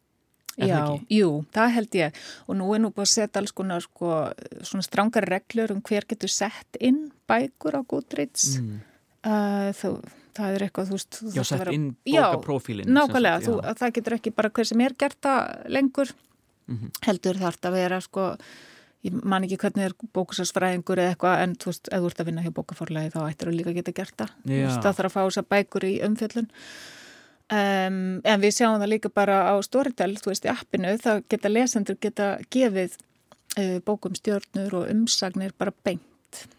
Já, 0.60 0.76
það 0.76 1.06
jú, 1.08 1.28
það 1.54 1.74
held 1.74 1.94
ég 1.94 2.16
og 2.46 2.56
nú 2.58 2.74
er 2.74 2.80
nú 2.82 2.90
búin 2.92 3.06
að 3.06 3.14
setja 3.14 3.40
alls 3.40 3.52
konar 3.52 3.80
sko, 3.80 4.32
svona 4.66 4.84
strángar 4.84 5.24
reglur 5.24 5.72
um 5.72 5.80
hver 5.80 6.04
getur 6.08 6.28
sett 6.28 6.76
inn 6.80 7.10
bækur 7.30 7.78
á 7.78 7.82
Goodreads 7.86 8.58
mm. 8.60 8.80
Uh, 9.20 9.68
þú, 9.76 10.00
það 10.32 10.54
er 10.54 10.62
eitthvað 10.64 10.86
þú 10.88 10.96
veist 10.96 11.16
Já, 11.34 11.42
sett 11.44 11.60
vera... 11.60 11.72
inn 11.76 11.90
bókaprófílin 12.08 12.88
Nákvæmlega, 12.88 13.42
þú, 13.44 13.56
það 13.76 13.94
getur 13.98 14.16
ekki 14.16 14.32
bara 14.32 14.50
hver 14.56 14.68
sem 14.70 14.80
er 14.80 14.94
gert 14.96 15.18
það 15.20 15.40
lengur 15.68 16.12
mm 16.66 16.76
-hmm. 16.76 16.90
heldur 17.04 17.36
þarf 17.36 17.58
að 17.60 17.72
vera 17.72 18.00
sko 18.00 18.24
ég 19.06 19.16
man 19.24 19.44
ekki 19.46 19.58
hvernig 19.62 19.88
er 19.88 19.94
bókusarsfræðingur 20.16 21.00
eða 21.00 21.14
eitthvað 21.14 21.42
en 21.44 21.56
þú 21.56 21.72
veist, 21.72 21.88
ef 21.88 22.02
þú 22.02 22.10
ert 22.10 22.22
að 22.22 22.30
vinna 22.30 22.44
hjá 22.44 22.52
bókaforlegi 22.56 23.12
þá 23.14 23.20
ættir 23.26 23.50
þú 23.50 23.56
líka 23.56 23.72
að 23.72 23.78
geta 23.80 23.96
gert 23.96 24.16
það 24.16 24.32
veist, 24.44 24.80
það 24.84 24.96
þarf 24.98 25.10
að 25.10 25.14
fá 25.14 25.20
þess 25.22 25.42
að 25.42 25.50
bækur 25.54 25.86
í 25.88 25.94
umfjöllun 26.08 26.50
um, 27.58 28.02
en 28.24 28.44
við 28.44 28.56
sjáum 28.58 28.80
það 28.82 28.92
líka 28.94 29.12
bara 29.14 29.38
á 29.48 29.54
Storytel, 29.64 30.12
þú 30.20 30.32
veist, 30.32 30.44
í 30.44 30.52
appinu 30.52 30.92
það 31.00 31.24
geta 31.32 31.54
lesendur 31.54 32.00
geta 32.00 32.28
gefið 32.52 32.98
uh, 33.56 33.78
bókum 33.86 34.16
stjórnur 34.18 34.78
og 34.82 34.92
umsagnir 34.92 35.56
bara 35.58 35.74
beint 35.84 36.06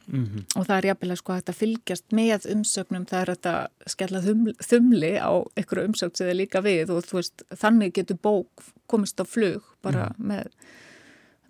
mm 0.07 0.25
-hmm. 0.25 0.59
og 0.59 0.65
það 0.67 0.77
er 0.77 0.85
jafnvel 0.85 1.17
sko, 1.17 1.33
að 1.33 1.53
fylgjast 1.53 2.05
með 2.11 2.45
umsögnum, 2.55 3.05
það 3.05 3.21
er 3.21 3.29
að 3.35 3.67
skella 3.87 4.21
þumli 4.69 5.13
á 5.19 5.31
einhverju 5.55 5.87
umsögn 5.87 6.15
sem 6.15 6.27
er 6.27 6.35
líka 6.35 6.61
við 6.61 6.89
og 6.89 7.05
veist, 7.11 7.43
þannig 7.49 7.93
getur 7.93 8.17
bók 8.17 8.49
komist 8.87 9.19
á 9.21 9.25
flug 9.25 9.61
bara 9.81 10.03
mm 10.03 10.15
-hmm. 10.17 10.27
með, 10.27 10.45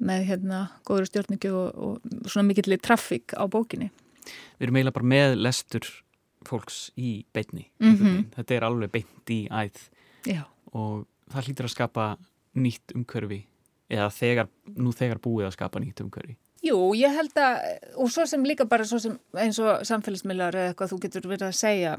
með 0.01 0.25
hérna, 0.29 0.61
góður 0.87 1.09
stjórningu 1.09 1.51
og, 1.55 1.69
og 1.75 2.29
svona 2.29 2.47
mikillir 2.49 2.81
trafík 2.81 3.35
á 3.37 3.45
bókinni. 3.51 3.91
Við 4.57 4.67
erum 4.67 4.79
eiginlega 4.79 4.97
bara 4.97 5.11
með 5.13 5.37
lestur 5.41 5.87
fólks 6.47 6.89
í 6.97 7.21
beitni. 7.33 7.67
Mm 7.81 7.95
-hmm. 7.97 8.25
Þetta 8.35 8.55
er 8.55 8.67
alveg 8.67 8.91
beint 8.91 9.29
í 9.29 9.47
æð 9.49 9.79
Já. 10.25 10.43
og 10.73 11.07
það 11.31 11.47
hlýtur 11.47 11.65
að 11.65 11.75
skapa 11.75 12.05
nýtt 12.55 12.95
umkörfi 12.95 13.45
eða 13.91 14.09
þegar, 14.09 14.47
nú 14.75 14.91
þegar 14.91 15.19
búið 15.19 15.47
að 15.47 15.57
skapa 15.57 15.79
nýtt 15.79 16.01
umkörfi. 16.01 16.37
Jú, 16.61 16.93
ég 16.93 17.09
held 17.09 17.37
að, 17.41 17.57
og 17.97 18.11
svo 18.13 18.25
sem 18.29 18.43
líka 18.45 18.67
bara 18.69 18.85
sem 18.85 19.17
eins 19.33 19.57
og 19.59 19.81
samfélagsmiðlar 19.87 20.55
eða 20.55 20.71
eitthvað 20.71 20.91
þú 20.93 20.99
getur 21.01 21.27
verið 21.31 21.47
að 21.47 21.57
segja 21.57 21.95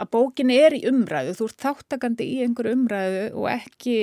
að 0.00 0.10
bókin 0.10 0.50
er 0.50 0.74
í 0.74 0.80
umræðu, 0.88 1.34
þú 1.36 1.48
ert 1.50 1.64
þáttakandi 1.66 2.24
í 2.24 2.38
einhverju 2.46 2.78
umræðu 2.78 3.26
og 3.36 3.50
ekki, 3.52 3.96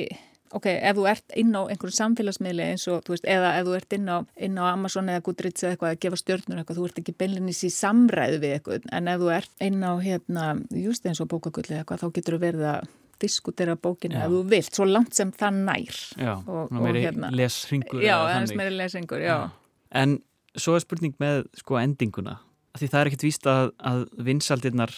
ok, 0.58 0.68
ef 0.74 0.98
þú 0.98 1.06
ert 1.12 1.36
inn 1.40 1.52
á 1.56 1.62
einhverju 1.64 1.98
samfélagsmiðli 1.98 2.66
eins 2.74 2.88
og, 2.92 3.04
þú 3.06 3.16
veist, 3.16 3.28
eða 3.30 3.52
ef 3.60 3.68
þú 3.68 3.76
ert 3.78 3.96
inn 3.98 4.10
á, 4.12 4.18
inn 4.48 4.58
á 4.60 4.64
Amazon 4.70 5.12
eða 5.12 5.24
Goodreads 5.28 5.66
eða 5.66 5.76
eitthvað 5.76 5.94
að 5.94 6.02
gefa 6.06 6.20
stjórnur 6.22 6.62
eitthvað, 6.62 6.80
þú 6.80 6.88
ert 6.90 7.02
ekki 7.02 7.16
beinleginis 7.22 7.62
í 7.68 7.72
samræðu 7.76 8.42
við 8.44 8.56
eitthvað, 8.58 8.90
en 8.98 9.12
ef 9.12 9.22
þú 9.22 9.32
ert 9.38 9.66
inn 9.68 9.86
á, 9.86 9.94
hérna, 10.06 10.48
just 10.76 11.08
eins 11.08 11.24
og 11.24 11.32
bókagull 11.32 11.68
eða 11.70 11.84
eitthvað, 11.84 12.04
þá 12.04 12.18
getur 12.18 12.38
þú 12.38 12.42
verið 12.46 12.68
að 12.74 12.92
diskutera 13.22 13.78
bókinu 13.78 14.18
ef 14.18 14.34
þú 14.34 14.44
vilt, 14.50 14.76
svo 14.76 14.88
langt 14.90 15.18
sem 15.18 15.32
það 15.38 15.58
nær. 15.68 15.98
Já, 16.18 16.34
og, 16.42 16.72
og 16.74 16.88
hérna, 16.98 17.32
lesringur. 17.38 18.02
Já, 18.04 18.16
ennast 18.34 18.58
meiri 18.58 18.74
lesringur, 18.80 19.22
já. 19.22 19.36
já. 19.36 19.82
En 20.02 20.18
svo 20.58 20.76
er 20.76 20.84
spurning 20.84 21.14
með 21.22 21.44
sko 21.60 21.78
endinguna. 21.80 22.40
Því 22.80 22.88
það 22.92 23.02
er 23.02 23.10
ekkert 23.12 23.26
víst 23.28 23.50
að, 23.52 23.74
að 23.78 24.06
vinsaldirnar 24.26 24.96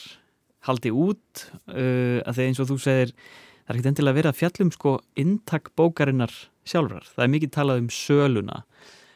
haldi 0.68 0.94
út 0.96 1.48
uh, 1.68 2.22
að 2.24 2.38
þegar 2.38 2.48
eins 2.48 2.62
og 2.64 2.70
þú 2.72 2.78
segir 2.82 3.16
það 3.64 3.72
er 3.72 3.78
ekkert 3.78 3.90
endilega 3.92 4.18
verið 4.20 4.32
að 4.32 4.40
fjallum 4.40 4.72
sko 4.74 4.94
intak 5.20 5.72
bókarinnar 5.80 6.34
sjálfrar. 6.68 7.08
Það 7.08 7.26
er 7.26 7.34
mikið 7.36 7.54
talað 7.56 7.82
um 7.84 7.90
söluna 7.94 8.64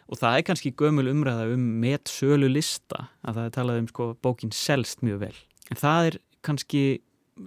og 0.08 0.22
það 0.22 0.38
er 0.38 0.46
kannski 0.48 0.74
gömul 0.80 1.10
umræða 1.12 1.50
um 1.54 1.66
met 1.82 2.12
sölu 2.12 2.50
lista 2.52 3.10
að 3.28 3.40
það 3.40 3.44
er 3.44 3.56
talað 3.58 3.82
um 3.82 3.90
sko 3.92 4.10
bókin 4.24 4.56
selst 4.56 5.04
mjög 5.04 5.24
vel. 5.26 5.36
En 5.72 5.82
það 5.82 6.12
er 6.12 6.20
kannski 6.48 6.84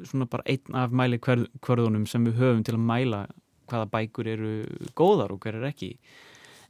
svona 0.05 0.28
bara 0.30 0.46
einn 0.46 0.76
af 0.76 0.92
mæli 0.94 1.18
hverðunum 1.18 2.07
sem 2.07 2.26
við 2.28 2.40
höfum 2.40 2.64
til 2.66 2.76
að 2.76 2.86
mæla 2.92 3.24
hvaða 3.70 3.90
bækur 3.90 4.28
eru 4.28 4.55
góðar 4.98 5.32
og 5.32 5.40
hver 5.42 5.61
er 5.61 5.68
ekki. 5.70 5.94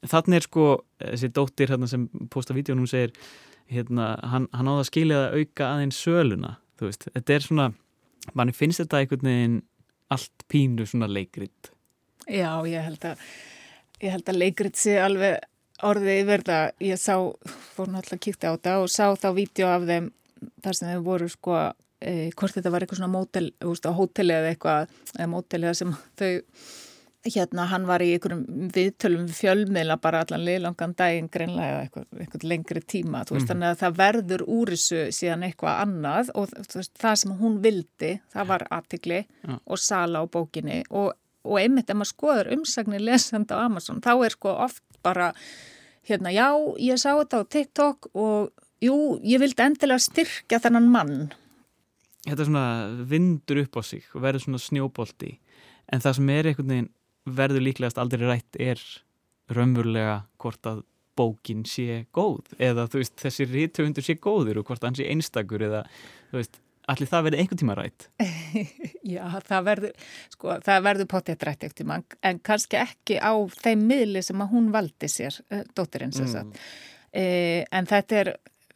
Þannig 0.06 0.38
er 0.38 0.46
sko 0.46 0.66
þessi 1.02 1.28
dóttir 1.36 1.72
hérna, 1.72 1.88
sem 1.88 2.06
posta 2.32 2.54
hún 2.54 2.86
segir 2.88 3.12
hérna, 3.70 4.14
hann, 4.22 4.48
hann 4.52 4.68
áða 4.70 4.84
að 4.84 4.88
skilja 4.88 5.18
það 5.20 5.40
auka 5.40 5.66
aðeins 5.68 6.00
söluna 6.00 6.54
veist, 6.80 7.06
þetta 7.12 7.34
er 7.34 7.44
svona, 7.44 7.66
manni 8.34 8.54
finnst 8.56 8.82
þetta 8.82 9.02
einhvern 9.02 9.28
veginn 9.28 9.58
allt 10.10 10.44
pínu 10.50 10.86
svona 10.88 11.08
leikrit. 11.10 11.72
Já, 12.26 12.52
ég 12.68 12.84
held 12.86 13.06
að 13.06 13.22
ég 14.00 14.14
held 14.14 14.32
að 14.32 14.40
leikrit 14.40 14.78
sé 14.80 14.96
alveg 15.02 15.40
orðið 15.86 16.22
yfirða, 16.22 16.58
ég 16.84 17.00
sá 17.00 17.14
fór 17.74 17.88
náttúrulega 17.88 18.18
að 18.18 18.24
kíkta 18.26 18.52
á 18.52 18.54
þetta 18.54 18.74
og 18.82 18.90
sá 18.92 19.06
þá 19.16 19.28
vídeo 19.36 19.68
af 19.70 19.86
þeim 19.88 20.10
þar 20.64 20.76
sem 20.76 20.90
þau 20.90 21.02
voru 21.06 21.28
sko 21.32 21.56
e, 22.00 22.12
hvort 22.36 22.56
þetta 22.56 22.72
var 22.72 22.84
eitthvað 22.84 23.00
svona 23.00 23.12
mótel, 23.12 23.50
hóteli 23.96 24.36
eða 24.36 24.52
eitthvað, 24.52 24.94
eða 25.16 25.30
móteli 25.32 25.74
sem 25.76 25.94
þau 26.20 26.32
hérna 27.26 27.66
hann 27.68 27.84
var 27.88 28.00
í 28.00 28.14
einhverjum 28.14 28.70
viðtölum 28.72 29.26
fjölmiðla 29.34 29.98
bara 30.00 30.22
allan 30.24 30.44
liðlangan 30.46 30.94
daginn 30.96 31.28
greinlega 31.32 31.82
eitthvað, 31.84 32.06
eitthvað 32.16 32.46
lengri 32.48 32.80
tíma 32.80 33.20
veist, 33.26 33.34
mm. 33.44 33.48
þannig 33.50 33.68
að 33.68 33.80
það 33.82 33.98
verður 33.98 34.44
úr 34.56 34.72
þessu 34.72 35.02
síðan 35.12 35.44
eitthvað 35.48 35.82
annað 35.84 36.30
og 36.40 36.54
veist, 36.56 36.94
það 37.00 37.18
sem 37.22 37.34
hún 37.42 37.58
vildi 37.64 38.12
það 38.32 38.48
var 38.52 38.64
aðtikli 38.78 39.18
ja. 39.20 39.58
og 39.60 39.82
sala 39.82 40.22
á 40.22 40.32
bókinni 40.32 40.78
og, 40.88 41.12
og 41.44 41.60
einmitt 41.60 41.92
ef 41.92 42.00
maður 42.00 42.12
skoður 42.14 42.50
umsagnir 42.56 43.04
lesand 43.04 43.52
á 43.52 43.56
Amazon 43.66 44.00
þá 44.04 44.12
er 44.16 44.36
sko 44.38 44.54
oft 44.68 44.84
bara 45.04 45.34
hérna 46.08 46.32
já 46.32 46.48
ég 46.80 47.00
sá 47.00 47.12
þetta 47.12 47.42
á 47.44 47.50
TikTok 47.52 48.08
og 48.14 48.48
jú 48.80 48.96
ég 49.20 49.42
vildi 49.44 49.66
endilega 49.66 50.00
styrkja 50.08 50.62
þennan 50.64 50.88
mann 50.88 51.14
Þetta 52.20 52.42
er 52.42 52.48
svona 52.50 52.64
vindur 53.08 53.62
upp 53.62 53.78
á 53.80 53.82
sig 53.84 54.08
og 54.12 54.24
verður 54.24 54.44
svona 54.44 54.58
snjóbolti 54.60 55.30
en 55.90 56.02
það 56.04 56.16
sem 56.18 56.32
er 56.34 56.48
einhvern 56.50 56.72
veginn 56.72 56.90
verður 57.36 57.64
líklegast 57.66 57.98
aldrei 58.02 58.26
rætt 58.28 58.56
er 58.60 58.80
raunverulega 59.50 60.22
hvort 60.40 60.66
að 60.70 60.82
bókin 61.18 61.64
sé 61.68 62.04
góð 62.16 62.52
eða 62.62 62.86
þú 62.88 63.00
veist 63.02 63.16
þessi 63.20 63.46
rítöfundur 63.50 64.06
sé 64.06 64.14
góður 64.22 64.60
og 64.62 64.68
hvort 64.70 64.84
hann 64.86 64.96
sé 64.96 65.08
einstakur 65.10 65.64
eða 65.66 65.82
þú 66.30 66.38
veist 66.38 66.60
allir 66.90 67.10
það 67.10 67.26
verið 67.26 67.40
einhvern 67.42 67.60
tíma 67.60 67.74
rætt? 67.78 68.06
Já, 69.14 69.24
það 69.46 69.66
verður, 69.68 70.06
sko, 70.32 70.54
það 70.66 70.86
verður 70.86 71.08
potið 71.12 71.44
rætt 71.46 71.66
eftir 71.68 71.86
mann, 71.86 72.06
en 72.26 72.40
kannski 72.46 72.78
ekki 72.80 73.18
á 73.22 73.30
þeim 73.60 73.84
miðli 73.90 74.22
sem 74.26 74.40
að 74.42 74.54
hún 74.54 74.70
valdi 74.74 75.10
sér, 75.10 75.36
eh, 75.54 75.62
dóttirinn 75.76 76.14
sem 76.16 76.26
sagt. 76.30 76.58
E, 77.14 77.26
en 77.70 77.86
þetta 77.90 78.18
er, 78.24 78.30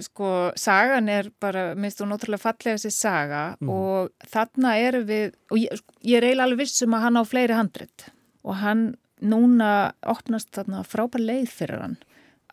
sko, 0.05 0.29
sagan 0.59 1.09
er 1.11 1.33
bara, 1.43 1.73
minnst 1.79 1.99
þú 2.03 2.07
náttúrulega 2.13 2.45
fallega 2.45 2.77
þessi 2.79 2.93
saga 2.95 3.43
Mhm. 3.59 3.71
og 3.71 4.13
þarna 4.31 4.77
eru 4.85 5.03
við, 5.09 5.35
og 5.51 5.59
ég, 5.65 5.83
ég 6.05 6.17
er 6.21 6.29
eiginlega 6.29 6.47
alveg 6.51 6.63
viss 6.67 6.83
um 6.87 6.95
að 6.95 7.05
hann 7.09 7.19
á 7.19 7.23
fleiri 7.27 7.59
handrit 7.59 8.07
og 8.45 8.61
hann 8.61 8.85
núna 9.25 9.95
opnast 10.07 10.53
þarna 10.55 10.83
frábær 10.87 11.23
leið 11.23 11.53
fyrir 11.53 11.83
hann 11.85 11.97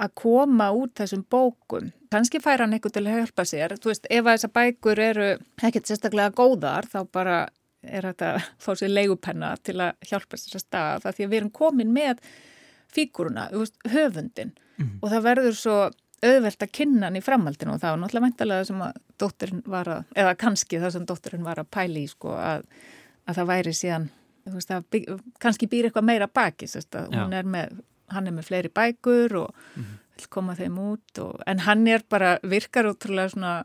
að 0.01 0.13
koma 0.17 0.71
út 0.73 0.95
þessum 0.97 1.23
bókum. 1.29 1.91
Kannski 2.11 2.41
fær 2.41 2.63
hann 2.63 2.73
eitthvað 2.73 2.95
til 2.95 3.03
að 3.05 3.17
hjálpa 3.19 3.45
sér. 3.47 3.75
Þú 3.77 3.91
veist, 3.91 4.07
ef 4.09 4.27
þessar 4.27 4.53
bækur 4.55 5.01
eru 5.03 5.27
ekkert 5.61 5.89
sérstaklega 5.89 6.33
góðar, 6.37 6.87
þá 6.89 6.99
bara 7.13 7.41
er 7.81 8.07
þetta 8.09 8.31
fá 8.63 8.71
sér 8.77 8.93
leigupenna 8.93 9.51
til 9.61 9.77
að 9.83 10.09
hjálpa 10.09 10.39
sér 10.39 10.57
að 10.57 10.65
staða. 10.65 11.01
Það 11.03 11.17
því 11.17 11.27
að 11.27 11.33
við 11.33 11.41
erum 11.41 11.53
komin 11.59 11.93
með 11.93 12.23
fíguruna, 12.91 13.49
þú 13.51 13.65
veist, 13.65 13.77
höfundin. 13.93 14.55
Og 15.01 15.11
það 15.11 15.27
verður 15.27 15.59
svo 15.59 15.75
auðvelt 16.21 16.63
að 16.63 16.73
kynna 16.77 17.07
hann 17.07 17.17
í 17.17 17.23
framhaldinu 17.25 17.75
og 17.75 17.81
það 17.81 17.93
var 17.93 18.01
náttúrulega 18.01 18.25
mæntalega 18.27 18.65
sem 18.67 18.81
að 18.85 18.97
dótturinn 19.21 19.63
var 19.65 19.89
að, 19.89 20.01
eða 20.15 20.33
kannski 20.37 20.81
það 20.81 20.93
sem 20.95 21.05
dótturinn 21.09 21.45
var 21.45 21.61
að 21.61 21.69
pæli 21.73 22.03
í, 22.05 22.09
sko, 22.11 22.35
að, 22.37 22.65
að 23.25 23.39
það 23.39 23.49
væri 23.49 23.73
síðan, 23.77 24.09
veist, 24.45 24.71
bygg, 24.91 25.07
kannski 25.39 25.67
býr 25.69 25.89
eitthvað 25.89 26.07
meira 26.07 26.27
baki, 26.27 26.67
sérst, 26.67 26.91
að 26.95 27.09
hún 27.13 27.31
Já. 27.33 27.39
er 27.39 27.43
með, 27.45 27.81
hann 28.09 28.27
er 28.27 28.31
með 28.35 28.47
fleiri 28.49 28.69
bækur 28.73 29.35
og 29.45 29.55
vil 30.17 30.27
koma 30.29 30.55
þeim 30.55 30.77
út 30.79 31.19
og, 31.23 31.41
en 31.47 31.59
hann 31.59 31.87
er 31.87 32.01
bara, 32.09 32.37
virkar 32.43 32.85
útrúlega 32.91 33.29
svona 33.33 33.63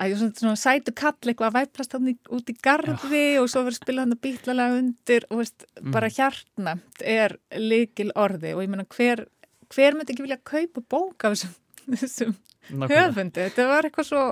að 0.00 0.08
ég 0.08 0.16
svona, 0.22 0.32
svona 0.40 0.56
sætu 0.56 0.94
kall 0.96 1.18
eitthvað 1.20 1.50
að 1.50 1.56
væplast 1.58 1.92
hann 1.92 2.08
í, 2.08 2.16
út 2.32 2.48
í 2.48 2.54
garði 2.64 3.24
og 3.42 3.50
svo 3.52 3.60
verður 3.66 3.76
spilað 3.76 4.06
hann 4.06 4.14
að 4.16 4.22
býtlalega 4.24 4.78
undir 4.80 5.26
og 5.30 5.42
veist, 5.42 5.66
bara 5.82 6.08
Mhm. 6.08 6.16
hjartnæmt 6.16 7.02
er 7.04 7.36
líkil 7.60 8.10
orði 8.16 8.54
og 8.54 8.62
ég 8.64 8.68
meina 8.72 8.86
hver, 8.88 9.26
hver 9.68 9.92
myndi 9.98 10.14
ekki 10.14 10.22
vilja 10.24 10.40
kaupa 10.44 10.80
bók 10.88 11.24
af 11.28 11.36
þessum, 11.36 11.54
þessum 11.90 12.34
höfundi, 12.88 13.42
þetta 13.50 13.66
var 13.68 13.82
eitthvað 13.82 14.08
svo 14.08 14.22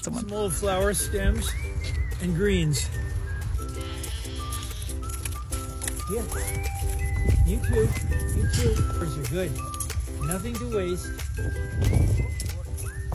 saman. 0.00 0.24
Small 0.28 0.48
flower 0.50 0.94
stems 0.94 1.48
and 2.22 2.34
greens. 2.38 2.86
Yeah. 6.12 6.20
You 7.48 7.56
too. 7.64 7.88
You 8.36 8.44
too. 8.52 8.72
Are 9.00 9.08
good. 9.32 9.52
Nothing 10.28 10.52
to 10.60 10.66
waste. 10.76 11.08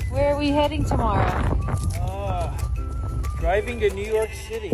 Where 0.10 0.34
are 0.34 0.38
we 0.40 0.50
heading 0.50 0.84
tomorrow? 0.84 1.30
Ah, 2.02 2.58
driving 3.40 3.78
to 3.82 3.94
New 3.94 4.10
York 4.18 4.34
City. 4.50 4.74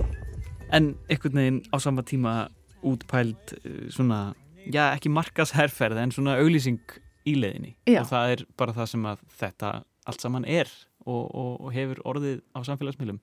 En 0.72 0.96
einhvern 1.12 1.36
veginn 1.36 1.60
á 1.76 1.78
sama 1.84 2.04
tíma 2.08 2.48
útpæld 2.80 3.58
uh, 3.60 3.92
svona, 3.92 4.34
já 4.72 4.96
ekki 4.96 5.12
markasherferð 5.12 6.00
en 6.00 6.16
svona 6.16 6.40
auglýsing 6.40 6.80
í 7.28 7.36
leiðinni 7.36 7.76
Já. 7.92 8.06
og 8.06 8.08
það 8.08 8.38
er 8.38 8.48
bara 8.56 8.80
það 8.80 8.92
sem 8.96 9.06
að 9.12 9.28
þetta 9.36 9.76
allt 10.08 10.24
saman 10.24 10.48
er 10.48 10.72
og, 11.04 11.28
og, 11.28 11.54
og 11.60 11.76
hefur 11.76 12.00
orðið 12.08 12.40
á 12.56 12.60
samfélagsmiðlum. 12.72 13.20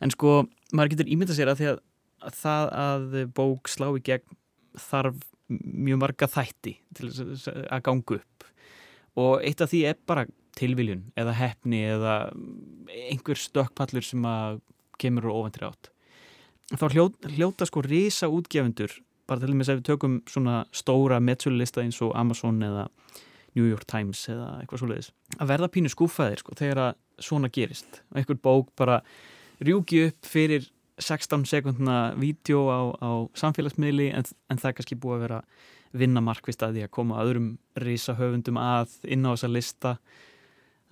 En 0.00 0.16
sko, 0.16 0.46
maður 0.72 0.96
getur 0.96 1.12
ímyndað 1.12 1.42
sér 1.42 1.52
að 1.52 1.60
því 1.60 1.74
að 1.76 1.82
það 2.30 2.72
að 2.72 3.26
bók 3.34 3.68
slá 3.68 3.88
í 3.98 4.02
gegn 4.02 4.36
þarf 4.78 5.16
mjög 5.52 5.98
marga 6.00 6.26
þætti 6.32 6.76
til 6.94 7.08
að- 7.10 7.66
að 7.68 7.82
ganga 7.82 8.14
upp. 8.20 8.44
Og 9.16 9.42
eitt 9.42 9.60
af 9.60 9.70
því 9.70 9.84
er 9.90 9.96
bara 10.06 10.26
tilviljun 10.56 11.12
eða 11.16 11.34
hefni 11.34 11.82
eða 11.92 12.32
einhver 12.88 13.36
stökkpallur 13.36 14.04
sem 14.04 14.22
að 14.22 14.60
kemur 14.98 15.22
úr 15.28 15.42
ofantri 15.42 15.66
átt. 15.68 15.90
Þá 16.72 16.88
hljóta, 16.94 17.28
hljóta 17.36 17.66
sko 17.66 17.82
risa 17.82 18.28
útgefundur 18.32 19.00
bara 19.26 19.40
til 19.40 19.48
dæmis 19.52 19.68
ef 19.68 19.80
við 19.80 19.88
tökum 19.90 20.22
svona 20.26 20.64
stóra 20.72 21.20
metsölulista 21.20 21.82
eins 21.82 22.00
og 22.02 22.14
Amazon 22.16 22.60
eða 22.60 22.88
New 23.54 23.68
York 23.68 23.84
Times 23.86 24.26
eða 24.32 24.62
eitthvað 24.62 24.80
svoleiðis 24.80 25.10
að 25.38 25.48
verða 25.52 25.68
pínu 25.68 25.90
skúfaðir 25.92 26.38
sko 26.40 26.54
þegar 26.56 26.80
að 26.86 26.94
svona 27.20 27.50
gerist. 27.52 28.00
Og 28.12 28.16
einhver 28.22 28.40
bók 28.40 28.72
bara 28.76 29.02
rjúki 29.62 30.06
upp 30.08 30.24
fyrir 30.24 30.68
16 31.00 31.46
sekundna 31.48 31.98
vídeo 32.20 32.66
á, 32.68 32.80
á 33.00 33.10
samfélagsmiðli 33.38 34.10
en, 34.12 34.26
en 34.50 34.60
það 34.60 34.70
er 34.70 34.76
kannski 34.78 34.98
búið 35.00 35.16
að 35.16 35.24
vera 35.26 35.38
vinna 35.92 36.22
markvist 36.24 36.62
að 36.64 36.76
því 36.76 36.84
að 36.86 36.92
koma 36.96 37.22
öðrum 37.22 37.48
risa 37.80 38.16
höfundum 38.16 38.60
að 38.60 38.94
inn 39.04 39.26
á 39.28 39.32
þessa 39.32 39.50
lista. 39.52 39.94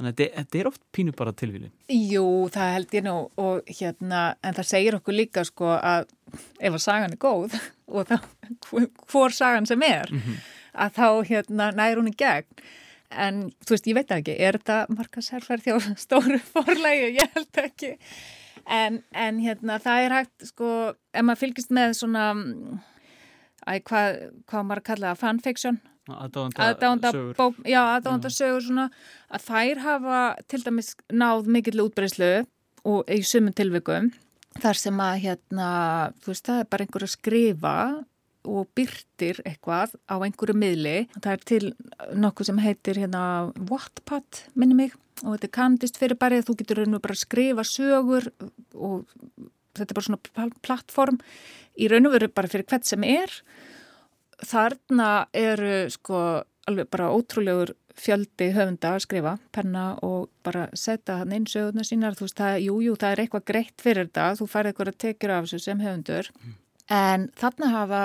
Þannig 0.00 0.12
að 0.14 0.34
þetta, 0.38 0.58
er 0.60 0.68
oft 0.70 0.80
pínu 0.96 1.12
bara 1.12 1.32
tilvílin 1.36 1.72
Jú, 1.92 2.24
það 2.52 2.70
held 2.72 2.94
ég 2.96 3.02
nú 3.04 3.16
og 3.40 3.66
hérna, 3.68 4.20
en 4.40 4.56
það 4.56 4.68
segir 4.70 4.96
okkur 4.96 5.16
líka 5.16 5.44
sko 5.44 5.74
að 5.76 6.06
ef 6.56 6.72
að 6.72 6.84
sagan 6.86 7.12
er 7.12 7.20
góð 7.20 7.56
og 7.94 8.08
þá 8.08 8.16
hvor 9.12 9.36
sagan 9.36 9.68
sem 9.68 9.84
er 9.84 10.08
að 10.72 10.96
þá 10.96 11.08
hérna 11.28 11.68
nær 11.76 12.00
hún 12.00 12.08
í 12.12 12.16
gegn. 12.16 12.64
En 13.10 13.40
þú 13.66 13.74
veist, 13.74 13.88
ég 13.90 13.96
veit 13.98 14.12
ekki 14.14 14.36
er 14.38 14.56
þetta 14.60 14.94
markasherferð 14.94 15.66
hjá 15.66 15.78
stóru 16.04 16.38
forlægi, 16.52 17.16
ég 17.18 17.32
held 17.36 17.64
ekki 17.64 17.96
en, 18.66 19.00
en 19.12 19.38
hérna, 19.42 19.78
það 19.82 20.06
er 20.06 20.14
hægt 20.18 20.48
sko, 20.50 20.70
ef 21.12 21.26
maður 21.26 21.42
fylgist 21.44 21.72
með 21.74 21.94
svona 22.00 22.24
æ, 23.66 23.80
hvað, 23.86 24.20
hvað 24.50 24.66
maður 24.66 24.82
að 24.82 24.88
kalla 24.90 25.12
það, 25.12 25.20
fanfiction? 25.24 25.80
Aðdáðanda 26.10 27.12
sögur. 27.14 27.60
já, 27.68 27.80
aðdáðanda 27.82 28.32
sögur 28.34 28.64
svona, 28.66 28.88
að 29.30 29.44
þær 29.46 29.82
hafa 29.84 30.22
til 30.50 30.62
dæmis 30.64 30.94
náð 31.12 31.50
mikill 31.56 31.84
útbreyslu 31.84 32.32
og 32.88 33.12
í 33.12 33.20
sumum 33.26 33.54
tilvikum 33.54 34.10
þar 34.60 34.80
sem 34.80 35.02
að 35.04 35.20
hérna, 35.26 35.68
þú 36.22 36.32
veist, 36.32 36.46
það 36.48 36.62
er 36.62 36.70
bara 36.72 36.86
einhver 36.86 37.06
að 37.06 37.12
skrifa 37.12 37.74
og 38.48 38.68
byrtir 38.76 39.40
eitthvað 39.44 39.94
á 40.08 40.16
einhverju 40.16 40.56
miðli. 40.56 40.96
Það 41.18 41.32
er 41.32 41.42
til 41.50 41.70
nokkuð 42.16 42.50
sem 42.50 42.60
heitir 42.64 43.00
hérna 43.02 43.22
Wattpad, 43.70 44.44
minni 44.54 44.76
mig, 44.78 44.94
og 45.24 45.34
þetta 45.34 45.48
er 45.50 45.56
kandist 45.58 46.00
fyrir 46.00 46.18
bara 46.20 46.40
þú 46.44 46.56
getur 46.60 46.80
raun 46.80 46.96
og 46.96 47.04
bara 47.04 47.18
skrifa 47.18 47.64
sögur 47.68 48.30
og 48.74 49.04
þetta 49.76 49.90
er 49.90 49.98
bara 49.98 50.06
svona 50.06 50.22
pl- 50.24 50.56
plattform 50.64 51.20
í 51.76 51.90
raun 51.90 52.08
og 52.08 52.16
veru 52.16 52.30
bara 52.32 52.50
fyrir 52.50 52.68
hvert 52.70 52.88
sem 52.88 53.04
er. 53.04 53.34
Þarna 54.40 55.10
eru 55.36 55.84
sko 55.92 56.22
alveg 56.70 56.88
bara 56.92 57.10
ótrúlegur 57.12 57.74
fjöldi 58.00 58.46
höfunda 58.54 58.94
að 58.94 59.02
skrifa, 59.04 59.34
penna 59.52 59.98
og 60.06 60.30
bara 60.46 60.68
setja 60.72 61.18
hann 61.20 61.34
inn 61.36 61.44
sögurnar 61.50 61.84
sínar. 61.84 62.16
Þú 62.16 62.24
veist, 62.24 62.38
það, 62.38 62.56
jú, 62.64 62.78
jú, 62.86 62.96
það 62.96 63.12
er 63.12 63.22
eitthvað 63.24 63.46
greitt 63.50 63.84
fyrir 63.84 64.08
þetta. 64.08 64.28
Þú 64.38 64.48
færði 64.48 64.72
eitthvað 64.72 64.92
að 64.94 64.98
tekjur 65.04 65.34
af 65.34 65.44
þessu 65.44 65.60
sem 65.66 65.82
höfundur 65.84 66.30
en 66.90 67.28
þarna 67.40 67.70
hafa 67.74 68.02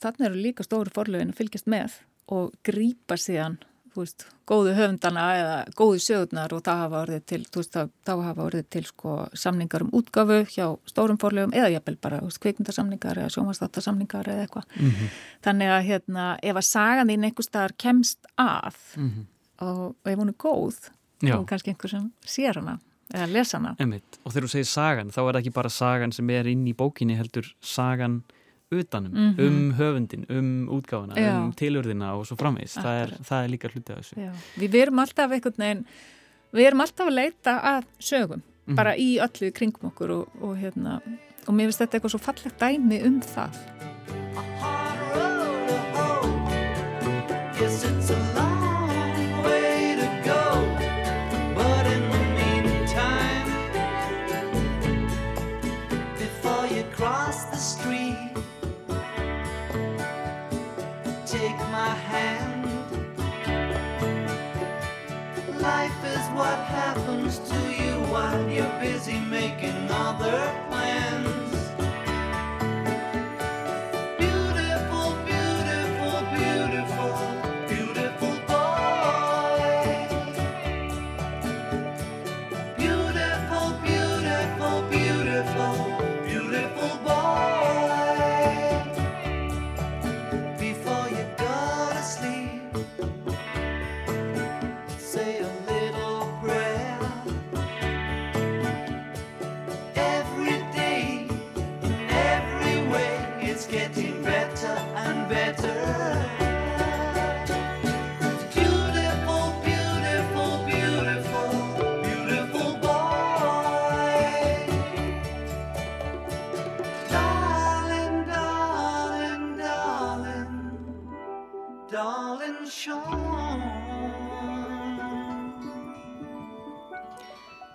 þarna 0.00 0.28
eru 0.30 0.40
líka 0.40 0.64
stóru 0.66 0.92
forlögin 0.94 1.32
að 1.34 1.38
fylgjast 1.42 1.66
með 1.70 1.96
og 2.32 2.52
grípa 2.64 3.16
síðan 3.20 3.58
þú 3.94 4.02
veist, 4.02 4.24
góðu 4.50 4.72
höfundana 4.74 5.24
eða 5.38 5.58
góðu 5.78 6.00
sögurnar 6.02 6.52
og 6.56 6.62
það 6.66 6.80
hafa 6.82 7.00
orðið 7.04 7.20
til 7.30 7.40
þú 7.46 7.60
veist, 7.60 7.74
þá, 7.76 7.82
þá 8.06 8.12
hafa 8.26 8.46
orðið 8.48 8.64
til 8.74 8.82
sko 8.88 9.12
samningar 9.38 9.84
um 9.86 9.92
útgafu 9.94 10.38
hjá 10.50 10.64
stórum 10.90 11.18
forlögum 11.22 11.54
eða 11.54 11.70
jafnvel 11.76 11.96
bara 12.02 12.18
þú 12.22 12.30
veist, 12.30 12.40
kvikmyndasamningar 12.42 13.20
eða 13.22 13.34
sjónvarstáttasamningar 13.36 14.30
eða 14.32 14.46
eitthvað 14.48 14.66
Mhm. 14.80 15.12
þannig 15.46 15.68
að 15.76 15.86
hérna, 15.90 16.24
ef 16.42 16.56
að 16.56 16.66
sagan 16.70 17.08
þín 17.12 17.24
einhver 17.28 17.46
staðar 17.48 17.76
kemst 17.78 18.18
að 18.38 18.74
Mhm. 18.96 19.26
og 19.60 19.94
ef 20.04 20.18
hún 20.18 20.28
er 20.28 20.38
góð 20.38 20.90
Já. 21.22 21.38
og 21.38 21.46
kannski 21.46 21.70
einhver 21.74 21.90
sem 21.90 22.12
sér 22.26 22.54
hana 22.56 22.78
eða 23.12 23.26
lesa 23.32 23.58
hana 23.58 23.74
Einmitt. 23.78 24.18
Og 24.24 24.32
þegar 24.32 24.46
þú 24.46 24.50
segir 24.54 24.70
sagan, 24.70 25.10
þá 25.10 25.18
er 25.28 25.32
það 25.34 25.40
ekki 25.42 25.52
bara 25.54 25.68
sagan 25.68 26.12
sem 26.12 26.30
er 26.30 26.46
inn 26.46 26.64
í 26.66 26.74
bókinni 26.74 27.16
heldur 27.18 27.52
sagan 27.60 28.22
utanum, 28.72 29.12
Mhm. 29.12 29.46
um 29.46 29.72
höfundin, 29.78 30.24
um 30.30 30.68
útgáfuna, 30.80 31.14
Já. 31.16 31.36
um 31.44 31.52
tilurðina 31.52 32.14
og 32.18 32.24
svo 32.26 32.36
framvegis. 32.36 32.74
Það 32.82 33.18
það 33.22 33.44
er 33.44 33.48
líka 33.48 33.68
hluti 33.70 33.92
af 33.92 33.98
þessu. 33.98 34.16
Já. 34.18 34.32
Við 34.58 34.74
erum 34.82 34.98
alltaf 34.98 35.30
einhvern 35.30 35.56
veginn 35.58 35.84
við 36.54 36.66
erum 36.66 36.80
alltaf 36.80 37.06
að 37.08 37.14
leita 37.14 37.60
að 37.62 37.84
sögum 38.00 38.42
Mhm. 38.66 38.74
bara 38.76 38.94
í 38.96 39.18
öllu 39.20 39.52
kringum 39.52 39.92
okkur 39.92 40.10
og, 40.10 40.28
og 40.42 40.56
hérna 40.56 41.00
og 41.46 41.54
mér 41.54 41.66
finnst 41.68 41.80
þetta 41.82 42.00
eitthvað 42.00 42.10
svo 42.14 42.20
fallegt 42.20 42.58
dæmi 42.58 43.04
um 43.04 43.20
það 43.20 43.54
busy 69.04 69.20
making 69.20 69.90
other 69.90 70.63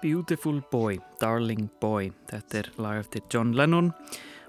Beautiful 0.10 0.62
Boy, 0.72 0.97
Darling 1.22 1.68
Boy. 1.82 2.07
Þetta 2.32 2.57
er 2.57 2.68
lag 2.82 2.97
eftir 3.03 3.22
John 3.30 3.51
Lennon 3.53 3.91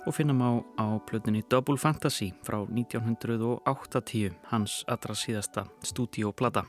og 0.06 0.14
finnum 0.16 0.40
á, 0.40 0.64
á 0.80 0.96
plötunni 1.04 1.42
Double 1.52 1.76
Fantasy 1.76 2.30
frá 2.46 2.62
1980, 2.64 4.38
hans 4.48 4.78
allra 4.88 5.12
síðasta 5.12 5.66
stúdíoplata. 5.84 6.64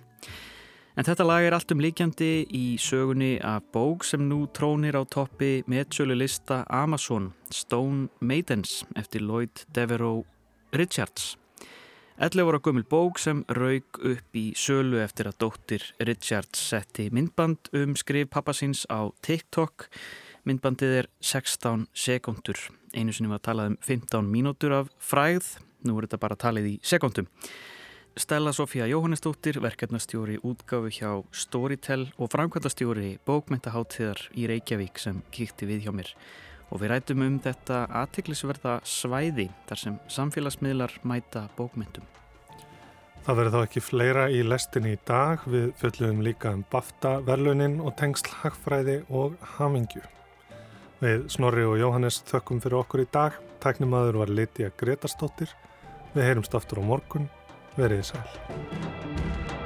En 0.99 1.07
þetta 1.07 1.23
lag 1.23 1.47
er 1.47 1.55
allt 1.55 1.71
um 1.71 1.79
líkjandi 1.79 2.31
í 2.51 2.65
sögunni 2.83 3.37
af 3.39 3.63
bók 3.71 4.03
sem 4.03 4.27
nú 4.27 4.43
trónir 4.51 4.99
á 4.99 5.07
toppi 5.07 5.61
meðsölu 5.71 6.19
lista 6.19 6.65
Amazon 6.67 7.31
Stone 7.47 8.09
Maidens 8.19 8.81
eftir 8.99 9.23
Lloyd 9.23 9.63
Devereaux 9.71 10.27
Richards. 10.75 11.37
11 12.19 12.43
voru 12.43 12.59
gömul 12.59 12.83
bók 12.83 13.17
sem 13.17 13.43
raug 13.47 13.97
upp 14.03 14.35
í 14.35 14.51
sölu 14.57 14.99
eftir 14.99 15.29
að 15.29 15.37
dóttir 15.45 15.85
Richards 16.03 16.59
setti 16.59 17.07
myndband 17.13 17.71
um 17.73 17.95
skrif 17.95 18.27
pappasins 18.29 18.83
á 18.91 19.07
TikTok. 19.23 19.87
Myndbandið 20.43 20.95
er 20.99 21.07
16 21.23 21.87
sekundur. 21.93 22.59
Einu 22.91 23.15
sinni 23.15 23.31
var 23.31 23.39
að 23.39 23.47
talað 23.47 23.71
um 23.71 23.77
15 23.87 24.27
mínútur 24.27 24.75
af 24.75 24.91
fræð, 24.99 25.53
nú 25.87 25.95
er 25.97 26.09
þetta 26.09 26.21
bara 26.21 26.35
talið 26.35 26.67
í 26.73 26.75
sekundum. 26.83 27.31
Stella 28.19 28.51
Sofía 28.51 28.89
Jóhannesdóttir, 28.91 29.61
verkefnastjóri 29.63 30.35
útgáfi 30.43 30.97
hjá 30.99 31.23
Storytel 31.31 32.09
og 32.19 32.33
framkvæmdastjóri 32.33 33.21
bókmyndaháttíðar 33.23 34.25
í 34.35 34.49
Reykjavík 34.51 34.99
sem 34.99 35.23
kíkti 35.31 35.69
við 35.69 35.87
hjá 35.87 35.95
mér. 35.95 36.11
Og 36.71 36.79
við 36.79 36.93
rætum 36.93 37.25
um 37.25 37.37
þetta 37.43 37.83
aðtiklisverða 38.01 38.79
svæði 38.87 39.49
þar 39.67 39.81
sem 39.81 39.99
samfélagsmiðlar 40.07 40.95
mæta 41.03 41.49
bókmyndum. 41.57 42.07
Það 43.21 43.37
verður 43.37 43.53
þá 43.53 43.65
ekki 43.67 43.83
fleira 43.85 44.23
í 44.33 44.39
lestinni 44.41 44.95
í 44.95 45.01
dag. 45.05 45.43
Við 45.45 45.67
fjöldluðum 45.77 46.23
líka 46.25 46.55
um 46.55 46.63
BAFTA, 46.71 47.19
verlunin 47.27 47.77
og 47.83 47.93
tengsl 47.99 48.31
hagfræði 48.41 49.01
og 49.13 49.35
hamingju. 49.59 50.01
Við 51.01 51.27
Snorri 51.33 51.67
og 51.69 51.77
Jóhannes 51.81 52.21
þökkum 52.29 52.63
fyrir 52.63 52.79
okkur 52.81 53.05
í 53.05 53.07
dag. 53.13 53.37
Tæknimaður 53.61 54.23
var 54.23 54.33
Lítiða 54.33 54.73
Gretarstóttir. 54.81 55.53
Við 56.15 56.27
heyrumst 56.31 56.57
aftur 56.57 56.81
á 56.81 56.83
morgun. 56.85 57.29
Verið 57.77 58.07
sæl. 58.09 59.60